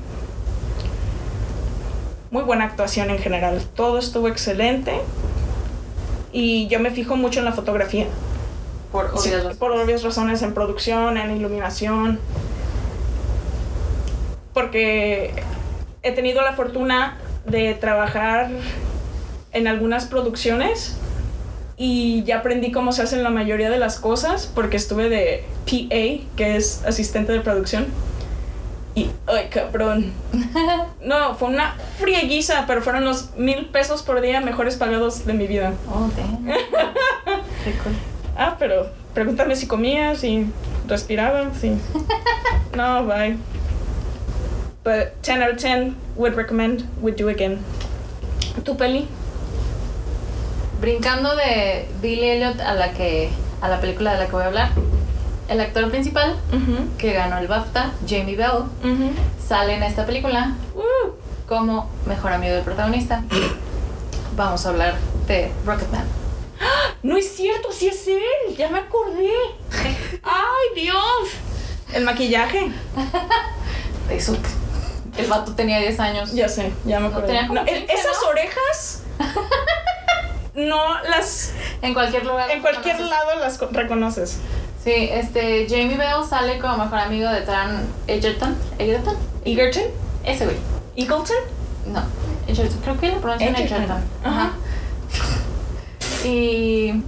muy 2.30 2.42
buena 2.42 2.64
actuación 2.64 3.10
en 3.10 3.18
general. 3.18 3.62
Todo 3.74 3.98
estuvo 3.98 4.28
excelente. 4.28 5.00
Y 6.32 6.66
yo 6.68 6.80
me 6.80 6.90
fijo 6.90 7.16
mucho 7.16 7.38
en 7.40 7.44
la 7.46 7.52
fotografía. 7.52 8.06
Por 8.92 9.10
Sí, 9.18 9.28
obvias 9.28 9.34
razones. 9.38 9.56
por 9.58 9.72
obvias 9.72 10.02
razones 10.02 10.42
en 10.42 10.54
producción, 10.54 11.16
en 11.16 11.36
iluminación. 11.36 12.18
Porque 14.52 15.34
he 16.02 16.12
tenido 16.12 16.42
la 16.42 16.52
fortuna 16.52 17.18
de 17.46 17.74
trabajar 17.74 18.50
en 19.52 19.66
algunas 19.66 20.06
producciones 20.06 20.96
y 21.76 22.22
ya 22.24 22.38
aprendí 22.38 22.72
cómo 22.72 22.92
se 22.92 23.02
hacen 23.02 23.22
la 23.22 23.30
mayoría 23.30 23.70
de 23.70 23.78
las 23.78 23.98
cosas 23.98 24.50
porque 24.54 24.76
estuve 24.76 25.08
de 25.08 25.44
PA, 25.66 26.26
que 26.36 26.56
es 26.56 26.84
asistente 26.84 27.32
de 27.32 27.40
producción. 27.40 27.86
Ay, 29.36 29.48
cabrón. 29.48 30.12
No, 31.04 31.34
fue 31.34 31.48
una 31.48 31.74
frieguiza, 31.98 32.64
pero 32.66 32.82
fueron 32.82 33.04
los 33.04 33.36
mil 33.36 33.66
pesos 33.66 34.02
por 34.02 34.20
día 34.20 34.40
mejores 34.40 34.76
pagados 34.76 35.26
de 35.26 35.32
mi 35.34 35.46
vida. 35.46 35.74
Oh. 35.88 36.10
Ah, 38.38 38.56
pero 38.58 38.90
pregúntame 39.14 39.56
si 39.56 39.66
comía, 39.66 40.14
si 40.14 40.46
respiraba, 40.86 41.50
si. 41.58 41.70
No, 42.76 43.06
bye. 43.06 43.38
But 44.84 45.22
10 45.22 45.42
out 45.42 45.50
of 45.52 45.58
10 45.58 45.96
would 46.16 46.36
recommend, 46.36 46.84
would 47.00 47.16
do 47.16 47.28
again. 47.28 47.58
¿Tu 48.62 48.76
peli? 48.76 49.08
Brincando 50.80 51.34
de 51.34 51.88
Billy 52.02 52.28
Elliot 52.28 52.60
a 52.60 52.74
la 52.74 52.92
que 52.92 53.30
a 53.62 53.68
la 53.68 53.80
película 53.80 54.12
de 54.12 54.18
la 54.18 54.26
que 54.26 54.32
voy 54.32 54.42
a 54.42 54.46
hablar. 54.46 54.70
El 55.48 55.60
actor 55.60 55.88
principal 55.90 56.36
que 56.98 57.12
ganó 57.12 57.38
el 57.38 57.46
BAFTA, 57.46 57.92
Jamie 58.08 58.36
Bell, 58.36 58.64
sale 59.46 59.74
en 59.74 59.82
esta 59.84 60.04
película 60.04 60.54
Uh, 60.74 61.10
como 61.48 61.88
mejor 62.06 62.32
amigo 62.32 62.54
del 62.54 62.64
protagonista. 62.64 63.22
Vamos 64.36 64.66
a 64.66 64.70
hablar 64.70 64.94
de 65.28 65.52
Rocketman. 65.64 66.04
no 67.02 67.16
es 67.16 67.36
cierto, 67.36 67.68
sí 67.72 67.86
es 67.88 68.06
él, 68.08 68.56
ya 68.56 68.68
me 68.68 68.80
acordé. 68.80 69.30
¡Ay, 70.24 70.82
Dios! 70.82 70.96
El 71.94 72.04
maquillaje. 72.04 72.72
Eso. 74.10 74.36
El 75.16 75.26
vato 75.28 75.54
tenía 75.54 75.78
10 75.78 75.98
años. 76.00 76.32
Ya 76.32 76.48
sé, 76.48 76.72
ya 76.84 76.98
me 77.00 77.06
acordé. 77.06 77.46
No, 77.48 77.60
el- 77.62 77.86
15, 77.86 77.92
esas 77.94 78.16
¿no? 78.22 78.28
orejas. 78.28 79.02
No 80.54 81.02
las. 81.02 81.52
En 81.82 81.92
cualquier 81.92 82.24
lugar. 82.24 82.50
En 82.50 82.62
cualquier 82.62 82.98
lado 82.98 83.34
las 83.40 83.58
co- 83.58 83.68
reconoces. 83.70 84.38
Sí, 84.86 85.08
este, 85.10 85.66
Jamie 85.68 85.96
Bell 85.96 86.24
sale 86.24 86.60
como 86.60 86.84
mejor 86.84 87.00
amigo 87.00 87.28
de 87.28 87.40
Taron 87.40 87.84
Egerton. 88.06 88.56
¿Egerton? 88.78 89.16
Egerton? 89.44 89.82
Ese 90.22 90.44
güey. 90.44 90.56
Eagleton? 90.94 91.36
No, 91.88 92.02
Egerton. 92.46 92.78
Creo 92.82 93.00
que 93.00 93.10
lo 93.10 93.20
pronuncian 93.20 93.56
Egerton. 93.56 93.78
Egerton. 93.78 94.04
Ajá. 94.22 94.52
Y. 96.24 97.02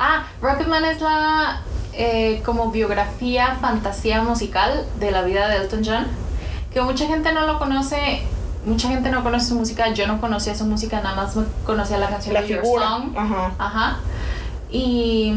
Ah, 0.00 0.26
Rocketman 0.42 0.84
es 0.84 1.00
la 1.00 1.62
eh, 1.92 2.42
como 2.44 2.72
biografía, 2.72 3.56
fantasía 3.60 4.22
musical 4.22 4.84
de 4.98 5.12
la 5.12 5.22
vida 5.22 5.46
de 5.46 5.58
Elton 5.58 5.82
John. 5.84 6.06
Que 6.72 6.80
mucha 6.80 7.06
gente 7.06 7.32
no 7.32 7.46
lo 7.46 7.60
conoce. 7.60 8.24
Mucha 8.66 8.88
gente 8.88 9.10
no 9.10 9.22
conoce 9.22 9.46
su 9.46 9.54
música. 9.54 9.94
Yo 9.94 10.08
no 10.08 10.20
conocía 10.20 10.56
su 10.56 10.64
música, 10.64 11.00
nada 11.00 11.14
más 11.14 11.36
conocía 11.64 11.98
la 11.98 12.08
canción 12.08 12.34
La 12.34 12.42
de 12.42 12.48
Your 12.48 12.62
figura. 12.62 12.88
Song. 12.88 13.16
Ajá. 13.16 13.52
Ajá. 13.58 13.98
Y 14.72 15.34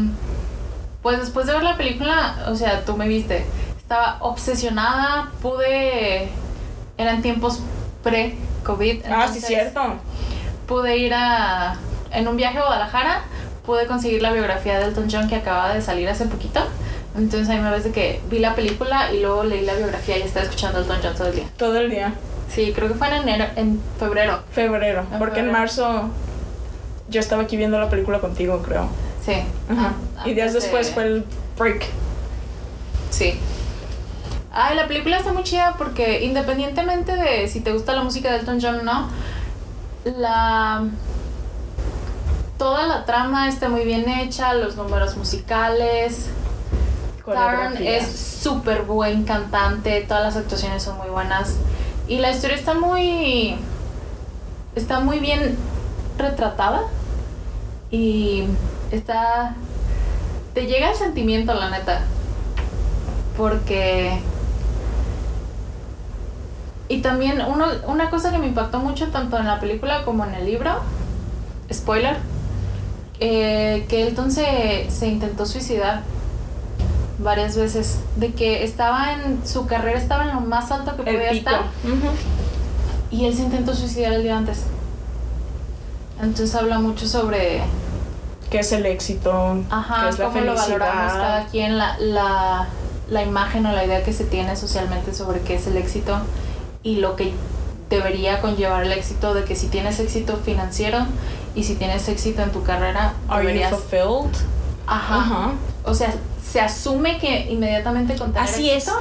pues 1.02 1.18
después 1.18 1.46
de 1.46 1.52
ver 1.52 1.62
la 1.62 1.76
película, 1.76 2.44
o 2.48 2.54
sea, 2.54 2.84
tú 2.84 2.96
me 2.96 3.08
viste, 3.08 3.44
estaba 3.76 4.18
obsesionada, 4.20 5.30
pude, 5.40 6.28
eran 6.96 7.22
tiempos 7.22 7.60
pre-COVID. 8.02 9.04
Ah, 9.06 9.28
sí, 9.32 9.40
cierto. 9.40 9.80
Pude 10.66 10.98
ir 10.98 11.14
a, 11.14 11.76
en 12.12 12.28
un 12.28 12.36
viaje 12.36 12.58
a 12.58 12.62
Guadalajara, 12.62 13.22
pude 13.64 13.86
conseguir 13.86 14.22
la 14.22 14.32
biografía 14.32 14.78
de 14.78 14.86
Elton 14.86 15.08
John 15.10 15.28
que 15.28 15.36
acaba 15.36 15.72
de 15.74 15.82
salir 15.82 16.08
hace 16.08 16.26
poquito. 16.26 16.60
Entonces 17.16 17.48
ahí 17.48 17.58
me 17.58 17.70
ves 17.70 17.84
de 17.84 17.90
que 17.90 18.20
vi 18.30 18.38
la 18.38 18.54
película 18.54 19.12
y 19.12 19.20
luego 19.20 19.44
leí 19.44 19.64
la 19.64 19.74
biografía 19.74 20.18
y 20.18 20.22
estaba 20.22 20.44
escuchando 20.44 20.80
Elton 20.80 20.98
John 21.02 21.14
todo 21.14 21.28
el 21.28 21.34
día. 21.34 21.44
Todo 21.56 21.76
el 21.78 21.90
día. 21.90 22.12
Sí, 22.48 22.72
creo 22.74 22.88
que 22.88 22.94
fue 22.94 23.08
en 23.08 23.28
enero, 23.28 23.46
en 23.56 23.80
febrero. 23.98 24.42
Febrero. 24.52 25.06
En 25.12 25.18
porque 25.18 25.40
en 25.40 25.52
marzo 25.52 26.10
yo 27.08 27.20
estaba 27.20 27.42
aquí 27.42 27.56
viendo 27.56 27.78
la 27.78 27.88
película 27.88 28.20
contigo, 28.20 28.62
creo. 28.62 28.88
Sí. 29.28 29.42
Ajá. 29.70 29.92
Ah, 30.16 30.26
y 30.28 30.32
días 30.34 30.54
después 30.54 30.86
de- 30.88 30.92
fue 30.94 31.02
el 31.04 31.24
break. 31.58 31.86
Sí. 33.10 33.38
Ay, 34.50 34.74
la 34.74 34.86
película 34.88 35.18
está 35.18 35.32
muy 35.32 35.42
chida 35.42 35.74
porque 35.76 36.24
independientemente 36.24 37.14
de 37.14 37.46
si 37.48 37.60
te 37.60 37.72
gusta 37.72 37.92
la 37.92 38.02
música 38.02 38.30
de 38.32 38.38
Elton 38.38 38.58
John 38.60 38.80
o 38.80 38.82
no, 38.82 39.08
la 40.16 40.84
toda 42.56 42.86
la 42.86 43.04
trama 43.04 43.48
está 43.48 43.68
muy 43.68 43.84
bien 43.84 44.08
hecha, 44.08 44.54
los 44.54 44.76
números 44.76 45.16
musicales. 45.16 46.30
Coreografía. 47.24 47.98
es 47.98 48.06
súper 48.42 48.82
buen 48.82 49.24
cantante, 49.24 50.00
todas 50.08 50.22
las 50.24 50.36
actuaciones 50.36 50.82
son 50.82 50.96
muy 50.96 51.08
buenas 51.10 51.56
y 52.08 52.18
la 52.20 52.30
historia 52.30 52.56
está 52.56 52.72
muy 52.72 53.56
está 54.74 55.00
muy 55.00 55.18
bien 55.18 55.58
retratada 56.16 56.80
y 57.90 58.44
está 58.90 59.54
te 60.54 60.66
llega 60.66 60.90
el 60.90 60.96
sentimiento 60.96 61.54
la 61.54 61.70
neta 61.70 62.02
porque 63.36 64.18
y 66.88 67.02
también 67.02 67.42
uno, 67.46 67.66
una 67.86 68.10
cosa 68.10 68.32
que 68.32 68.38
me 68.38 68.46
impactó 68.46 68.80
mucho 68.80 69.08
tanto 69.08 69.38
en 69.38 69.46
la 69.46 69.60
película 69.60 70.04
como 70.04 70.24
en 70.24 70.34
el 70.34 70.46
libro 70.46 70.72
spoiler 71.72 72.16
eh, 73.20 73.84
que 73.88 74.06
Elton 74.06 74.30
se, 74.30 74.86
se 74.90 75.08
intentó 75.08 75.44
suicidar 75.44 76.02
varias 77.18 77.56
veces 77.56 77.98
de 78.16 78.32
que 78.32 78.64
estaba 78.64 79.12
en 79.12 79.46
su 79.46 79.66
carrera 79.66 79.98
estaba 79.98 80.24
en 80.24 80.34
lo 80.34 80.40
más 80.40 80.70
alto 80.70 80.96
que 80.96 81.02
podía 81.02 81.30
pico. 81.30 81.50
estar 81.50 81.62
y 83.10 83.26
él 83.26 83.34
se 83.34 83.42
intentó 83.42 83.74
suicidar 83.74 84.12
el 84.12 84.22
día 84.22 84.38
antes 84.38 84.64
entonces 86.20 86.54
habla 86.54 86.78
mucho 86.78 87.06
sobre 87.06 87.62
¿Qué 88.50 88.60
es 88.60 88.72
el 88.72 88.86
éxito? 88.86 89.58
Ajá, 89.70 90.02
¿Qué 90.04 90.08
es 90.10 90.18
la 90.18 90.24
cómo 90.26 90.40
lo 90.40 90.54
valoramos 90.54 90.96
felicidad? 91.12 91.20
cada 91.20 91.46
quien, 91.46 91.78
la, 91.78 91.98
la, 91.98 92.68
la 93.10 93.22
imagen 93.22 93.66
o 93.66 93.72
la 93.72 93.84
idea 93.84 94.02
que 94.02 94.12
se 94.12 94.24
tiene 94.24 94.56
socialmente 94.56 95.12
sobre 95.14 95.40
qué 95.40 95.56
es 95.56 95.66
el 95.66 95.76
éxito 95.76 96.18
y 96.82 96.96
lo 96.96 97.16
que 97.16 97.32
debería 97.90 98.40
conllevar 98.40 98.84
el 98.84 98.92
éxito, 98.92 99.34
de 99.34 99.44
que 99.44 99.56
si 99.56 99.68
tienes 99.68 99.98
éxito 100.00 100.36
financiero 100.44 100.98
y 101.54 101.64
si 101.64 101.74
tienes 101.74 102.08
éxito 102.08 102.42
en 102.42 102.52
tu 102.52 102.62
carrera, 102.62 103.14
Are 103.28 103.44
you 103.44 103.68
fulfilled? 103.76 104.34
Ajá. 104.86 105.16
Ajá. 105.16 105.50
O 105.84 105.94
sea, 105.94 106.12
se 106.50 106.60
asume 106.60 107.18
que 107.18 107.50
inmediatamente 107.50 108.16
con 108.16 108.32
tener 108.32 108.48
Así 108.48 108.70
es. 108.70 108.84
éxito 108.88 108.98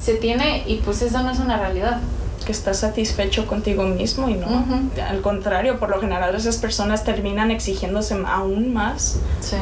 se 0.00 0.14
tiene 0.14 0.64
y 0.66 0.76
pues 0.76 1.02
eso 1.02 1.22
no 1.22 1.30
es 1.30 1.38
una 1.38 1.56
realidad. 1.58 1.98
Que 2.46 2.52
estás 2.52 2.78
satisfecho 2.78 3.46
contigo 3.46 3.82
mismo 3.82 4.28
y 4.28 4.34
no. 4.34 4.46
Ujú. 4.46 4.90
Al 5.04 5.20
contrario, 5.20 5.80
por 5.80 5.90
lo 5.90 6.00
general 6.00 6.32
esas 6.34 6.56
personas 6.58 7.02
terminan 7.02 7.50
exigiéndose 7.50 8.16
aún 8.26 8.72
más. 8.72 9.16
Sí. 9.40 9.56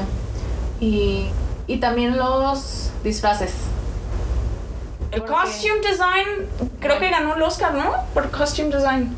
Y, 0.81 1.27
y 1.67 1.79
también 1.79 2.19
los 2.19 2.91
disfraces. 3.03 3.53
El 5.11 5.21
Porque- 5.23 5.33
costume 5.35 5.81
design, 5.81 6.71
creo 6.79 6.99
que 6.99 7.09
ganó 7.11 7.37
el 7.37 7.43
Oscar, 7.43 7.73
¿no? 7.73 7.91
Por 8.13 8.31
costume 8.31 8.69
design. 8.69 9.17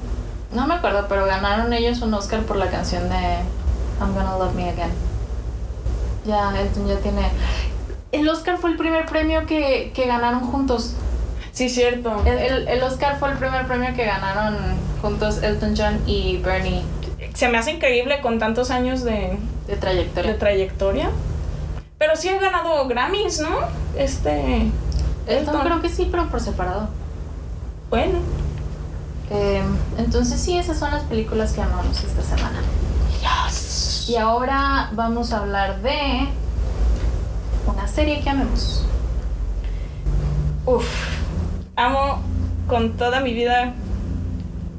No 0.55 0.67
me 0.69 0.75
acuerdo, 0.75 1.07
pero 1.09 1.27
ganaron 1.27 1.73
ellos 1.73 2.01
un 2.03 2.15
Oscar 2.15 2.43
por 2.43 2.57
la 2.57 2.71
canción 2.71 3.09
de 3.09 3.17
I'm 4.01 4.15
Gonna 4.15 4.39
Love 4.39 4.55
Me 4.55 4.71
Again. 4.71 4.93
Ya, 6.25 6.53
ya 6.87 6.97
tiene. 7.01 7.31
El 8.13 8.29
Oscar 8.29 8.59
fue 8.59 8.71
el 8.71 8.77
primer 8.77 9.07
premio 9.07 9.45
que, 9.47 9.91
que 9.93 10.07
ganaron 10.07 10.41
juntos. 10.41 10.93
Sí, 11.57 11.71
cierto. 11.71 12.23
El, 12.27 12.37
el- 12.39 12.69
el 12.69 12.83
Oscar 12.83 13.19
fue 13.19 13.31
el 13.31 13.39
primer 13.39 13.67
premio 13.67 13.95
que 13.95 14.05
ganaron 14.05 14.57
juntos 15.01 15.43
Elton 15.43 15.75
John 15.75 15.99
y 16.07 16.37
Bernie 16.37 16.83
Se 17.33 17.49
me 17.49 17.57
hace 17.57 17.71
increíble 17.73 18.21
con 18.21 18.39
tantos 18.39 18.71
años 18.71 19.03
de, 19.05 19.39
de 19.67 19.73
de 19.73 19.77
trayectoria. 19.77 20.39
trayectoria. 20.39 21.11
Pero 21.97 22.15
sí 22.15 22.29
ha 22.29 22.39
ganado 22.39 22.87
Grammys, 22.89 23.41
¿no? 23.41 23.57
Este. 23.97 24.71
Elton 25.27 25.61
creo 25.63 25.81
que 25.81 25.89
sí, 25.89 26.09
pero 26.11 26.29
por 26.29 26.41
separado. 26.43 26.91
Bueno. 27.89 28.19
Eh, 29.31 29.63
entonces 29.97 30.39
sí, 30.39 30.59
esas 30.59 30.79
son 30.79 30.91
las 30.91 31.05
películas 31.05 31.55
que 31.55 31.63
amamos 31.63 31.99
esta 32.05 32.21
semana. 32.23 32.61
Yes. 33.49 34.11
Y 34.11 34.17
ahora 34.17 34.91
vamos 34.93 35.33
a 35.33 35.39
hablar 35.39 35.81
de 35.81 36.29
una 37.67 37.89
serie 37.89 38.21
que 38.21 38.29
amemos. 38.29 38.85
Uf. 40.67 40.87
Amo 41.79 42.23
con 42.69 42.97
toda 42.97 43.21
mi 43.21 43.35
vida 43.35 43.75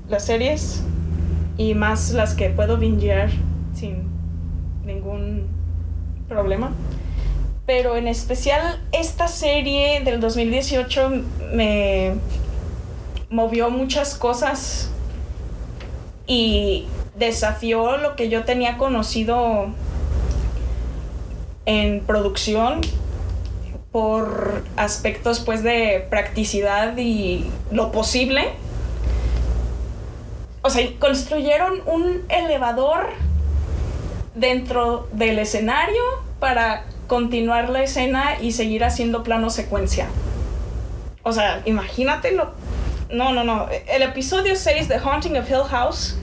las 0.10 0.26
series 0.26 0.82
y 1.56 1.76
más 1.76 2.10
las 2.10 2.34
que 2.34 2.50
puedo 2.50 2.78
bingear 2.78 3.30
sin 3.76 4.10
ningún 4.84 5.46
problema. 6.28 6.72
Pero 7.68 7.98
en 7.98 8.08
especial 8.08 8.82
esta 8.92 9.28
serie 9.28 10.02
del 10.04 10.20
2018 10.20 11.12
me 11.54 12.16
movió 13.30 13.70
muchas 13.70 14.16
cosas 14.16 14.90
y 16.26 16.88
desafió 17.16 17.98
lo 17.98 18.16
que 18.16 18.30
yo 18.30 18.44
tenía 18.44 18.78
conocido 18.78 19.68
en 21.68 22.02
producción 22.02 22.82
por 23.92 24.64
aspectos 24.76 25.40
pues 25.40 25.64
de 25.64 26.06
practicidad 26.10 26.98
y 26.98 27.50
lo 27.72 27.92
posible. 27.92 28.50
O 30.62 30.70
sea, 30.70 30.88
construyeron 31.00 31.82
un 31.86 32.24
elevador 32.30 33.10
dentro 34.36 35.08
del 35.14 35.40
escenario 35.40 36.02
para 36.40 36.86
continuar 37.08 37.70
la 37.70 37.84
escena 37.84 38.38
y 38.42 38.52
seguir 38.52 38.84
haciendo 38.84 39.24
plano 39.24 39.50
secuencia. 39.50 40.08
O 41.24 41.34
sea, 41.34 41.62
imagínatelo. 41.66 42.54
No, 43.10 43.34
no, 43.34 43.44
no. 43.44 43.68
El 43.88 44.02
episodio 44.02 44.56
6 44.56 44.88
de 44.90 44.98
Haunting 44.98 45.38
of 45.38 45.50
Hill 45.50 45.64
House. 45.70 46.18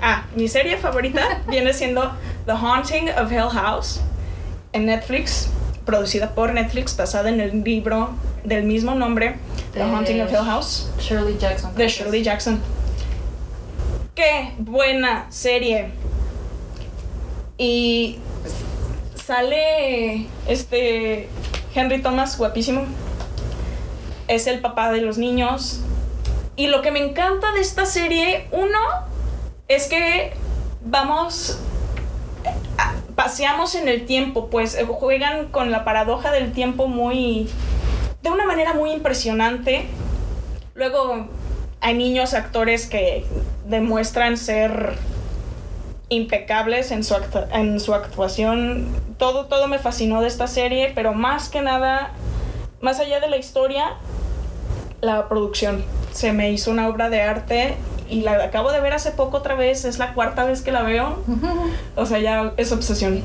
Ah, 0.00 0.26
mi 0.34 0.48
serie 0.48 0.76
favorita 0.76 1.42
viene 1.48 1.72
siendo 1.72 2.12
The 2.44 2.52
Haunting 2.52 3.10
of 3.10 3.32
Hill 3.32 3.48
House 3.50 4.00
en 4.72 4.86
Netflix, 4.86 5.48
producida 5.86 6.34
por 6.34 6.52
Netflix, 6.52 6.94
basada 6.96 7.30
en 7.30 7.40
el 7.40 7.64
libro 7.64 8.10
del 8.44 8.64
mismo 8.64 8.94
nombre, 8.94 9.36
The 9.72 9.82
Haunting 9.82 10.20
of 10.20 10.30
Hill 10.30 10.44
House. 10.44 10.90
Shirley 10.98 11.38
Jackson. 11.38 11.74
De 11.74 11.88
Shirley 11.88 12.22
Jackson. 12.22 12.60
Qué 14.14 14.52
buena 14.58 15.26
serie. 15.30 15.92
Y 17.56 18.18
sale 19.14 20.26
este 20.46 21.28
Henry 21.74 22.02
Thomas, 22.02 22.36
guapísimo. 22.36 22.84
Es 24.28 24.46
el 24.46 24.60
papá 24.60 24.90
de 24.92 25.00
los 25.00 25.18
niños. 25.18 25.80
Y 26.56 26.68
lo 26.68 26.82
que 26.82 26.90
me 26.90 27.00
encanta 27.00 27.52
de 27.52 27.60
esta 27.60 27.86
serie, 27.86 28.48
uno, 28.50 28.78
es 29.68 29.86
que 29.86 30.32
vamos, 30.84 31.58
paseamos 33.16 33.74
en 33.74 33.88
el 33.88 34.04
tiempo, 34.06 34.48
pues 34.48 34.78
juegan 34.86 35.48
con 35.48 35.70
la 35.70 35.84
paradoja 35.84 36.30
del 36.30 36.52
tiempo 36.52 36.86
muy, 36.86 37.48
de 38.22 38.30
una 38.30 38.44
manera 38.44 38.74
muy 38.74 38.92
impresionante. 38.92 39.86
Luego 40.74 41.26
hay 41.80 41.94
niños 41.94 42.34
actores 42.34 42.86
que 42.86 43.24
demuestran 43.64 44.36
ser 44.36 44.94
impecables 46.10 46.90
en 46.92 47.02
su, 47.02 47.16
en 47.52 47.80
su 47.80 47.94
actuación. 47.94 48.86
Todo, 49.18 49.46
todo 49.46 49.66
me 49.66 49.78
fascinó 49.78 50.20
de 50.20 50.28
esta 50.28 50.46
serie, 50.46 50.92
pero 50.94 51.14
más 51.14 51.48
que 51.48 51.62
nada, 51.62 52.10
más 52.82 53.00
allá 53.00 53.18
de 53.18 53.30
la 53.30 53.38
historia, 53.38 53.94
la 55.00 55.28
producción. 55.28 55.82
Se 56.12 56.32
me 56.32 56.50
hizo 56.50 56.70
una 56.70 56.88
obra 56.88 57.08
de 57.08 57.22
arte 57.22 57.76
y 58.08 58.22
la 58.22 58.44
acabo 58.44 58.72
de 58.72 58.80
ver 58.80 58.92
hace 58.92 59.10
poco 59.10 59.38
otra 59.38 59.54
vez, 59.54 59.84
es 59.84 59.98
la 59.98 60.14
cuarta 60.14 60.44
vez 60.44 60.62
que 60.62 60.72
la 60.72 60.82
veo. 60.82 61.22
O 61.94 62.06
sea, 62.06 62.18
ya 62.18 62.52
es 62.56 62.72
obsesión. 62.72 63.22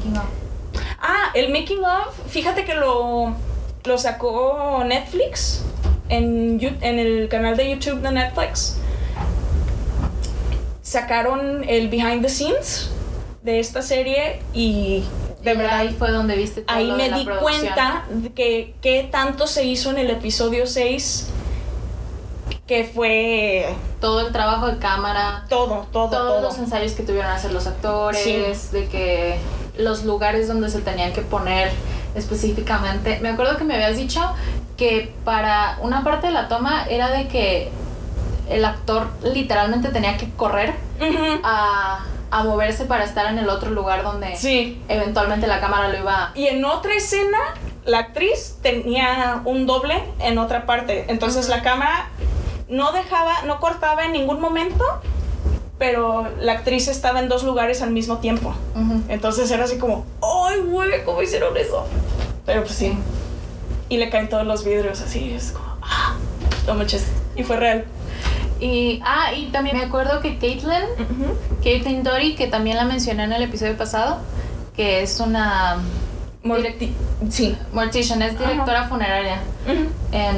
Ah, 1.00 1.32
el 1.34 1.52
Making 1.52 1.84
of, 1.84 2.16
fíjate 2.30 2.66
que 2.66 2.76
lo, 2.76 3.36
lo 3.86 3.98
sacó 3.98 4.84
Netflix 4.86 5.64
en, 6.10 6.60
en 6.82 7.00
el 7.00 7.28
canal 7.30 7.58
de 7.58 7.70
YouTube 7.70 8.02
de 8.02 8.12
Netflix 8.12 8.78
sacaron 10.82 11.64
el 11.68 11.88
behind 11.90 12.22
the 12.22 12.30
scenes 12.30 12.90
de 13.44 13.60
esta 13.60 13.82
serie 13.82 14.42
y 14.54 15.04
de 15.44 15.54
verdad 15.54 15.80
ahí 15.80 15.96
fue 15.98 16.12
donde 16.12 16.36
viste 16.36 16.62
todo 16.62 16.78
ahí 16.78 16.92
me 16.92 17.10
di 17.10 17.26
cuenta 17.40 18.06
de 18.10 18.30
que 18.34 18.74
qué 18.82 19.08
tanto 19.10 19.48
se 19.48 19.64
hizo 19.64 19.90
en 19.90 19.98
el 19.98 20.10
episodio 20.10 20.68
6 20.68 21.28
que 22.68 22.86
fue 22.86 23.68
todo 24.00 24.26
el 24.26 24.32
trabajo 24.32 24.68
de 24.68 24.78
cámara 24.78 25.46
todo 25.50 25.88
todo 25.92 26.10
todos 26.10 26.42
los 26.44 26.58
ensayos 26.58 26.94
que 26.94 27.04
tuvieron 27.04 27.30
que 27.32 27.38
hacer 27.38 27.52
los 27.52 27.68
actores 27.68 28.72
de 28.72 28.88
que 28.88 29.38
los 29.78 30.04
lugares 30.04 30.48
donde 30.48 30.70
se 30.70 30.82
tenían 30.82 31.12
que 31.14 31.22
poner 31.22 31.72
específicamente 32.16 33.20
me 33.22 33.30
acuerdo 33.30 33.58
que 33.58 33.64
me 33.64 33.76
habías 33.76 33.98
dicho 33.98 34.22
que 34.78 35.14
para 35.26 35.78
una 35.82 36.04
parte 36.04 36.28
de 36.28 36.34
la 36.34 36.48
toma 36.48 36.86
era 36.90 37.10
de 37.10 37.28
que 37.28 37.72
el 38.52 38.66
actor 38.66 39.08
literalmente 39.24 39.90
tenía 39.90 40.18
que 40.18 40.30
correr 40.32 40.74
a, 41.44 42.06
moverse 42.44 42.86
para 42.86 43.04
estar 43.04 43.28
en 43.28 43.38
el 43.38 43.50
otro 43.50 43.72
lugar 43.72 44.04
donde 44.04 44.36
sí. 44.36 44.82
eventualmente 44.88 45.48
la 45.48 45.60
cámara 45.60 45.90
lo 45.90 46.00
iba. 46.00 46.32
Y 46.34 46.48
en 46.48 46.64
otra 46.66 46.96
escena, 46.96 47.38
la 47.86 48.00
actriz 48.00 48.58
tenía 48.62 49.42
un 49.46 49.66
doble 49.66 50.02
en 50.20 50.38
otra 50.38 50.66
parte. 50.66 51.06
Entonces 51.10 51.50
la 51.50 51.62
cámara 51.62 52.10
no 52.72 52.92
dejaba, 52.94 53.44
no 53.46 53.60
cortaba 53.60 54.06
en 54.06 54.14
ningún 54.14 54.40
momento, 54.40 54.84
pero 55.78 56.28
la 56.40 56.54
actriz 56.54 56.88
estaba 56.88 57.20
en 57.20 57.30
dos 57.30 57.44
lugares 57.44 57.82
al 57.82 57.92
mismo 57.92 58.18
tiempo. 58.18 58.56
Entonces 59.10 59.52
era 59.52 59.66
así 59.66 59.78
como, 59.78 60.06
¡ay, 60.22 60.62
güey! 60.62 61.04
¿Cómo 61.04 61.22
hicieron 61.22 61.56
eso? 61.58 61.86
Pero 62.46 62.64
pues 62.64 62.76
sí. 62.76 62.98
Y 63.90 63.98
le 63.98 64.10
caen 64.10 64.30
todos 64.30 64.48
los 64.48 64.64
vidrios 64.64 65.02
así, 65.02 65.34
es 65.34 65.52
como, 65.52 65.78
¡ah! 65.82 66.16
No 66.66 66.76
manches. 66.76 67.08
Y 67.36 67.44
fue 67.44 67.58
real. 67.58 67.86
Y, 68.60 69.02
ah, 69.04 69.34
y 69.34 69.48
también 69.48 69.78
me 69.78 69.84
acuerdo 69.84 70.22
que 70.22 70.38
Caitlyn, 70.38 70.86
Caitlyn 71.64 72.04
Dory, 72.04 72.36
que 72.36 72.48
también 72.48 72.78
la 72.78 72.86
mencioné 72.86 73.24
en 73.24 73.34
el 73.34 73.42
episodio 73.42 73.76
pasado, 73.76 74.20
que 74.76 75.02
es 75.02 75.20
una... 75.20 75.80
sí. 77.30 77.58
Mortician, 77.74 78.22
es 78.22 78.38
directora 78.38 78.88
funeraria 78.88 79.42
en, 80.12 80.38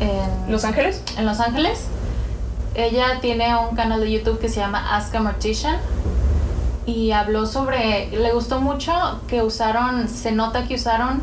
en... 0.00 0.50
¿Los 0.50 0.64
Ángeles? 0.64 1.02
En 1.16 1.26
Los 1.26 1.40
Ángeles. 1.40 1.86
Ella 2.74 3.20
tiene 3.20 3.56
un 3.56 3.76
canal 3.76 4.00
de 4.00 4.10
YouTube 4.10 4.40
que 4.40 4.48
se 4.48 4.60
llama 4.60 4.96
Ask 4.96 5.14
a 5.14 5.20
Mortician 5.20 5.76
y 6.86 7.12
habló 7.12 7.46
sobre, 7.46 8.08
le 8.08 8.32
gustó 8.32 8.60
mucho 8.60 8.92
que 9.28 9.42
usaron, 9.42 10.08
se 10.08 10.32
nota 10.32 10.66
que 10.66 10.74
usaron 10.74 11.22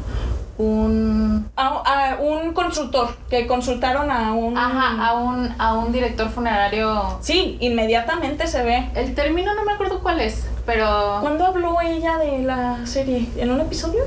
un... 0.57 1.49
A, 1.55 2.17
un 2.19 2.53
consultor, 2.53 3.15
que 3.29 3.47
consultaron 3.47 4.09
a 4.11 4.33
un... 4.33 4.57
Ajá, 4.57 5.05
a 5.05 5.13
un, 5.13 5.53
a 5.57 5.73
un 5.73 5.91
director 5.91 6.29
funerario. 6.29 7.17
Sí, 7.21 7.57
inmediatamente 7.59 8.47
se 8.47 8.63
ve. 8.63 8.89
El 8.95 9.15
término 9.15 9.53
no 9.55 9.63
me 9.63 9.73
acuerdo 9.73 9.99
cuál 9.99 10.19
es, 10.19 10.45
pero... 10.65 11.17
¿Cuándo 11.21 11.45
habló 11.45 11.81
ella 11.81 12.17
de 12.17 12.39
la 12.39 12.85
serie? 12.85 13.27
¿En 13.37 13.51
un 13.51 13.61
episodio? 13.61 14.03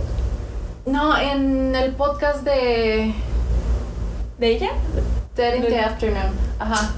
No, 0.86 1.16
en 1.18 1.74
el 1.74 1.92
podcast 1.92 2.42
de... 2.42 3.14
¿De 4.39 4.49
ella? 4.49 4.70
Dead 5.37 5.55
in 5.55 5.62
the 5.62 5.80
Afternoon. 5.80 6.32
Ajá. 6.59 6.93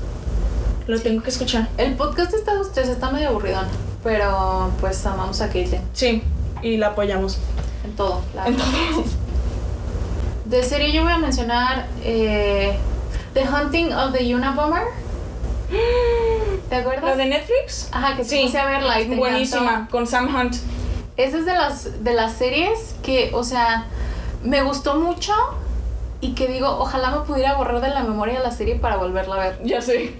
Lo 0.86 1.00
tengo 1.00 1.22
que 1.22 1.30
escuchar. 1.30 1.68
El 1.76 1.94
podcast 1.94 2.32
está, 2.34 2.52
está 2.80 3.10
medio 3.10 3.28
aburrido 3.30 3.60
pero 4.06 4.70
pues 4.78 5.04
amamos 5.04 5.40
a 5.40 5.48
Caitlyn. 5.48 5.82
Sí, 5.92 6.22
y 6.62 6.76
la 6.76 6.88
apoyamos. 6.88 7.38
En 7.84 7.96
todo, 7.96 8.22
En 8.46 8.56
todo. 8.56 8.66
De 10.44 10.62
serie 10.62 10.92
yo 10.92 11.02
voy 11.02 11.12
a 11.12 11.18
mencionar 11.18 11.88
eh, 12.04 12.78
The 13.34 13.42
Hunting 13.48 13.92
of 13.92 14.12
the 14.12 14.32
Unabomber. 14.32 14.84
¿Te 16.68 16.76
acuerdas? 16.76 17.04
¿La 17.04 17.16
de 17.16 17.26
Netflix? 17.26 17.88
Ajá, 17.90 18.16
que 18.16 18.24
sí. 18.24 18.56
a 18.56 18.64
verla 18.64 19.00
y 19.00 19.12
Buenísima, 19.16 19.88
con 19.90 20.06
Sam 20.06 20.32
Hunt. 20.32 20.54
Esa 21.16 21.38
es 21.38 21.44
de 21.44 21.54
las, 21.54 22.04
de 22.04 22.14
las 22.14 22.34
series 22.34 22.94
que, 23.02 23.32
o 23.34 23.42
sea, 23.42 23.86
me 24.44 24.62
gustó 24.62 25.00
mucho 25.00 25.32
y 26.20 26.34
que 26.34 26.48
digo, 26.48 26.68
ojalá 26.78 27.10
me 27.10 27.20
pudiera 27.20 27.54
borrar 27.54 27.80
de 27.80 27.90
la 27.90 28.02
memoria 28.02 28.40
la 28.40 28.50
serie 28.50 28.76
para 28.76 28.96
volverla 28.96 29.34
a 29.36 29.38
ver. 29.38 29.60
Ya 29.64 29.80
sé. 29.80 30.14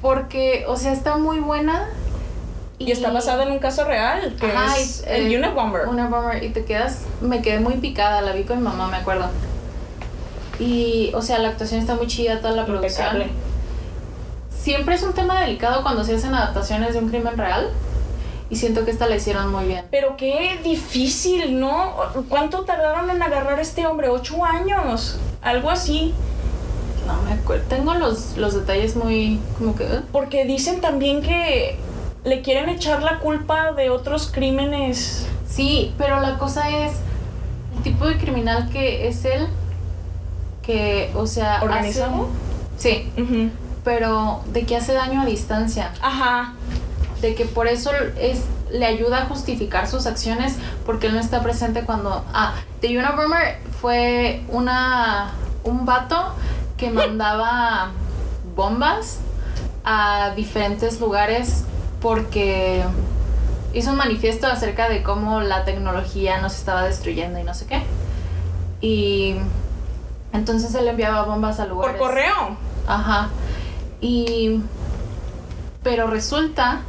Porque, 0.00 0.64
o 0.68 0.76
sea, 0.76 0.92
está 0.92 1.16
muy 1.16 1.40
buena 1.40 1.88
y, 2.78 2.90
está 2.90 3.10
basada 3.10 3.44
en 3.44 3.52
un 3.52 3.58
caso 3.58 3.84
real, 3.84 4.36
que 4.38 4.52
es 4.78 5.04
el 5.06 5.32
eh, 5.32 5.38
Unabomber. 5.38 5.88
Unabomber. 5.88 6.42
Y 6.42 6.50
te 6.50 6.64
quedas, 6.64 7.02
me 7.20 7.40
quedé 7.40 7.60
muy 7.60 7.74
picada, 7.74 8.20
la 8.20 8.32
vi 8.32 8.44
con 8.44 8.58
mi 8.58 8.64
mamá, 8.64 8.88
me 8.88 8.96
acuerdo. 8.96 9.26
Y, 10.58 11.10
o 11.14 11.22
sea, 11.22 11.38
la 11.38 11.48
actuación 11.48 11.80
está 11.80 11.94
muy 11.94 12.06
chida, 12.06 12.40
toda 12.40 12.54
la 12.54 12.66
producción. 12.66 13.24
Siempre 14.50 14.94
es 14.94 15.02
un 15.02 15.12
tema 15.12 15.40
delicado 15.40 15.82
cuando 15.82 16.04
se 16.04 16.14
hacen 16.14 16.34
adaptaciones 16.34 16.94
de 16.94 16.98
un 17.00 17.08
crimen 17.08 17.36
real. 17.36 17.70
Y 18.50 18.56
siento 18.56 18.84
que 18.84 18.90
esta 18.90 19.06
la 19.06 19.16
hicieron 19.16 19.50
muy 19.50 19.64
bien. 19.66 19.84
Pero 19.90 20.16
qué 20.16 20.58
difícil, 20.62 21.58
¿no? 21.58 21.94
¿Cuánto 22.28 22.64
tardaron 22.64 23.08
en 23.10 23.22
agarrar 23.22 23.58
a 23.58 23.62
este 23.62 23.86
hombre? 23.86 24.08
¿Ocho 24.10 24.44
años? 24.44 25.18
Algo 25.42 25.70
así. 25.70 26.14
No 27.06 27.20
me 27.22 27.32
acuerdo. 27.32 27.64
Tengo 27.68 27.94
los, 27.94 28.36
los 28.36 28.54
detalles 28.54 28.96
muy. 28.96 29.40
como 29.58 29.74
que. 29.74 29.84
¿eh? 29.84 30.00
Porque 30.12 30.44
dicen 30.44 30.80
también 30.80 31.22
que 31.22 31.78
le 32.24 32.42
quieren 32.42 32.68
echar 32.68 33.02
la 33.02 33.18
culpa 33.18 33.72
de 33.72 33.90
otros 33.90 34.30
crímenes. 34.32 35.26
Sí, 35.48 35.94
pero 35.98 36.20
la 36.20 36.38
cosa 36.38 36.68
es 36.70 36.92
el 37.76 37.82
tipo 37.82 38.06
de 38.06 38.16
criminal 38.18 38.70
que 38.70 39.08
es 39.08 39.24
él, 39.24 39.46
que, 40.62 41.10
o 41.14 41.26
sea, 41.26 41.60
¿Organizado? 41.62 42.28
Sí, 42.78 43.10
Ujú. 43.18 43.50
pero 43.84 44.40
de 44.52 44.64
que 44.64 44.76
hace 44.76 44.94
daño 44.94 45.22
a 45.22 45.26
distancia. 45.26 45.92
Ajá. 46.02 46.54
De 47.24 47.34
que 47.34 47.44
por 47.44 47.66
eso 47.66 47.90
es 48.18 48.42
le 48.70 48.86
ayuda 48.86 49.22
a 49.22 49.26
justificar 49.26 49.88
sus 49.88 50.06
acciones 50.06 50.56
porque 50.84 51.06
él 51.06 51.14
no 51.14 51.20
está 51.20 51.42
presente 51.42 51.82
cuando 51.82 52.24
ah 52.32 52.54
The 52.80 52.98
Unabomber 52.98 53.58
fue 53.80 54.42
una 54.48 55.32
un 55.62 55.86
vato 55.86 56.34
que 56.76 56.90
mandaba 57.00 57.90
bombas 58.56 59.18
a 59.84 60.32
diferentes 60.36 61.00
lugares 61.00 61.64
porque 62.00 62.82
hizo 63.72 63.90
un 63.90 63.96
manifiesto 63.96 64.46
acerca 64.46 64.88
de 64.88 65.02
cómo 65.02 65.40
la 65.40 65.64
tecnología 65.64 66.40
nos 66.40 66.54
estaba 66.56 66.84
destruyendo 66.84 67.38
y 67.38 67.44
no 67.44 67.54
sé 67.54 67.66
qué 67.66 67.82
y 68.80 69.36
entonces 70.34 70.74
él 70.74 70.88
enviaba 70.88 71.22
bombas 71.22 71.58
a 71.60 71.64
Por 71.64 71.72
lugares 71.72 71.98
correo. 71.98 72.56
Ajá. 72.86 73.30
Y. 74.00 74.60
Pero 75.82 76.06
resulta 76.06 76.82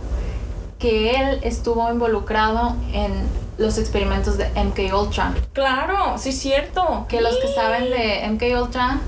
que 0.85 1.15
él 1.19 1.39
estuvo 1.41 1.91
involucrado 1.91 2.75
en 2.93 3.11
los 3.57 3.79
experimentos 3.79 4.37
de 4.37 4.47
MK 4.49 4.93
Ultra. 4.93 5.33
Claro, 5.53 6.17
sí 6.19 6.29
es 6.29 6.37
cierto. 6.39 7.07
Que 7.09 7.21
los 7.21 7.35
que 7.37 7.47
saben 7.47 7.85
de 7.89 8.27
MK 8.29 8.61
Ultra 8.61 8.99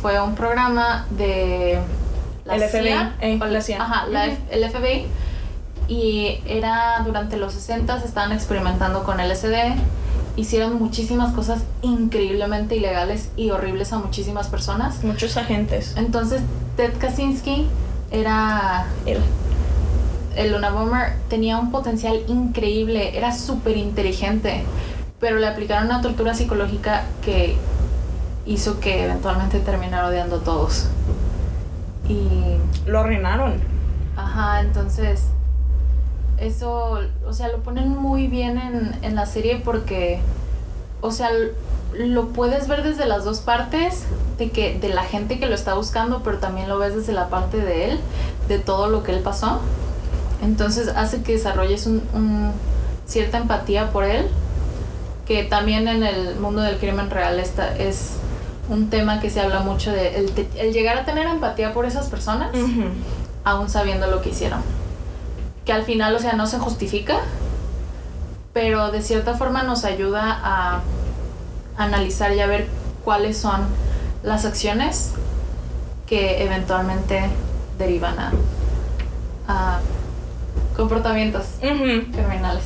fue 0.00 0.18
un 0.22 0.34
programa 0.34 1.06
de 1.10 1.80
El 2.50 2.62
FBI, 2.62 2.82
CIA, 2.82 3.16
eh, 3.20 3.38
o 3.42 3.44
la 3.44 3.60
CIA. 3.60 3.82
Ajá, 3.82 4.06
la. 4.06 4.26
F- 4.26 4.40
el 4.50 4.70
FBI. 4.70 5.06
Y 5.88 6.40
era 6.46 7.02
durante 7.04 7.36
los 7.36 7.52
60 7.52 7.96
estaban 8.04 8.32
experimentando 8.32 9.04
con 9.04 9.18
LSD. 9.20 9.74
Hicieron 10.36 10.78
muchísimas 10.78 11.34
cosas 11.34 11.60
increíblemente 11.82 12.76
ilegales 12.76 13.28
y 13.36 13.50
horribles 13.50 13.92
a 13.92 13.98
muchísimas 13.98 14.46
personas. 14.48 15.02
Muchos 15.04 15.36
agentes. 15.36 15.94
Entonces, 15.98 16.40
Ted 16.76 16.92
Kaczynski 16.98 17.66
era 18.10 18.86
Él. 19.04 19.18
El 20.38 20.52
Luna 20.52 20.70
Bomber, 20.70 21.14
tenía 21.28 21.58
un 21.58 21.72
potencial 21.72 22.22
increíble, 22.28 23.18
era 23.18 23.32
súper 23.32 23.76
inteligente, 23.76 24.62
pero 25.18 25.38
le 25.38 25.48
aplicaron 25.48 25.86
una 25.86 26.00
tortura 26.00 26.32
psicológica 26.32 27.02
que 27.22 27.56
hizo 28.46 28.78
que 28.78 29.04
eventualmente 29.04 29.58
terminara 29.58 30.06
odiando 30.06 30.36
a 30.36 30.40
todos. 30.40 30.86
Y, 32.08 32.56
Lo 32.86 33.00
arruinaron. 33.00 33.60
ajá, 34.16 34.60
entonces, 34.60 35.24
eso, 36.38 37.00
o 37.26 37.32
sea, 37.32 37.48
lo 37.48 37.58
ponen 37.64 37.88
muy 37.88 38.28
bien 38.28 38.58
en, 38.58 38.96
en 39.02 39.16
la 39.16 39.26
serie 39.26 39.60
porque, 39.64 40.20
o 41.00 41.10
sea, 41.10 41.30
lo 41.98 42.28
puedes 42.28 42.68
ver 42.68 42.84
desde 42.84 43.06
las 43.06 43.24
dos 43.24 43.40
partes, 43.40 44.04
de 44.38 44.50
que 44.52 44.78
de 44.78 44.88
la 44.88 45.02
gente 45.02 45.40
que 45.40 45.46
lo 45.46 45.56
está 45.56 45.74
buscando, 45.74 46.22
pero 46.22 46.38
también 46.38 46.68
lo 46.68 46.78
ves 46.78 46.94
desde 46.94 47.12
la 47.12 47.28
parte 47.28 47.56
de 47.56 47.90
él, 47.90 48.00
de 48.46 48.60
todo 48.60 48.88
lo 48.88 49.02
que 49.02 49.10
él 49.10 49.20
pasó. 49.20 49.60
Entonces 50.42 50.88
hace 50.88 51.22
que 51.22 51.32
desarrolles 51.32 51.86
un, 51.86 52.02
un- 52.14 52.52
cierta 53.06 53.38
empatía 53.38 53.90
por 53.90 54.04
él, 54.04 54.26
que 55.26 55.44
también 55.44 55.88
en 55.88 56.02
el 56.02 56.36
mundo 56.36 56.60
del 56.62 56.78
crimen 56.78 57.10
real 57.10 57.38
está, 57.40 57.76
es 57.76 58.12
un 58.68 58.90
tema 58.90 59.20
que 59.20 59.30
se 59.30 59.40
habla 59.40 59.60
mucho 59.60 59.90
de 59.92 60.16
el, 60.16 60.30
te- 60.32 60.48
el 60.56 60.72
llegar 60.72 60.98
a 60.98 61.04
tener 61.06 61.26
empatía 61.26 61.72
por 61.72 61.86
esas 61.86 62.08
personas, 62.08 62.50
aún 63.44 63.68
sabiendo 63.70 64.06
lo 64.08 64.20
que 64.20 64.30
hicieron. 64.30 64.60
Que 65.64 65.72
al 65.72 65.84
final, 65.84 66.14
o 66.14 66.18
sea, 66.18 66.34
no 66.34 66.46
se 66.46 66.58
justifica, 66.58 67.20
pero 68.52 68.90
de 68.90 69.02
cierta 69.02 69.34
forma 69.34 69.62
nos 69.62 69.84
ayuda 69.84 70.38
a 70.42 70.80
analizar 71.76 72.32
y 72.34 72.40
a 72.40 72.46
ver 72.46 72.66
cuáles 73.04 73.36
son 73.38 73.62
las 74.22 74.44
acciones 74.44 75.12
que 76.06 76.42
eventualmente 76.44 77.22
derivan 77.78 78.18
a, 78.18 78.32
a 79.46 79.78
comportamientos 80.78 81.44
criminales. 81.60 82.64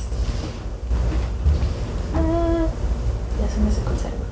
Ah, 2.15 2.65
ya 3.41 3.53
se 3.53 3.59
me 3.59 3.71
secó 3.71 3.89
el 3.91 3.97
cerebro. 3.97 4.25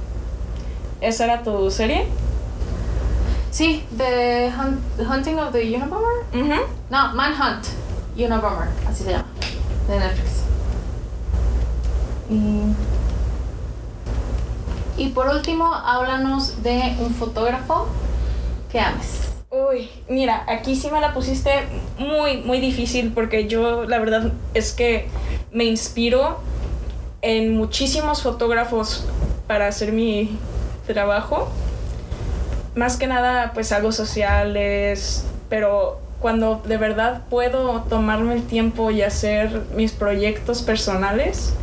¿Esa 1.01 1.23
era 1.25 1.41
tu 1.43 1.71
serie? 1.71 2.07
Sí, 3.49 3.83
The 3.97 4.51
Hunt- 4.55 4.81
The 4.97 5.03
Hunting 5.05 5.39
of 5.39 5.51
the 5.51 5.75
Unabomber. 5.75 6.25
No, 6.91 7.13
Manhunt 7.15 7.65
Unabomber, 8.15 8.67
así 8.87 9.03
se 9.03 9.11
llama, 9.13 9.25
de 9.87 9.99
Netflix. 9.99 10.31
Y, 12.29 12.61
y 15.03 15.09
por 15.09 15.27
último, 15.27 15.73
háblanos 15.73 16.61
de 16.61 16.95
un 16.99 17.13
fotógrafo 17.15 17.87
que 18.71 18.79
ames. 18.79 19.31
Uy, 19.71 19.89
mira, 20.09 20.43
aquí 20.47 20.75
sí 20.75 20.89
me 20.91 20.99
la 20.99 21.13
pusiste 21.13 21.51
muy, 21.97 22.37
muy 22.41 22.59
difícil 22.59 23.13
porque 23.13 23.47
yo 23.47 23.85
la 23.85 23.99
verdad 23.99 24.33
es 24.53 24.73
que 24.73 25.07
me 25.53 25.63
inspiro 25.63 26.39
en 27.21 27.55
muchísimos 27.55 28.21
fotógrafos 28.21 29.05
para 29.47 29.67
hacer 29.67 29.93
mi 29.93 30.37
trabajo. 30.87 31.47
Más 32.75 32.97
que 32.97 33.07
nada, 33.07 33.51
pues 33.53 33.71
algo 33.71 33.93
sociales, 33.93 35.25
pero 35.47 35.99
cuando 36.19 36.61
de 36.65 36.75
verdad 36.75 37.21
puedo 37.29 37.83
tomarme 37.83 38.33
el 38.33 38.43
tiempo 38.43 38.91
y 38.91 39.03
hacer 39.03 39.61
mis 39.75 39.93
proyectos 39.93 40.63
personales, 40.63 41.53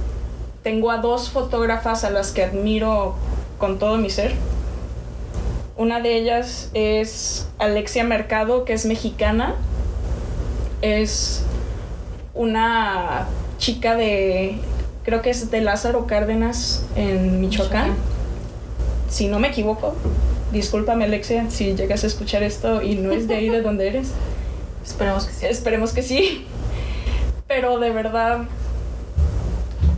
tengo 0.62 0.90
a 0.90 0.98
dos 0.98 1.28
fotógrafas 1.28 2.04
a 2.04 2.10
las 2.10 2.30
que 2.30 2.44
admiro 2.44 3.16
con 3.58 3.78
todo 3.78 3.98
mi 3.98 4.08
ser. 4.08 4.34
Una 5.78 6.00
de 6.00 6.16
ellas 6.16 6.70
es 6.74 7.46
Alexia 7.60 8.02
Mercado, 8.02 8.64
que 8.64 8.72
es 8.72 8.84
mexicana. 8.84 9.54
Es 10.82 11.44
una 12.34 13.28
chica 13.58 13.94
de, 13.94 14.58
creo 15.04 15.22
que 15.22 15.30
es 15.30 15.52
de 15.52 15.60
Lázaro 15.60 16.08
Cárdenas 16.08 16.84
en 16.96 17.40
Michoacán. 17.40 17.94
Si 19.08 19.28
no 19.28 19.38
me 19.38 19.48
equivoco. 19.48 19.94
Discúlpame 20.50 21.04
Alexia 21.04 21.48
si 21.48 21.76
llegas 21.76 22.02
a 22.02 22.08
escuchar 22.08 22.42
esto 22.42 22.82
y 22.82 22.96
no 22.96 23.12
es 23.12 23.28
de 23.28 23.36
ahí 23.36 23.48
de 23.48 23.62
donde 23.62 23.86
eres. 23.86 24.10
Esperemos 24.84 25.26
que 25.26 25.32
sí. 25.32 25.46
Esperemos 25.46 25.92
que 25.92 26.02
sí. 26.02 26.46
Pero 27.46 27.78
de 27.78 27.90
verdad, 27.90 28.48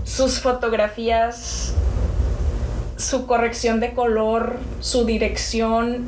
sus 0.05 0.41
fotografías, 0.41 1.73
su 3.01 3.27
corrección 3.27 3.81
de 3.81 3.93
color, 3.95 4.59
su 4.81 5.05
dirección 5.05 6.05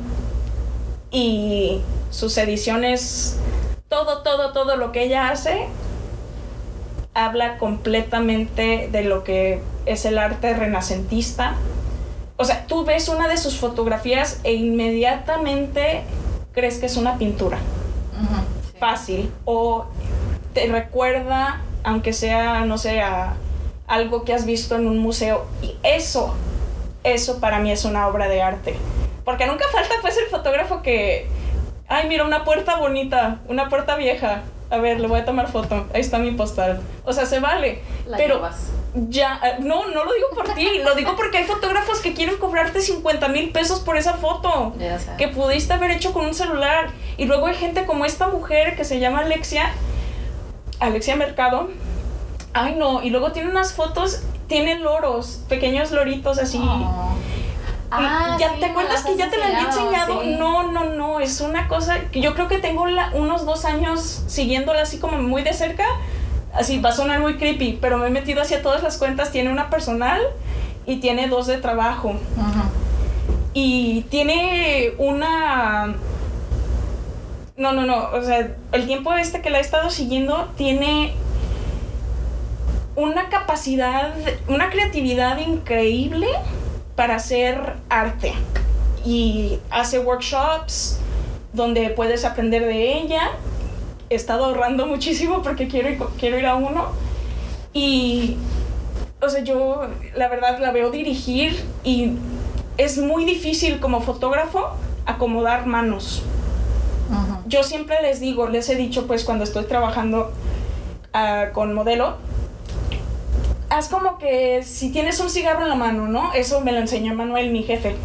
y 1.11 1.81
sus 2.11 2.37
ediciones, 2.37 3.37
todo, 3.89 4.21
todo, 4.21 4.53
todo 4.53 4.77
lo 4.77 4.91
que 4.91 5.03
ella 5.03 5.29
hace, 5.29 5.65
habla 7.13 7.57
completamente 7.57 8.89
de 8.91 9.03
lo 9.03 9.23
que 9.23 9.61
es 9.85 10.05
el 10.05 10.17
arte 10.17 10.53
renacentista. 10.53 11.55
O 12.37 12.45
sea, 12.45 12.65
tú 12.67 12.85
ves 12.85 13.09
una 13.09 13.27
de 13.27 13.37
sus 13.37 13.57
fotografías 13.57 14.39
e 14.43 14.53
inmediatamente 14.53 16.03
crees 16.51 16.77
que 16.77 16.85
es 16.85 16.97
una 16.97 17.17
pintura 17.17 17.57
sí. 17.57 18.77
fácil 18.79 19.31
o 19.45 19.85
te 20.53 20.67
recuerda, 20.67 21.61
aunque 21.83 22.13
sea, 22.13 22.65
no 22.65 22.77
sé, 22.77 23.01
a 23.01 23.33
algo 23.87 24.23
que 24.23 24.33
has 24.33 24.45
visto 24.45 24.75
en 24.75 24.87
un 24.87 24.99
museo. 24.99 25.45
Y 25.61 25.75
eso, 25.83 26.35
eso 27.03 27.39
para 27.39 27.59
mí 27.59 27.71
es 27.71 27.85
una 27.85 28.07
obra 28.07 28.27
de 28.27 28.41
arte. 28.41 28.75
Porque 29.25 29.45
nunca 29.45 29.65
falta 29.71 29.95
pues 30.01 30.17
el 30.17 30.25
fotógrafo 30.25 30.81
que, 30.81 31.27
ay, 31.87 32.07
mira, 32.07 32.25
una 32.25 32.43
puerta 32.43 32.75
bonita, 32.77 33.39
una 33.47 33.69
puerta 33.69 33.95
vieja. 33.95 34.41
A 34.69 34.77
ver, 34.77 34.99
le 34.99 35.07
voy 35.07 35.19
a 35.19 35.25
tomar 35.25 35.51
foto. 35.51 35.85
Ahí 35.93 36.01
está 36.01 36.17
mi 36.17 36.31
postal. 36.31 36.81
O 37.05 37.13
sea, 37.13 37.25
se 37.27 37.39
vale. 37.39 37.81
La 38.07 38.17
pero 38.17 38.35
llevas. 38.37 38.71
ya, 39.09 39.39
eh, 39.43 39.55
no, 39.59 39.87
no 39.87 40.03
lo 40.03 40.11
digo 40.13 40.27
por 40.33 40.51
ti, 40.55 40.79
lo 40.83 40.95
digo 40.95 41.15
porque 41.15 41.37
hay 41.37 41.43
fotógrafos 41.43 41.99
que 41.99 42.13
quieren 42.13 42.37
cobrarte 42.37 42.81
50 42.81 43.27
mil 43.27 43.51
pesos 43.51 43.81
por 43.81 43.97
esa 43.97 44.13
foto 44.15 44.73
Ya 44.79 44.97
sé. 44.97 45.11
que 45.17 45.27
pudiste 45.27 45.73
haber 45.73 45.91
hecho 45.91 46.11
con 46.11 46.25
un 46.25 46.33
celular. 46.33 46.89
Y 47.17 47.25
luego 47.25 47.45
hay 47.47 47.55
gente 47.55 47.85
como 47.85 48.03
esta 48.05 48.27
mujer 48.27 48.75
que 48.75 48.83
se 48.83 48.99
llama 48.99 49.19
Alexia, 49.19 49.71
Alexia 50.79 51.15
Mercado. 51.15 51.69
Ay, 52.53 52.75
no, 52.75 53.01
y 53.03 53.09
luego 53.09 53.31
tiene 53.31 53.49
unas 53.49 53.73
fotos, 53.73 54.21
tiene 54.47 54.79
loros, 54.79 55.41
pequeños 55.49 55.91
loritos 55.91 56.37
así. 56.37 56.59
Oh. 56.61 57.15
Ah, 57.95 58.37
ya 58.39 58.53
sí, 58.53 58.59
te 58.59 58.65
acuerdas 58.65 59.03
que 59.03 59.15
ya 59.15 59.29
te 59.29 59.37
las 59.37 59.49
había 59.49 59.61
enseñado. 59.67 60.21
sí. 60.23 60.35
No, 60.39 60.71
no, 60.71 60.83
no, 60.85 61.19
es 61.19 61.41
una 61.41 61.67
cosa 61.67 61.99
que 62.11 62.21
yo 62.21 62.33
creo 62.33 62.47
que 62.47 62.57
tengo 62.57 62.87
la- 62.87 63.11
unos 63.13 63.45
dos 63.45 63.65
años 63.65 64.23
siguiéndola 64.27 64.81
así 64.81 64.97
como 64.97 65.17
muy 65.19 65.43
de 65.43 65.53
cerca. 65.53 65.85
Así 66.53 66.79
va 66.79 66.89
a 66.89 66.91
sonar 66.91 67.19
muy 67.19 67.37
creepy, 67.37 67.77
pero 67.81 67.97
me 67.97 68.07
he 68.07 68.09
metido 68.09 68.41
hacia 68.41 68.61
todas 68.61 68.81
las 68.83 68.97
cuentas. 68.97 69.31
Tiene 69.31 69.51
una 69.51 69.69
personal 69.69 70.21
y 70.85 70.97
tiene 70.97 71.27
dos 71.27 71.45
de 71.47 71.57
trabajo. 71.57 72.13
Y 73.53 74.01
tiene 74.09 74.93
una... 74.97 75.95
No, 77.57 77.71
no, 77.73 77.83
no. 77.85 78.09
O 78.13 78.21
sea, 78.23 78.55
el 78.71 78.87
tiempo 78.87 79.13
este 79.13 79.41
que 79.41 79.49
la 79.51 79.59
he 79.59 79.61
estado 79.61 79.89
siguiendo 79.91 80.49
tiene 80.57 81.13
una 82.95 83.29
capacidad, 83.29 84.13
una 84.47 84.69
creatividad 84.69 85.37
increíble 85.39 86.27
para 86.95 87.15
hacer 87.15 87.75
arte. 87.89 88.33
Y 89.05 89.59
hace 89.69 89.99
workshops 89.99 90.99
donde 91.51 91.89
puedes 91.89 92.25
aprender 92.25 92.65
de 92.65 92.97
ella. 92.99 93.31
He 94.09 94.15
estado 94.15 94.45
ahorrando 94.45 94.85
muchísimo 94.87 95.41
porque 95.41 95.67
quiero 95.67 95.89
ir, 95.89 95.99
quiero 96.19 96.37
ir 96.37 96.45
a 96.45 96.55
uno. 96.55 96.91
Y, 97.73 98.37
o 99.21 99.29
sea, 99.29 99.43
yo 99.43 99.87
la 100.15 100.27
verdad 100.29 100.59
la 100.59 100.71
veo 100.71 100.91
dirigir 100.91 101.63
y 101.83 102.13
es 102.77 102.97
muy 102.97 103.25
difícil 103.25 103.79
como 103.79 104.01
fotógrafo 104.01 104.71
acomodar 105.05 105.65
manos. 105.65 106.23
Yo 107.45 107.61
siempre 107.61 108.01
les 108.01 108.19
digo, 108.19 108.47
les 108.47 108.69
he 108.69 108.75
dicho 108.75 109.05
pues 109.05 109.23
cuando 109.23 109.43
estoy 109.43 109.65
trabajando 109.65 110.31
ah, 111.13 111.47
con 111.53 111.73
modelo, 111.73 112.17
haz 113.73 113.89
como 113.89 114.17
que 114.17 114.63
si 114.63 114.91
tienes 114.91 115.19
un 115.19 115.29
cigarro 115.29 115.63
en 115.63 115.69
la 115.69 115.75
mano, 115.75 116.07
¿no? 116.07 116.33
Eso 116.33 116.61
me 116.61 116.71
lo 116.71 116.79
enseñó 116.79 117.13
Manuel, 117.15 117.51
mi 117.51 117.63
jefe. 117.63 117.95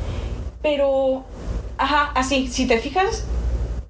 Pero, 0.62 1.24
ajá, 1.76 2.10
así, 2.14 2.48
si 2.48 2.66
te 2.66 2.78
fijas, 2.78 3.24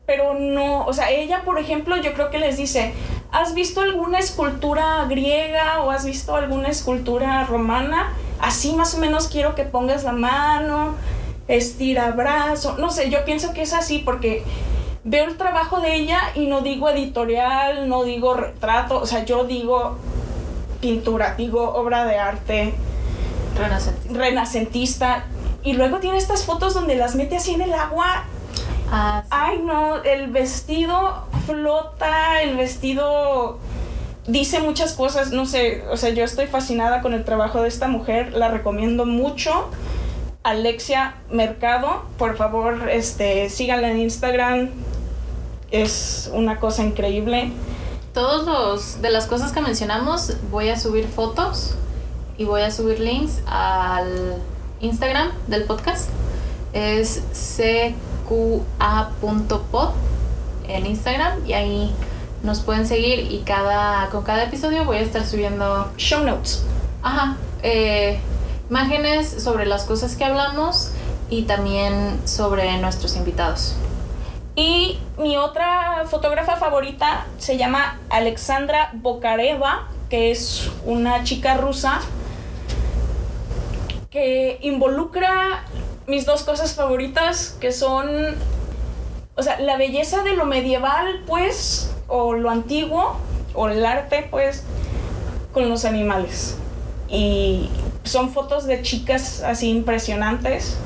pero 0.07 0.35
no, 0.35 0.85
o 0.87 0.93
sea, 0.93 1.11
ella, 1.11 1.43
por 1.45 1.59
ejemplo, 1.59 1.97
yo 1.97 2.15
creo 2.15 2.31
que 2.31 2.39
les 2.39 2.57
dice, 2.57 2.93
¿has 3.31 3.55
visto 3.55 3.81
alguna 3.81 4.19
escultura 4.19 5.05
griega 5.09 5.83
o 5.83 5.91
has 5.91 6.05
visto 6.05 6.35
alguna 6.35 6.69
escultura 6.69 7.45
romana? 7.45 8.13
Así 8.41 8.73
más 8.73 8.95
o 8.95 8.99
menos 8.99 9.29
quiero 9.29 9.55
que 9.55 9.65
pongas 9.65 10.05
la 10.05 10.13
mano, 10.13 10.95
estira 11.47 12.11
brazo, 12.13 12.77
no 12.79 12.91
sé, 12.91 13.11
yo 13.11 13.25
pienso 13.25 13.53
que 13.53 13.63
es 13.63 13.73
así 13.73 13.99
porque 13.99 14.45
veo 15.05 15.25
el 15.25 15.37
trabajo 15.37 15.81
de 15.81 15.95
ella 15.95 16.21
y 16.35 16.47
no 16.47 16.61
digo 16.61 16.89
editorial, 16.91 17.89
no 17.89 18.05
digo 18.05 18.35
retrato, 18.35 19.01
o 19.01 19.07
sea, 19.07 19.25
yo 19.25 19.45
digo 19.45 19.97
pintura, 20.81 21.35
digo 21.37 21.75
obra 21.75 22.05
de 22.05 22.19
arte 22.19 22.75
Renacentista. 23.57 24.19
renacentista. 24.19 25.25
Y 25.63 25.73
luego 25.73 25.99
tiene 25.99 26.19
estas 26.19 26.45
fotos 26.45 26.75
donde 26.75 26.95
las 26.95 27.15
mete 27.15 27.37
así 27.37 27.55
en 27.55 27.63
el 27.63 27.75
agua. 27.75 28.25
Ah, 28.91 29.23
sí. 29.25 29.29
Ay, 29.31 29.59
no, 29.63 30.03
el 30.03 30.29
vestido 30.29 31.27
flota, 31.47 32.43
el 32.43 32.57
vestido 32.57 33.59
dice 34.29 34.61
muchas 34.61 34.93
cosas, 34.93 35.33
no 35.33 35.47
sé, 35.47 35.85
o 35.91 35.97
sea, 35.97 36.11
yo 36.11 36.23
estoy 36.23 36.47
fascinada 36.47 37.01
con 37.01 37.15
el 37.15 37.25
trabajo 37.25 37.63
de 37.63 37.69
esta 37.69 37.89
mujer, 37.89 38.33
la 38.35 38.49
recomiendo 38.49 39.05
mucho. 39.07 39.71
Alexia 40.45 41.17
Mercado, 41.31 42.05
por 42.17 42.37
favor, 42.37 42.89
este, 42.91 43.49
síganla 43.51 43.91
en 43.91 43.99
Instagram. 43.99 44.71
Es 45.71 46.31
una 46.33 46.59
cosa 46.59 46.85
increíble. 46.85 47.51
Todos 48.19 48.47
los 48.47 49.01
de 49.01 49.11
las 49.11 49.27
cosas 49.27 49.53
que 49.53 49.61
mencionamos 49.61 50.33
voy 50.51 50.71
a 50.71 50.77
subir 50.77 51.07
fotos 51.07 51.75
y 52.37 52.47
voy 52.47 52.63
a 52.63 52.73
subir 52.73 52.99
links 52.99 53.43
al 53.47 54.43
Instagram 54.81 55.31
del 55.47 55.63
podcast. 55.63 56.11
Es 56.73 57.23
cqa.pod 58.27 59.91
en 60.67 60.87
Instagram 60.87 61.47
y 61.47 61.53
ahí 61.53 61.95
nos 62.43 62.59
pueden 62.59 62.89
seguir 62.89 63.31
y 63.31 63.43
cada 63.47 64.09
con 64.11 64.25
cada 64.25 64.43
episodio 64.43 64.85
voy 64.85 64.97
a 64.97 65.03
estar 65.03 65.25
subiendo 65.25 65.89
Show 65.97 66.25
notes. 66.25 66.65
ajá, 67.05 67.37
eh, 67.63 68.19
imágenes 68.69 69.29
sobre 69.29 69.65
las 69.65 69.85
cosas 69.85 70.17
que 70.17 70.25
hablamos 70.25 70.91
y 71.31 71.43
también 71.43 72.21
sobre 72.25 72.79
nuestros 72.79 73.15
invitados. 73.15 73.77
Y 74.59 74.99
mi 75.19 75.37
otra 75.37 76.03
fotógrafa 76.07 76.57
favorita 76.57 77.29
se 77.39 77.57
llama 77.57 78.01
Alexandra 78.11 78.91
Bokareva, 78.93 79.87
que 80.11 80.33
es 80.33 80.69
una 80.85 81.23
chica 81.23 81.57
rusa 81.57 82.01
que 84.11 84.59
involucra 84.63 85.63
mis 86.09 86.27
dos 86.27 86.43
cosas 86.43 86.75
favoritas, 86.75 87.57
que 87.61 87.71
son, 87.71 88.09
o 89.37 89.43
sea, 89.45 89.61
la 89.61 89.77
belleza 89.77 90.25
de 90.25 90.33
lo 90.33 90.45
medieval, 90.45 91.23
pues, 91.25 91.95
o 92.09 92.33
lo 92.33 92.51
antiguo, 92.51 93.17
o 93.55 93.69
el 93.69 93.87
arte, 93.87 94.27
pues, 94.29 94.65
con 95.53 95.69
los 95.69 95.85
animales. 95.85 96.57
Y 97.09 97.71
son 98.03 98.31
fotos 98.31 98.67
de 98.67 98.83
chicas 98.83 99.41
así 99.45 99.71
impresionantes 99.71 100.77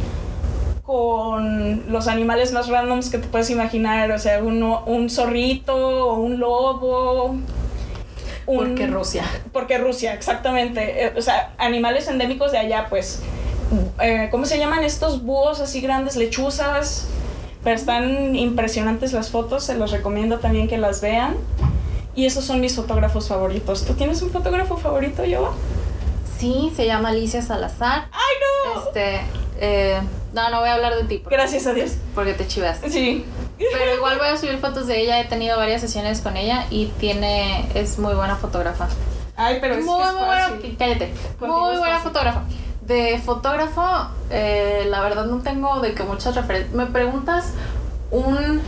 con 0.93 1.90
los 1.90 2.07
animales 2.07 2.53
más 2.53 2.68
randoms 2.68 3.09
que 3.09 3.16
te 3.16 3.26
puedes 3.26 3.49
imaginar, 3.49 4.12
o 4.12 4.18
sea, 4.18 4.43
uno, 4.43 4.82
un 4.84 5.09
zorrito 5.09 5.74
o 5.74 6.14
un 6.20 6.38
lobo. 6.38 7.34
un- 8.45 8.59
Porque 8.59 8.86
Rusia. 8.88 9.24
Porque 9.55 9.78
Rusia, 9.78 10.12
exactamente. 10.12 11.07
Eh, 11.07 11.12
o 11.16 11.22
sea, 11.22 11.53
animales 11.57 12.09
endémicos 12.09 12.53
de 12.53 12.59
allá, 12.59 12.86
pues. 12.90 13.22
Eh, 14.01 14.28
¿Cómo 14.30 14.45
se 14.45 14.59
llaman 14.59 14.84
estos 14.84 15.22
búhos 15.22 15.61
así 15.61 15.80
grandes? 15.80 16.16
Lechuzas. 16.16 17.07
Pero 17.64 17.76
están 17.76 18.34
impresionantes 18.36 19.12
las 19.14 19.30
fotos, 19.30 19.64
se 19.64 19.74
los 19.76 19.93
recomiendo 19.93 20.40
también 20.40 20.68
que 20.68 20.76
las 20.76 21.01
vean. 21.01 21.36
Y 22.14 22.26
esos 22.26 22.45
son 22.45 22.61
mis 22.61 22.74
fotógrafos 22.76 23.28
favoritos. 23.28 23.86
¿Tú 23.86 23.95
tienes 23.95 24.20
un 24.20 24.28
fotógrafo 24.30 24.76
favorito, 24.76 25.24
yo? 25.24 25.55
Sí, 26.38 26.70
se 26.76 26.84
llama 26.84 27.09
Alicia 27.11 27.40
Salazar. 27.40 28.09
¡Ay, 28.12 28.34
no! 28.74 28.82
Este, 28.88 29.20
eh, 29.61 30.01
no, 30.33 30.51
no 30.51 30.61
voy 30.61 30.68
a 30.68 30.74
hablar 30.74 30.95
de 30.97 31.05
ti 31.05 31.18
porque, 31.18 31.37
Gracias 31.37 31.66
a 31.66 31.72
Dios. 31.74 31.93
porque 32.14 32.35
te 32.35 32.47
chivaste. 32.47 32.91
Sí. 32.91 33.24
Pero 33.59 33.95
igual 33.95 34.18
voy 34.18 34.28
a 34.28 34.37
subir 34.37 34.59
fotos 34.59 34.87
de 34.87 35.01
ella. 35.01 35.20
He 35.20 35.24
tenido 35.26 35.57
varias 35.57 35.80
sesiones 35.80 36.20
con 36.20 36.37
ella 36.37 36.66
y 36.70 36.87
tiene 36.99 37.68
es 37.74 37.99
muy 37.99 38.14
buena 38.14 38.37
fotógrafa. 38.37 38.89
Ay, 39.37 39.59
pero 39.61 39.74
es 39.76 39.85
muy, 39.85 40.03
que 40.03 40.09
es 40.09 40.14
muy 40.14 40.24
buena. 40.24 40.51
Cállate. 40.78 41.12
Contigo 41.39 41.61
Muy 41.61 41.76
buena 41.78 41.95
fácil. 41.97 42.11
fotógrafa. 42.11 42.43
De 42.83 43.18
fotógrafo, 43.24 44.09
eh, 44.30 44.87
la 44.89 45.01
verdad 45.01 45.26
no 45.26 45.39
tengo 45.39 45.80
de 45.80 45.95
que 45.95 46.03
muchas 46.03 46.35
referencias. 46.35 46.74
Me 46.74 46.87
preguntas 46.87 47.53
un 48.11 48.61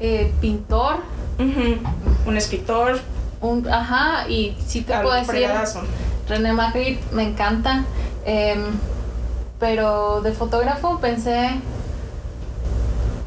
eh, 0.00 0.32
pintor. 0.40 0.96
Un 1.38 2.36
escritor. 2.36 2.98
un 3.40 3.68
ajá, 3.68 4.28
y 4.28 4.56
sí 4.66 4.80
te 4.82 4.92
puedo 4.98 5.12
decir 5.14 5.26
fregadazo. 5.30 5.82
René 6.28 6.52
Magritte, 6.52 7.00
me 7.12 7.22
encanta. 7.24 7.84
Em, 8.24 8.64
pero 9.58 10.20
de 10.20 10.32
fotógrafo 10.32 10.98
pensé. 10.98 11.60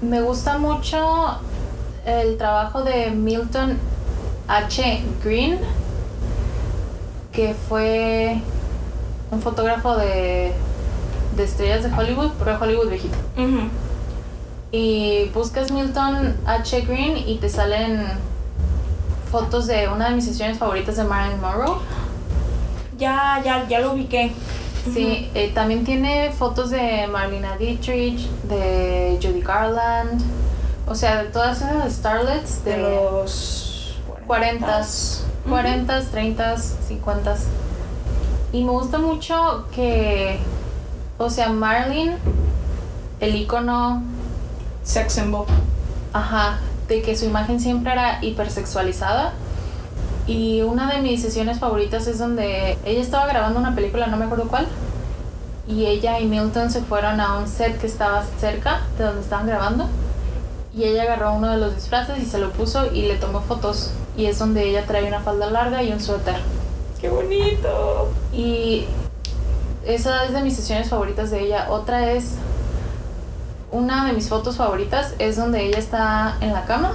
Me 0.01 0.21
gusta 0.21 0.57
mucho 0.57 1.39
el 2.05 2.37
trabajo 2.37 2.83
de 2.83 3.11
Milton 3.11 3.77
H. 4.47 5.03
Green, 5.23 5.59
que 7.31 7.53
fue 7.53 8.41
un 9.29 9.41
fotógrafo 9.41 9.95
de, 9.95 10.53
de 11.35 11.43
estrellas 11.43 11.83
de 11.83 11.93
Hollywood, 11.93 12.31
pero 12.39 12.57
Hollywood 12.59 12.89
viejito. 12.89 13.17
Y 14.71 15.29
buscas 15.33 15.71
Milton 15.71 16.37
H. 16.45 16.81
Green 16.81 17.17
y 17.17 17.37
te 17.37 17.49
salen 17.49 18.07
fotos 19.31 19.67
de 19.67 19.87
una 19.87 20.09
de 20.09 20.15
mis 20.15 20.25
sesiones 20.25 20.57
favoritas 20.57 20.97
de 20.97 21.03
Marilyn 21.03 21.39
Monroe. 21.41 21.77
Ya, 22.97 23.41
ya, 23.43 23.67
ya 23.67 23.79
lo 23.79 23.93
ubiqué. 23.93 24.31
Sí, 24.83 25.29
eh, 25.35 25.51
también 25.53 25.85
tiene 25.85 26.31
fotos 26.31 26.71
de 26.71 27.07
Marlena 27.07 27.55
Dietrich, 27.57 28.27
de 28.43 29.19
Judy 29.21 29.41
Garland, 29.41 30.21
o 30.87 30.95
sea, 30.95 31.23
de 31.23 31.29
todas 31.29 31.57
esas 31.57 31.93
starlets 31.93 32.63
De 32.63 32.77
de, 32.77 32.83
los 32.83 33.95
40s, 34.27 35.21
40s, 35.47 36.05
30s, 36.11 36.75
50s. 36.89 37.39
Y 38.51 38.63
me 38.63 38.71
gusta 38.71 38.97
mucho 38.97 39.67
que, 39.73 40.39
o 41.17 41.29
sea, 41.29 41.49
Marilyn, 41.49 42.15
el 43.19 43.35
icono, 43.35 44.03
Sex 44.83 45.13
symbol. 45.13 45.45
ajá, 46.11 46.59
de 46.87 47.01
que 47.01 47.15
su 47.15 47.25
imagen 47.25 47.59
siempre 47.59 47.93
era 47.93 48.23
hipersexualizada. 48.23 49.33
Y 50.27 50.61
una 50.61 50.93
de 50.93 51.01
mis 51.01 51.21
sesiones 51.21 51.59
favoritas 51.59 52.07
es 52.07 52.19
donde 52.19 52.77
ella 52.85 53.01
estaba 53.01 53.27
grabando 53.27 53.59
una 53.59 53.75
película, 53.75 54.07
no 54.07 54.17
me 54.17 54.25
acuerdo 54.25 54.47
cuál, 54.47 54.67
y 55.67 55.85
ella 55.85 56.19
y 56.19 56.25
Milton 56.25 56.69
se 56.69 56.81
fueron 56.81 57.19
a 57.19 57.37
un 57.37 57.47
set 57.47 57.79
que 57.79 57.87
estaba 57.87 58.23
cerca 58.39 58.81
de 58.97 59.05
donde 59.05 59.21
estaban 59.21 59.47
grabando. 59.47 59.87
Y 60.73 60.83
ella 60.83 61.03
agarró 61.03 61.33
uno 61.33 61.49
de 61.49 61.57
los 61.57 61.75
disfraces 61.75 62.17
y 62.19 62.25
se 62.25 62.37
lo 62.37 62.51
puso 62.51 62.93
y 62.93 63.03
le 63.03 63.15
tomó 63.15 63.41
fotos. 63.41 63.91
Y 64.15 64.25
es 64.25 64.39
donde 64.39 64.63
ella 64.69 64.85
trae 64.85 65.07
una 65.07 65.19
falda 65.19 65.49
larga 65.49 65.83
y 65.83 65.91
un 65.91 65.99
suéter. 65.99 66.35
¡Qué 66.99 67.09
bonito! 67.09 68.09
Y 68.33 68.85
esa 69.85 70.25
es 70.25 70.33
de 70.33 70.41
mis 70.41 70.55
sesiones 70.55 70.89
favoritas 70.89 71.31
de 71.31 71.41
ella. 71.41 71.67
Otra 71.69 72.11
es 72.11 72.35
una 73.71 74.05
de 74.05 74.13
mis 74.13 74.27
fotos 74.27 74.57
favoritas 74.57 75.13
es 75.19 75.37
donde 75.37 75.65
ella 75.65 75.77
está 75.77 76.35
en 76.41 76.51
la 76.51 76.65
cama, 76.65 76.91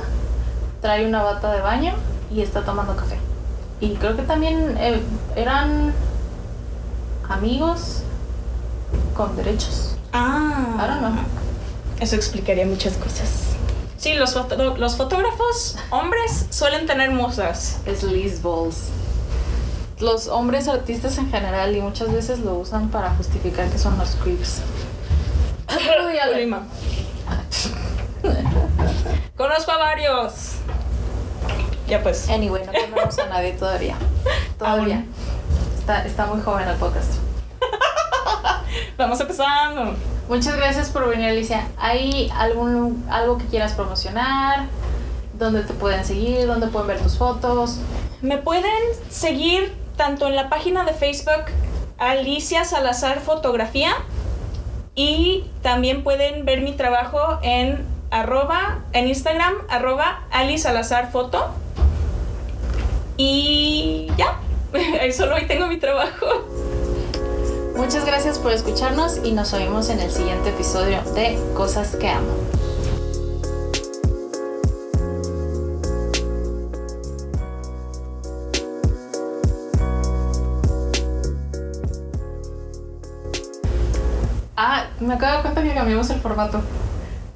trae 0.83 1.07
una 1.07 1.22
bata 1.22 1.53
de 1.53 1.62
baño 1.62 1.95
y 2.33 2.43
está 2.43 2.64
tomando 2.64 2.97
café. 2.97 3.18
Y 3.81 3.95
creo 3.95 4.16
que 4.16 4.22
también 4.22 4.77
eh, 4.79 5.01
eran 5.37 5.93
amigos 7.29 8.03
con 9.14 9.37
derechos. 9.37 9.97
Ah. 10.12 10.77
Don't 10.79 11.01
know. 11.01 11.24
Eso 12.01 12.16
explicaría 12.16 12.66
muchas 12.66 12.95
cosas. 12.95 13.29
Sí, 13.99 14.14
los, 14.14 14.35
foto- 14.35 14.77
los 14.77 14.97
fotógrafos 14.97 15.77
hombres 15.91 16.47
suelen 16.51 16.87
tener 16.87 17.11
musas. 17.11 17.79
Es 17.87 18.03
Liz 18.03 18.43
Balls. 18.43 18.89
Los 19.99 20.29
hombres 20.29 20.68
artistas 20.68 21.16
en 21.18 21.31
general 21.31 21.74
y 21.74 21.81
muchas 21.81 22.12
veces 22.12 22.41
lo 22.41 22.55
usan 22.55 22.91
para 22.91 23.11
justificar 23.16 23.68
que 23.70 23.79
son 23.79 23.97
los 23.99 24.11
creeps. 24.16 24.61
Conozco 29.37 29.70
a 29.72 29.79
varios. 29.79 30.55
Ya 31.89 32.03
pues. 32.03 32.28
Anyway, 32.28 32.64
no 32.66 32.72
conocemos 32.72 33.18
a 33.18 33.26
nadie 33.28 33.53
todavía. 33.53 33.97
Todavía. 34.59 35.05
Está, 35.78 36.05
está 36.05 36.26
muy 36.26 36.43
joven 36.43 36.66
el 36.68 36.76
podcast. 36.76 37.14
Vamos 38.97 39.20
empezando. 39.20 39.95
Muchas 40.28 40.57
gracias 40.57 40.91
por 40.91 41.09
venir, 41.09 41.28
Alicia. 41.28 41.68
¿Hay 41.78 42.32
algún, 42.37 43.07
algo 43.09 43.39
que 43.39 43.45
quieras 43.47 43.74
promocionar? 43.74 44.66
¿Dónde 45.34 45.62
te 45.62 45.74
pueden 45.74 46.05
seguir? 46.05 46.47
¿Dónde 46.47 46.66
pueden 46.66 46.89
ver 46.89 47.01
tus 47.01 47.16
fotos? 47.16 47.78
Me 48.22 48.39
pueden 48.39 48.72
seguir 49.09 49.76
tanto 49.97 50.26
en 50.26 50.34
la 50.34 50.49
página 50.49 50.84
de 50.84 50.93
Facebook 50.93 51.45
Alicia 51.99 52.64
Salazar 52.64 53.20
Fotografía 53.20 53.93
y 54.95 55.51
también 55.62 56.03
pueden 56.03 56.45
ver 56.45 56.62
mi 56.62 56.72
trabajo 56.72 57.39
en 57.43 57.87
arroba, 58.11 58.80
en 58.93 59.09
Instagram, 59.09 59.55
arroba 59.68 60.24
Ali 60.30 60.59
Salazar 60.59 61.11
Foto. 61.11 61.51
Y 63.16 64.08
ya, 64.18 64.40
solo 65.12 65.36
ahí 65.36 65.46
tengo 65.46 65.66
mi 65.68 65.78
trabajo. 65.78 66.26
Muchas 67.76 68.04
gracias 68.04 68.38
por 68.38 68.52
escucharnos 68.52 69.20
y 69.24 69.32
nos 69.32 69.52
oímos 69.54 69.88
en 69.88 70.00
el 70.00 70.10
siguiente 70.10 70.50
episodio 70.50 71.00
de 71.14 71.38
Cosas 71.54 71.96
que 71.96 72.08
amo. 72.08 72.26
Ah, 84.58 84.86
me 85.00 85.14
acabo 85.14 85.26
de 85.26 85.32
dar 85.34 85.42
cuenta 85.42 85.62
que 85.62 85.74
cambiamos 85.74 86.10
el 86.10 86.20
formato. 86.20 86.60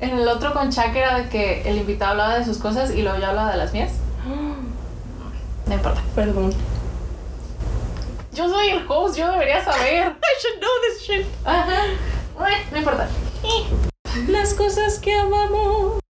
En 0.01 0.19
el 0.19 0.27
otro 0.29 0.53
con 0.53 0.71
Chuck 0.71 0.95
era 0.95 1.19
de 1.19 1.29
que 1.29 1.69
el 1.69 1.77
invitado 1.77 2.13
hablaba 2.13 2.39
de 2.39 2.45
sus 2.45 2.59
cosas 2.59 2.91
y 2.91 3.03
luego 3.03 3.19
yo 3.19 3.27
hablaba 3.27 3.51
de 3.51 3.59
las 3.59 3.73
mías. 3.73 3.93
No 5.71 5.77
importa. 5.77 6.03
Perdón. 6.17 6.53
Yo 8.33 8.49
soy 8.49 8.71
el 8.71 8.85
host, 8.89 9.17
yo 9.17 9.31
debería 9.31 9.65
saber. 9.65 10.09
I 10.21 10.43
should 10.43 10.59
know 10.59 10.71
this 10.89 11.03
shit. 11.07 11.27
Ajá. 11.45 11.85
Bueno, 12.37 12.57
no 12.73 12.79
importa. 12.79 13.09
Las 14.27 14.53
cosas 14.55 14.99
que 14.99 15.15
amamos. 15.15 16.01